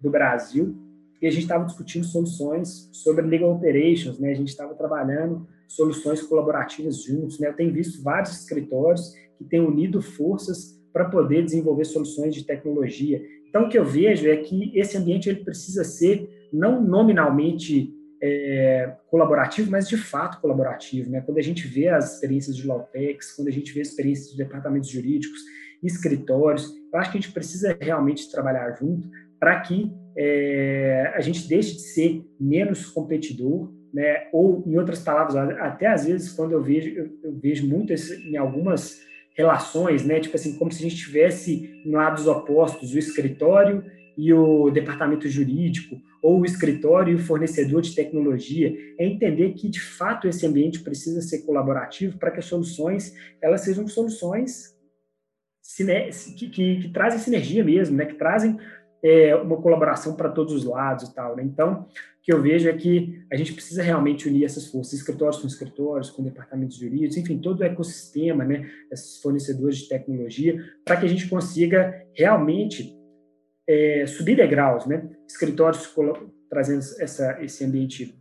do 0.00 0.10
Brasil 0.10 0.83
e 1.24 1.26
a 1.26 1.30
gente 1.30 1.44
estava 1.44 1.64
discutindo 1.64 2.04
soluções 2.04 2.90
sobre 2.92 3.24
legal 3.24 3.50
operations, 3.50 4.18
né? 4.18 4.30
A 4.30 4.34
gente 4.34 4.48
estava 4.48 4.74
trabalhando 4.74 5.48
soluções 5.66 6.20
colaborativas 6.20 7.02
juntos, 7.02 7.40
né? 7.40 7.48
Eu 7.48 7.54
tenho 7.54 7.72
visto 7.72 8.02
vários 8.02 8.42
escritórios 8.42 9.14
que 9.38 9.44
têm 9.44 9.58
unido 9.58 10.02
forças 10.02 10.78
para 10.92 11.06
poder 11.06 11.42
desenvolver 11.42 11.86
soluções 11.86 12.34
de 12.34 12.44
tecnologia. 12.44 13.24
Então, 13.48 13.64
o 13.64 13.68
que 13.70 13.78
eu 13.78 13.86
vejo 13.86 14.28
é 14.28 14.36
que 14.36 14.70
esse 14.78 14.98
ambiente 14.98 15.30
ele 15.30 15.42
precisa 15.42 15.82
ser 15.82 16.28
não 16.52 16.84
nominalmente 16.84 17.90
é, 18.22 18.94
colaborativo, 19.06 19.70
mas 19.70 19.88
de 19.88 19.96
fato 19.96 20.42
colaborativo. 20.42 21.10
Né? 21.10 21.22
Quando 21.22 21.38
a 21.38 21.42
gente 21.42 21.66
vê 21.66 21.88
as 21.88 22.16
experiências 22.16 22.54
de 22.54 22.66
Lautex, 22.66 23.32
quando 23.32 23.48
a 23.48 23.50
gente 23.50 23.72
vê 23.72 23.80
experiências 23.80 24.30
de 24.30 24.36
departamentos 24.36 24.90
jurídicos, 24.90 25.40
escritórios, 25.82 26.70
eu 26.92 26.98
acho 26.98 27.10
que 27.10 27.16
a 27.16 27.20
gente 27.22 27.32
precisa 27.32 27.74
realmente 27.80 28.30
trabalhar 28.30 28.76
junto 28.78 29.08
para 29.40 29.58
que 29.60 29.90
é, 30.16 31.12
a 31.14 31.20
gente 31.20 31.48
deixe 31.48 31.74
de 31.74 31.80
ser 31.80 32.24
menos 32.38 32.86
competidor, 32.86 33.72
né? 33.92 34.28
Ou, 34.32 34.62
em 34.66 34.76
outras 34.76 35.00
palavras, 35.00 35.36
até 35.60 35.86
às 35.86 36.06
vezes, 36.06 36.32
quando 36.32 36.52
eu 36.52 36.62
vejo, 36.62 36.90
eu, 36.90 37.10
eu 37.22 37.32
vejo 37.38 37.66
muito 37.66 37.92
esse, 37.92 38.14
em 38.28 38.36
algumas 38.36 39.00
relações, 39.36 40.04
né? 40.04 40.20
Tipo 40.20 40.36
assim, 40.36 40.56
como 40.56 40.72
se 40.72 40.84
a 40.84 40.88
gente 40.88 41.02
tivesse 41.02 41.82
em 41.84 41.90
lados 41.90 42.26
opostos 42.26 42.94
o 42.94 42.98
escritório 42.98 43.84
e 44.16 44.32
o 44.32 44.70
departamento 44.70 45.28
jurídico, 45.28 45.96
ou 46.22 46.40
o 46.40 46.44
escritório 46.46 47.12
e 47.12 47.16
o 47.16 47.18
fornecedor 47.24 47.82
de 47.82 47.94
tecnologia, 47.94 48.74
é 48.98 49.04
entender 49.04 49.52
que, 49.54 49.68
de 49.68 49.80
fato, 49.80 50.28
esse 50.28 50.46
ambiente 50.46 50.80
precisa 50.80 51.20
ser 51.20 51.42
colaborativo 51.42 52.16
para 52.16 52.30
que 52.30 52.38
as 52.38 52.46
soluções 52.46 53.12
elas 53.42 53.62
sejam 53.62 53.86
soluções 53.88 54.74
que, 56.36 56.48
que, 56.48 56.76
que 56.82 56.88
trazem 56.90 57.18
sinergia 57.18 57.64
mesmo, 57.64 57.96
né? 57.96 58.06
que 58.06 58.14
trazem 58.14 58.58
é, 59.04 59.36
uma 59.36 59.60
colaboração 59.60 60.16
para 60.16 60.30
todos 60.30 60.54
os 60.54 60.64
lados 60.64 61.10
e 61.10 61.14
tal. 61.14 61.36
Né? 61.36 61.42
Então, 61.42 61.82
o 61.82 62.22
que 62.22 62.32
eu 62.32 62.40
vejo 62.40 62.66
é 62.66 62.72
que 62.72 63.22
a 63.30 63.36
gente 63.36 63.52
precisa 63.52 63.82
realmente 63.82 64.26
unir 64.26 64.44
essas 64.44 64.66
forças, 64.68 64.94
escritórios 64.94 65.38
com 65.38 65.46
escritórios, 65.46 66.08
com 66.08 66.22
departamentos 66.22 66.78
jurídicos, 66.78 67.18
enfim, 67.18 67.38
todo 67.38 67.60
o 67.60 67.64
ecossistema, 67.64 68.44
né, 68.44 68.66
esses 68.90 69.20
fornecedores 69.20 69.76
de 69.76 69.88
tecnologia, 69.90 70.58
para 70.82 70.96
que 70.96 71.04
a 71.04 71.08
gente 71.08 71.28
consiga 71.28 72.02
realmente 72.14 72.98
é, 73.68 74.06
subir 74.06 74.36
degraus, 74.36 74.86
né? 74.86 75.06
Escritórios 75.28 75.86
trazendo 76.48 76.80
essa, 77.00 77.42
esse 77.42 77.64
ambiente 77.64 78.18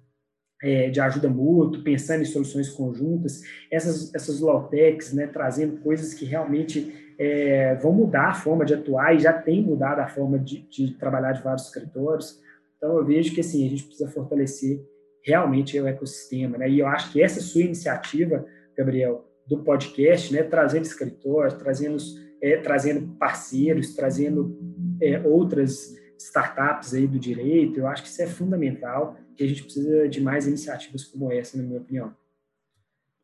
é, 0.62 0.90
de 0.90 1.00
ajuda 1.00 1.30
mútua, 1.30 1.84
pensando 1.84 2.22
em 2.22 2.26
soluções 2.26 2.70
conjuntas, 2.70 3.42
essas, 3.72 4.14
essas 4.14 4.40
low-techs, 4.40 5.14
né, 5.14 5.28
trazendo 5.28 5.82
coisas 5.82 6.14
que 6.14 6.26
realmente 6.26 7.03
é, 7.20 7.76
vão 7.76 7.91
mudar 7.91 8.30
a 8.30 8.34
forma 8.34 8.66
de 8.66 8.74
atuar 8.74 9.16
e 9.16 9.20
já 9.20 9.34
tem 9.34 9.61
mudado 9.61 9.99
a 9.99 10.07
forma 10.07 10.39
de, 10.39 10.68
de, 10.70 10.93
trabalhar 10.97 11.34
de 11.34 11.41
vários 11.41 11.68
escritórios. 11.68 12.39
Então, 12.78 12.97
eu 12.97 13.05
vejo 13.05 13.34
que 13.34 13.41
assim, 13.41 13.66
a 13.66 13.70
gente 13.70 13.84
precisa 13.84 14.09
fortalecer 14.09 14.82
realmente 15.24 15.80
o 15.80 15.88
ecossistema. 15.88 16.57
Né? 16.57 16.70
E 16.70 16.80
eu 16.80 16.88
acho 16.88 17.11
que 17.11 17.22
essa 17.22 17.39
sua 17.39 17.61
iniciativa, 17.61 18.45
Gabriel, 18.78 19.26
do 19.47 19.59
podcast, 19.59 20.34
né, 20.34 20.43
trazendo 20.43 20.86
escritórios, 20.86 21.53
trazendo, 21.55 21.97
é, 22.41 22.57
trazendo 22.57 23.16
parceiros, 23.18 23.95
trazendo 23.95 24.57
é, 25.01 25.20
outras 25.22 25.95
startups 26.18 26.93
aí 26.93 27.07
do 27.07 27.20
direito, 27.20 27.80
eu 27.80 27.88
acho 27.88 28.03
que 28.03 28.09
isso 28.09 28.22
é 28.22 28.28
fundamental 28.28 29.18
e 29.38 29.43
a 29.43 29.47
gente 29.47 29.64
precisa 29.64 30.07
de 30.07 30.22
mais 30.22 30.47
iniciativas 30.47 31.03
como 31.03 31.32
essa, 31.32 31.57
na 31.57 31.64
minha 31.64 31.80
opinião. 31.80 32.14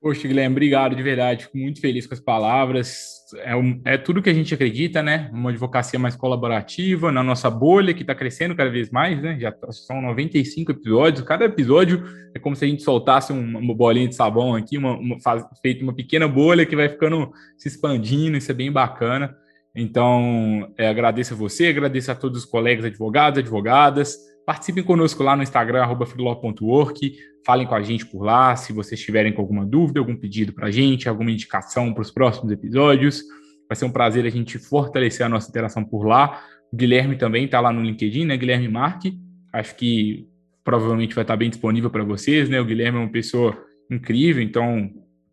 Poxa, 0.02 0.30
Guilherme, 0.30 0.54
obrigado 0.54 0.96
de 0.96 1.04
verdade. 1.04 1.44
Fico 1.44 1.58
muito 1.58 1.82
feliz 1.82 2.08
com 2.08 2.14
as 2.14 2.22
palavras. 2.22 3.20
É, 3.44 3.54
um, 3.54 3.82
é 3.84 3.98
tudo 3.98 4.22
que 4.22 4.30
a 4.30 4.34
gente 4.34 4.54
acredita, 4.54 5.04
né? 5.04 5.30
Uma 5.34 5.50
advocacia 5.50 6.00
mais 6.00 6.16
colaborativa, 6.16 7.12
na 7.12 7.22
nossa 7.22 7.50
bolha, 7.50 7.94
que 7.94 8.04
está 8.04 8.16
crescendo 8.16 8.56
cada 8.56 8.70
vez 8.70 8.90
mais, 8.90 9.22
né? 9.22 9.38
Já 9.38 9.52
tá, 9.52 9.70
são 9.74 10.02
95 10.02 10.72
episódios. 10.72 11.28
Cada 11.28 11.44
episódio 11.44 12.06
é 12.34 12.40
como 12.40 12.56
se 12.56 12.64
a 12.64 12.68
gente 12.70 12.82
soltasse 12.82 13.34
uma, 13.34 13.76
bolinha 13.76 14.08
de 14.08 14.16
sabão 14.16 14.56
aqui, 14.56 14.78
uma, 14.78 14.98
uma 14.98 15.20
faz, 15.20 15.44
feito 15.62 15.84
uma 15.84 15.94
pequena 15.94 16.30
bolha 16.30 16.66
que 16.66 16.78
vai 16.78 16.88
ficando 16.88 17.30
se 17.58 17.68
expandindo. 17.68 18.38
Isso 18.38 18.52
é 18.52 18.56
bem 18.56 18.72
bacana. 18.72 19.36
Então, 19.76 20.72
é, 20.78 20.88
agradeço 20.88 21.34
a 21.34 21.38
você, 21.38 21.68
agradeço 21.68 22.10
a 22.10 22.16
todos 22.16 22.46
os 22.46 22.50
colegas 22.50 22.86
advogados, 22.86 23.40
advogadas. 23.40 24.18
Participem 24.50 24.84
conosco 24.84 25.22
lá 25.22 25.36
no 25.36 25.44
Instagram, 25.44 25.86
freeló.work. 26.08 27.16
Falem 27.46 27.68
com 27.68 27.76
a 27.76 27.84
gente 27.84 28.04
por 28.04 28.24
lá, 28.24 28.56
se 28.56 28.74
vocês 28.74 29.00
tiverem 29.00 29.32
com 29.32 29.42
alguma 29.42 29.64
dúvida, 29.64 30.00
algum 30.00 30.16
pedido 30.16 30.54
para 30.54 30.70
a 30.70 30.72
gente, 30.72 31.08
alguma 31.08 31.30
indicação 31.30 31.94
para 31.94 32.02
os 32.02 32.10
próximos 32.10 32.52
episódios. 32.52 33.22
Vai 33.70 33.76
ser 33.76 33.86
um 33.86 33.92
prazer 33.92 34.26
a 34.26 34.30
gente 34.32 34.58
fortalecer 34.58 35.24
a 35.24 35.30
nossa 35.30 35.48
interação 35.48 35.86
por 35.86 36.04
lá. 36.04 36.42
O 36.74 36.76
Guilherme 36.76 37.16
também 37.16 37.46
está 37.46 37.60
lá 37.60 37.72
no 37.72 37.84
LinkedIn, 37.84 38.26
né? 38.26 38.36
Guilherme 38.38 38.68
Marque. 38.68 39.20
Acho 39.54 39.76
que 39.76 40.28
provavelmente 40.64 41.14
vai 41.14 41.24
estar 41.24 41.38
bem 41.38 41.52
disponível 41.52 41.92
para 41.92 42.04
vocês, 42.04 42.50
né? 42.50 42.60
O 42.60 42.66
Guilherme 42.66 42.98
é 42.98 43.02
uma 43.02 43.12
pessoa 43.12 43.56
incrível, 43.88 44.42
então 44.42 44.90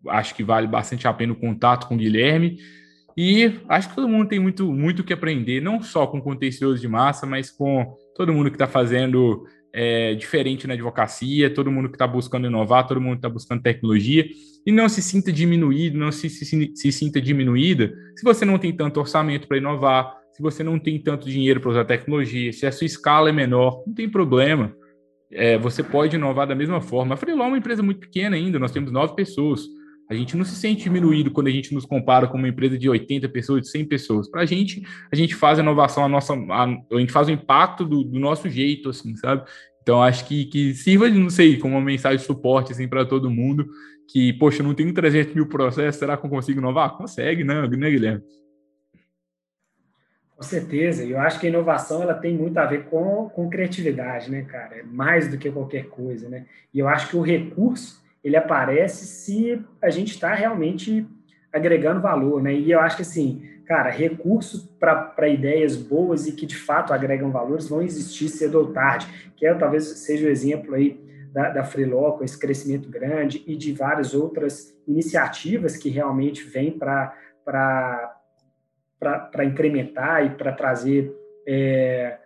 acho 0.08 0.34
que 0.34 0.44
vale 0.44 0.66
bastante 0.66 1.08
a 1.08 1.14
pena 1.14 1.32
o 1.32 1.36
contato 1.36 1.88
com 1.88 1.94
o 1.94 1.98
Guilherme. 1.98 2.58
E 3.16 3.60
acho 3.66 3.88
que 3.88 3.94
todo 3.94 4.10
mundo 4.10 4.28
tem 4.28 4.38
muito 4.38 4.70
muito 4.70 5.02
que 5.02 5.14
aprender, 5.14 5.62
não 5.62 5.80
só 5.80 6.06
com 6.06 6.20
contencioso 6.20 6.78
de 6.78 6.86
massa, 6.86 7.24
mas 7.24 7.50
com 7.50 7.96
todo 8.16 8.32
mundo 8.32 8.50
que 8.50 8.56
está 8.56 8.66
fazendo 8.66 9.46
é, 9.72 10.14
diferente 10.14 10.66
na 10.66 10.74
advocacia, 10.74 11.52
todo 11.52 11.70
mundo 11.70 11.88
que 11.88 11.96
está 11.96 12.06
buscando 12.06 12.46
inovar, 12.46 12.86
todo 12.86 13.00
mundo 13.00 13.12
que 13.12 13.18
está 13.18 13.28
buscando 13.28 13.62
tecnologia, 13.62 14.26
e 14.64 14.72
não 14.72 14.88
se 14.88 15.02
sinta 15.02 15.30
diminuído, 15.30 15.98
não 15.98 16.10
se, 16.10 16.30
se, 16.30 16.72
se 16.74 16.92
sinta 16.92 17.20
diminuída 17.20 17.92
se 18.16 18.24
você 18.24 18.44
não 18.44 18.58
tem 18.58 18.72
tanto 18.72 18.98
orçamento 18.98 19.46
para 19.46 19.58
inovar, 19.58 20.16
se 20.32 20.42
você 20.42 20.62
não 20.64 20.78
tem 20.78 20.98
tanto 20.98 21.28
dinheiro 21.28 21.60
para 21.60 21.70
usar 21.70 21.84
tecnologia, 21.84 22.52
se 22.52 22.66
a 22.66 22.72
sua 22.72 22.86
escala 22.86 23.28
é 23.28 23.32
menor, 23.32 23.82
não 23.86 23.94
tem 23.94 24.08
problema. 24.08 24.74
É, 25.30 25.58
você 25.58 25.82
pode 25.82 26.16
inovar 26.16 26.46
da 26.46 26.54
mesma 26.54 26.80
forma. 26.80 27.14
A 27.14 27.16
Freeló 27.16 27.44
é 27.44 27.48
uma 27.48 27.58
empresa 27.58 27.82
muito 27.82 28.00
pequena 28.00 28.36
ainda, 28.36 28.58
nós 28.58 28.70
temos 28.70 28.90
nove 28.90 29.14
pessoas. 29.14 29.66
A 30.08 30.14
gente 30.14 30.36
não 30.36 30.44
se 30.44 30.54
sente 30.54 30.84
diminuído 30.84 31.32
quando 31.32 31.48
a 31.48 31.50
gente 31.50 31.74
nos 31.74 31.84
compara 31.84 32.28
com 32.28 32.38
uma 32.38 32.48
empresa 32.48 32.78
de 32.78 32.88
80 32.88 33.28
pessoas, 33.28 33.62
de 33.62 33.68
100 33.68 33.84
pessoas. 33.86 34.30
Para 34.30 34.42
a 34.42 34.46
gente, 34.46 34.82
a 35.10 35.16
gente 35.16 35.34
faz 35.34 35.58
a 35.58 35.62
inovação, 35.62 36.04
a 36.04 36.08
nossa, 36.08 36.32
a, 36.32 36.64
a 36.64 37.00
gente 37.00 37.12
faz 37.12 37.26
o 37.26 37.32
impacto 37.32 37.84
do, 37.84 38.04
do, 38.04 38.18
nosso 38.18 38.48
jeito, 38.48 38.90
assim, 38.90 39.16
sabe? 39.16 39.44
Então, 39.82 40.02
acho 40.02 40.24
que, 40.26 40.44
que 40.46 40.74
sirva, 40.74 41.08
não 41.08 41.30
sei, 41.30 41.58
como 41.58 41.74
uma 41.74 41.84
mensagem 41.84 42.18
de 42.18 42.24
suporte, 42.24 42.72
assim, 42.72 42.86
para 42.86 43.04
todo 43.04 43.30
mundo, 43.30 43.68
que, 44.08 44.32
poxa, 44.34 44.62
não 44.62 44.74
tenho 44.74 44.94
300 44.94 45.34
mil 45.34 45.48
processos, 45.48 45.98
será 45.98 46.16
que 46.16 46.24
eu 46.24 46.30
consigo 46.30 46.60
inovar? 46.60 46.96
Consegue, 46.96 47.42
né, 47.42 47.66
né 47.66 47.90
Guilherme? 47.90 48.22
Com 50.36 50.42
certeza, 50.42 51.02
eu 51.02 51.18
acho 51.18 51.40
que 51.40 51.46
a 51.46 51.50
inovação 51.50 52.02
ela 52.02 52.14
tem 52.14 52.36
muito 52.36 52.58
a 52.58 52.66
ver 52.66 52.84
com, 52.84 53.28
com 53.30 53.48
criatividade, 53.48 54.30
né, 54.30 54.42
cara? 54.42 54.76
É 54.76 54.82
mais 54.82 55.28
do 55.28 55.38
que 55.38 55.50
qualquer 55.50 55.86
coisa, 55.88 56.28
né? 56.28 56.44
E 56.74 56.78
eu 56.78 56.86
acho 56.86 57.08
que 57.08 57.16
o 57.16 57.22
recurso 57.22 58.04
ele 58.26 58.36
aparece 58.36 59.06
se 59.06 59.64
a 59.80 59.88
gente 59.88 60.10
está 60.10 60.34
realmente 60.34 61.06
agregando 61.52 62.00
valor, 62.00 62.42
né? 62.42 62.52
E 62.52 62.72
eu 62.72 62.80
acho 62.80 62.96
que 62.96 63.02
assim, 63.02 63.40
cara, 63.64 63.88
recursos 63.88 64.66
para 64.80 65.28
ideias 65.28 65.76
boas 65.76 66.26
e 66.26 66.32
que 66.32 66.44
de 66.44 66.56
fato 66.56 66.92
agregam 66.92 67.30
valores 67.30 67.68
vão 67.68 67.80
existir 67.80 68.28
cedo 68.28 68.58
ou 68.58 68.72
tarde, 68.72 69.06
que 69.36 69.46
é, 69.46 69.54
talvez 69.54 69.84
seja 69.84 70.26
o 70.26 70.30
exemplo 70.30 70.74
aí 70.74 71.00
da, 71.32 71.50
da 71.50 71.62
Freeló, 71.62 72.12
com 72.12 72.24
esse 72.24 72.36
crescimento 72.36 72.90
grande 72.90 73.44
e 73.46 73.56
de 73.56 73.72
várias 73.72 74.12
outras 74.12 74.76
iniciativas 74.88 75.76
que 75.76 75.88
realmente 75.88 76.42
vêm 76.42 76.76
para 76.76 77.14
incrementar 79.44 80.26
e 80.26 80.30
para 80.30 80.50
trazer 80.50 81.14
é, 81.46 82.18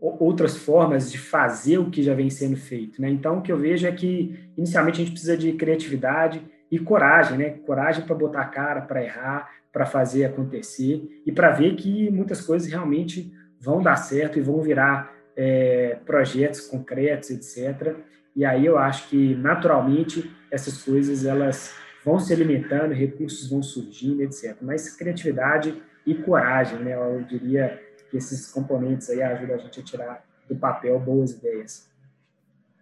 outras 0.00 0.56
formas 0.56 1.12
de 1.12 1.18
fazer 1.18 1.78
o 1.78 1.90
que 1.90 2.02
já 2.02 2.14
vem 2.14 2.30
sendo 2.30 2.56
feito. 2.56 3.00
Né? 3.00 3.10
Então, 3.10 3.38
o 3.38 3.42
que 3.42 3.52
eu 3.52 3.58
vejo 3.58 3.86
é 3.86 3.92
que, 3.92 4.50
inicialmente, 4.56 5.00
a 5.00 5.04
gente 5.04 5.12
precisa 5.12 5.36
de 5.36 5.52
criatividade 5.52 6.42
e 6.70 6.78
coragem, 6.78 7.36
né? 7.36 7.50
coragem 7.66 8.04
para 8.04 8.14
botar 8.14 8.40
a 8.40 8.46
cara, 8.46 8.80
para 8.80 9.04
errar, 9.04 9.50
para 9.72 9.84
fazer 9.84 10.24
acontecer 10.24 11.22
e 11.26 11.30
para 11.30 11.50
ver 11.50 11.74
que 11.76 12.10
muitas 12.10 12.40
coisas 12.40 12.68
realmente 12.68 13.32
vão 13.60 13.82
dar 13.82 13.96
certo 13.96 14.38
e 14.38 14.42
vão 14.42 14.62
virar 14.62 15.14
é, 15.36 15.98
projetos 16.06 16.62
concretos, 16.62 17.30
etc. 17.30 17.94
E 18.34 18.44
aí 18.44 18.64
eu 18.64 18.78
acho 18.78 19.08
que, 19.08 19.34
naturalmente, 19.34 20.30
essas 20.50 20.82
coisas 20.82 21.24
elas 21.24 21.74
vão 22.04 22.18
se 22.18 22.32
alimentando, 22.32 22.94
recursos 22.94 23.48
vão 23.50 23.62
surgindo, 23.62 24.22
etc. 24.22 24.56
Mas 24.62 24.96
criatividade 24.96 25.74
e 26.06 26.14
coragem, 26.14 26.78
né? 26.78 26.94
eu 26.94 27.22
diria 27.22 27.80
que 28.10 28.16
esses 28.16 28.50
componentes 28.50 29.08
aí 29.08 29.22
ajudam 29.22 29.56
a 29.56 29.58
gente 29.58 29.80
a 29.80 29.82
tirar 29.82 30.24
do 30.48 30.56
papel 30.56 30.98
boas 30.98 31.30
ideias. 31.30 31.88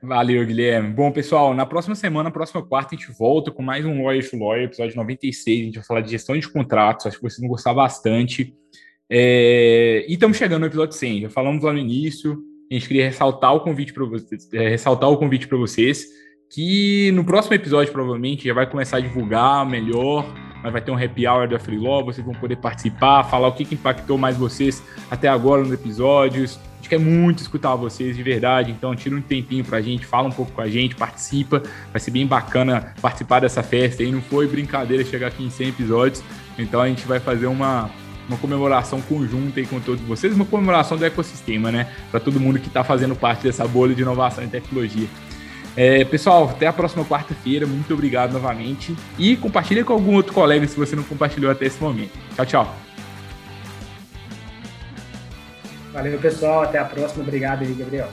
Valeu, 0.02 0.46
Guilherme. 0.46 0.92
Bom, 0.92 1.10
pessoal, 1.10 1.52
na 1.54 1.66
próxima 1.66 1.94
semana, 1.94 2.24
na 2.24 2.30
próxima 2.30 2.64
quarta, 2.64 2.94
a 2.94 2.98
gente 2.98 3.10
volta 3.12 3.50
com 3.50 3.62
mais 3.62 3.84
um 3.84 4.04
Lawyer 4.04 4.28
to 4.28 4.36
Lawyer, 4.36 4.64
episódio 4.64 4.96
96. 4.96 5.60
A 5.60 5.64
gente 5.64 5.74
vai 5.74 5.84
falar 5.84 6.00
de 6.00 6.10
gestão 6.10 6.38
de 6.38 6.48
contratos. 6.48 7.06
Acho 7.06 7.16
que 7.16 7.22
vocês 7.22 7.40
vão 7.40 7.48
gostar 7.48 7.74
bastante. 7.74 8.54
É... 9.10 10.04
E 10.08 10.12
estamos 10.12 10.36
chegando 10.36 10.60
no 10.60 10.66
episódio 10.66 10.96
100. 10.96 11.22
Já 11.22 11.30
falamos 11.30 11.64
lá 11.64 11.72
no 11.72 11.78
início. 11.78 12.38
A 12.70 12.74
gente 12.74 12.86
queria 12.86 13.06
ressaltar 13.06 13.54
o 13.54 13.60
convite 13.60 13.92
para 13.92 14.04
vocês, 14.04 14.48
é, 14.52 14.68
ressaltar 14.68 15.10
o 15.10 15.16
convite 15.16 15.48
para 15.48 15.56
vocês, 15.56 16.06
que 16.50 17.10
no 17.12 17.24
próximo 17.24 17.54
episódio 17.54 17.92
provavelmente 17.92 18.46
já 18.46 18.54
vai 18.54 18.70
começar 18.70 18.98
a 18.98 19.00
divulgar 19.00 19.68
melhor 19.68 20.24
vai 20.70 20.80
ter 20.80 20.90
um 20.90 20.96
happy 20.96 21.26
hour 21.26 21.48
da 21.48 21.58
Freelaw, 21.58 22.04
vocês 22.04 22.24
vão 22.24 22.34
poder 22.34 22.56
participar, 22.56 23.24
falar 23.24 23.48
o 23.48 23.52
que, 23.52 23.64
que 23.64 23.74
impactou 23.74 24.18
mais 24.18 24.36
vocês 24.36 24.82
até 25.10 25.28
agora 25.28 25.62
nos 25.62 25.72
episódios. 25.72 26.58
A 26.74 26.76
gente 26.76 26.88
quer 26.88 26.98
muito 26.98 27.40
escutar 27.40 27.74
vocês 27.74 28.16
de 28.16 28.22
verdade, 28.22 28.70
então 28.70 28.94
tira 28.94 29.16
um 29.16 29.20
tempinho 29.20 29.64
pra 29.64 29.80
gente, 29.80 30.06
fala 30.06 30.28
um 30.28 30.32
pouco 30.32 30.52
com 30.52 30.60
a 30.60 30.68
gente, 30.68 30.94
participa. 30.94 31.62
Vai 31.90 32.00
ser 32.00 32.10
bem 32.10 32.26
bacana 32.26 32.94
participar 33.00 33.40
dessa 33.40 33.62
festa 33.62 34.02
aí. 34.02 34.12
Não 34.12 34.22
foi 34.22 34.46
brincadeira 34.46 35.04
chegar 35.04 35.28
aqui 35.28 35.44
em 35.44 35.50
100 35.50 35.68
episódios, 35.68 36.24
então 36.58 36.80
a 36.80 36.88
gente 36.88 37.06
vai 37.06 37.18
fazer 37.18 37.46
uma, 37.46 37.90
uma 38.28 38.38
comemoração 38.38 39.00
conjunta 39.00 39.58
aí 39.58 39.66
com 39.66 39.80
todos 39.80 40.02
vocês, 40.04 40.34
uma 40.34 40.44
comemoração 40.44 40.96
do 40.96 41.04
ecossistema, 41.04 41.72
né? 41.72 41.92
Para 42.10 42.20
todo 42.20 42.38
mundo 42.38 42.58
que 42.58 42.68
está 42.68 42.84
fazendo 42.84 43.16
parte 43.16 43.42
dessa 43.42 43.66
bolha 43.66 43.94
de 43.94 44.02
inovação 44.02 44.44
e 44.44 44.48
tecnologia. 44.48 45.08
É, 45.80 46.04
pessoal, 46.04 46.48
até 46.48 46.66
a 46.66 46.72
próxima 46.72 47.04
quarta-feira. 47.04 47.64
Muito 47.64 47.94
obrigado 47.94 48.32
novamente. 48.32 48.96
E 49.16 49.36
compartilha 49.36 49.84
com 49.84 49.92
algum 49.92 50.16
outro 50.16 50.32
colega 50.32 50.66
se 50.66 50.76
você 50.76 50.96
não 50.96 51.04
compartilhou 51.04 51.52
até 51.52 51.66
esse 51.66 51.80
momento. 51.80 52.18
Tchau, 52.34 52.46
tchau. 52.46 52.76
Valeu, 55.92 56.18
pessoal. 56.18 56.62
Até 56.62 56.80
a 56.80 56.84
próxima. 56.84 57.22
Obrigado 57.22 57.62
aí, 57.62 57.72
Gabriel. 57.74 58.08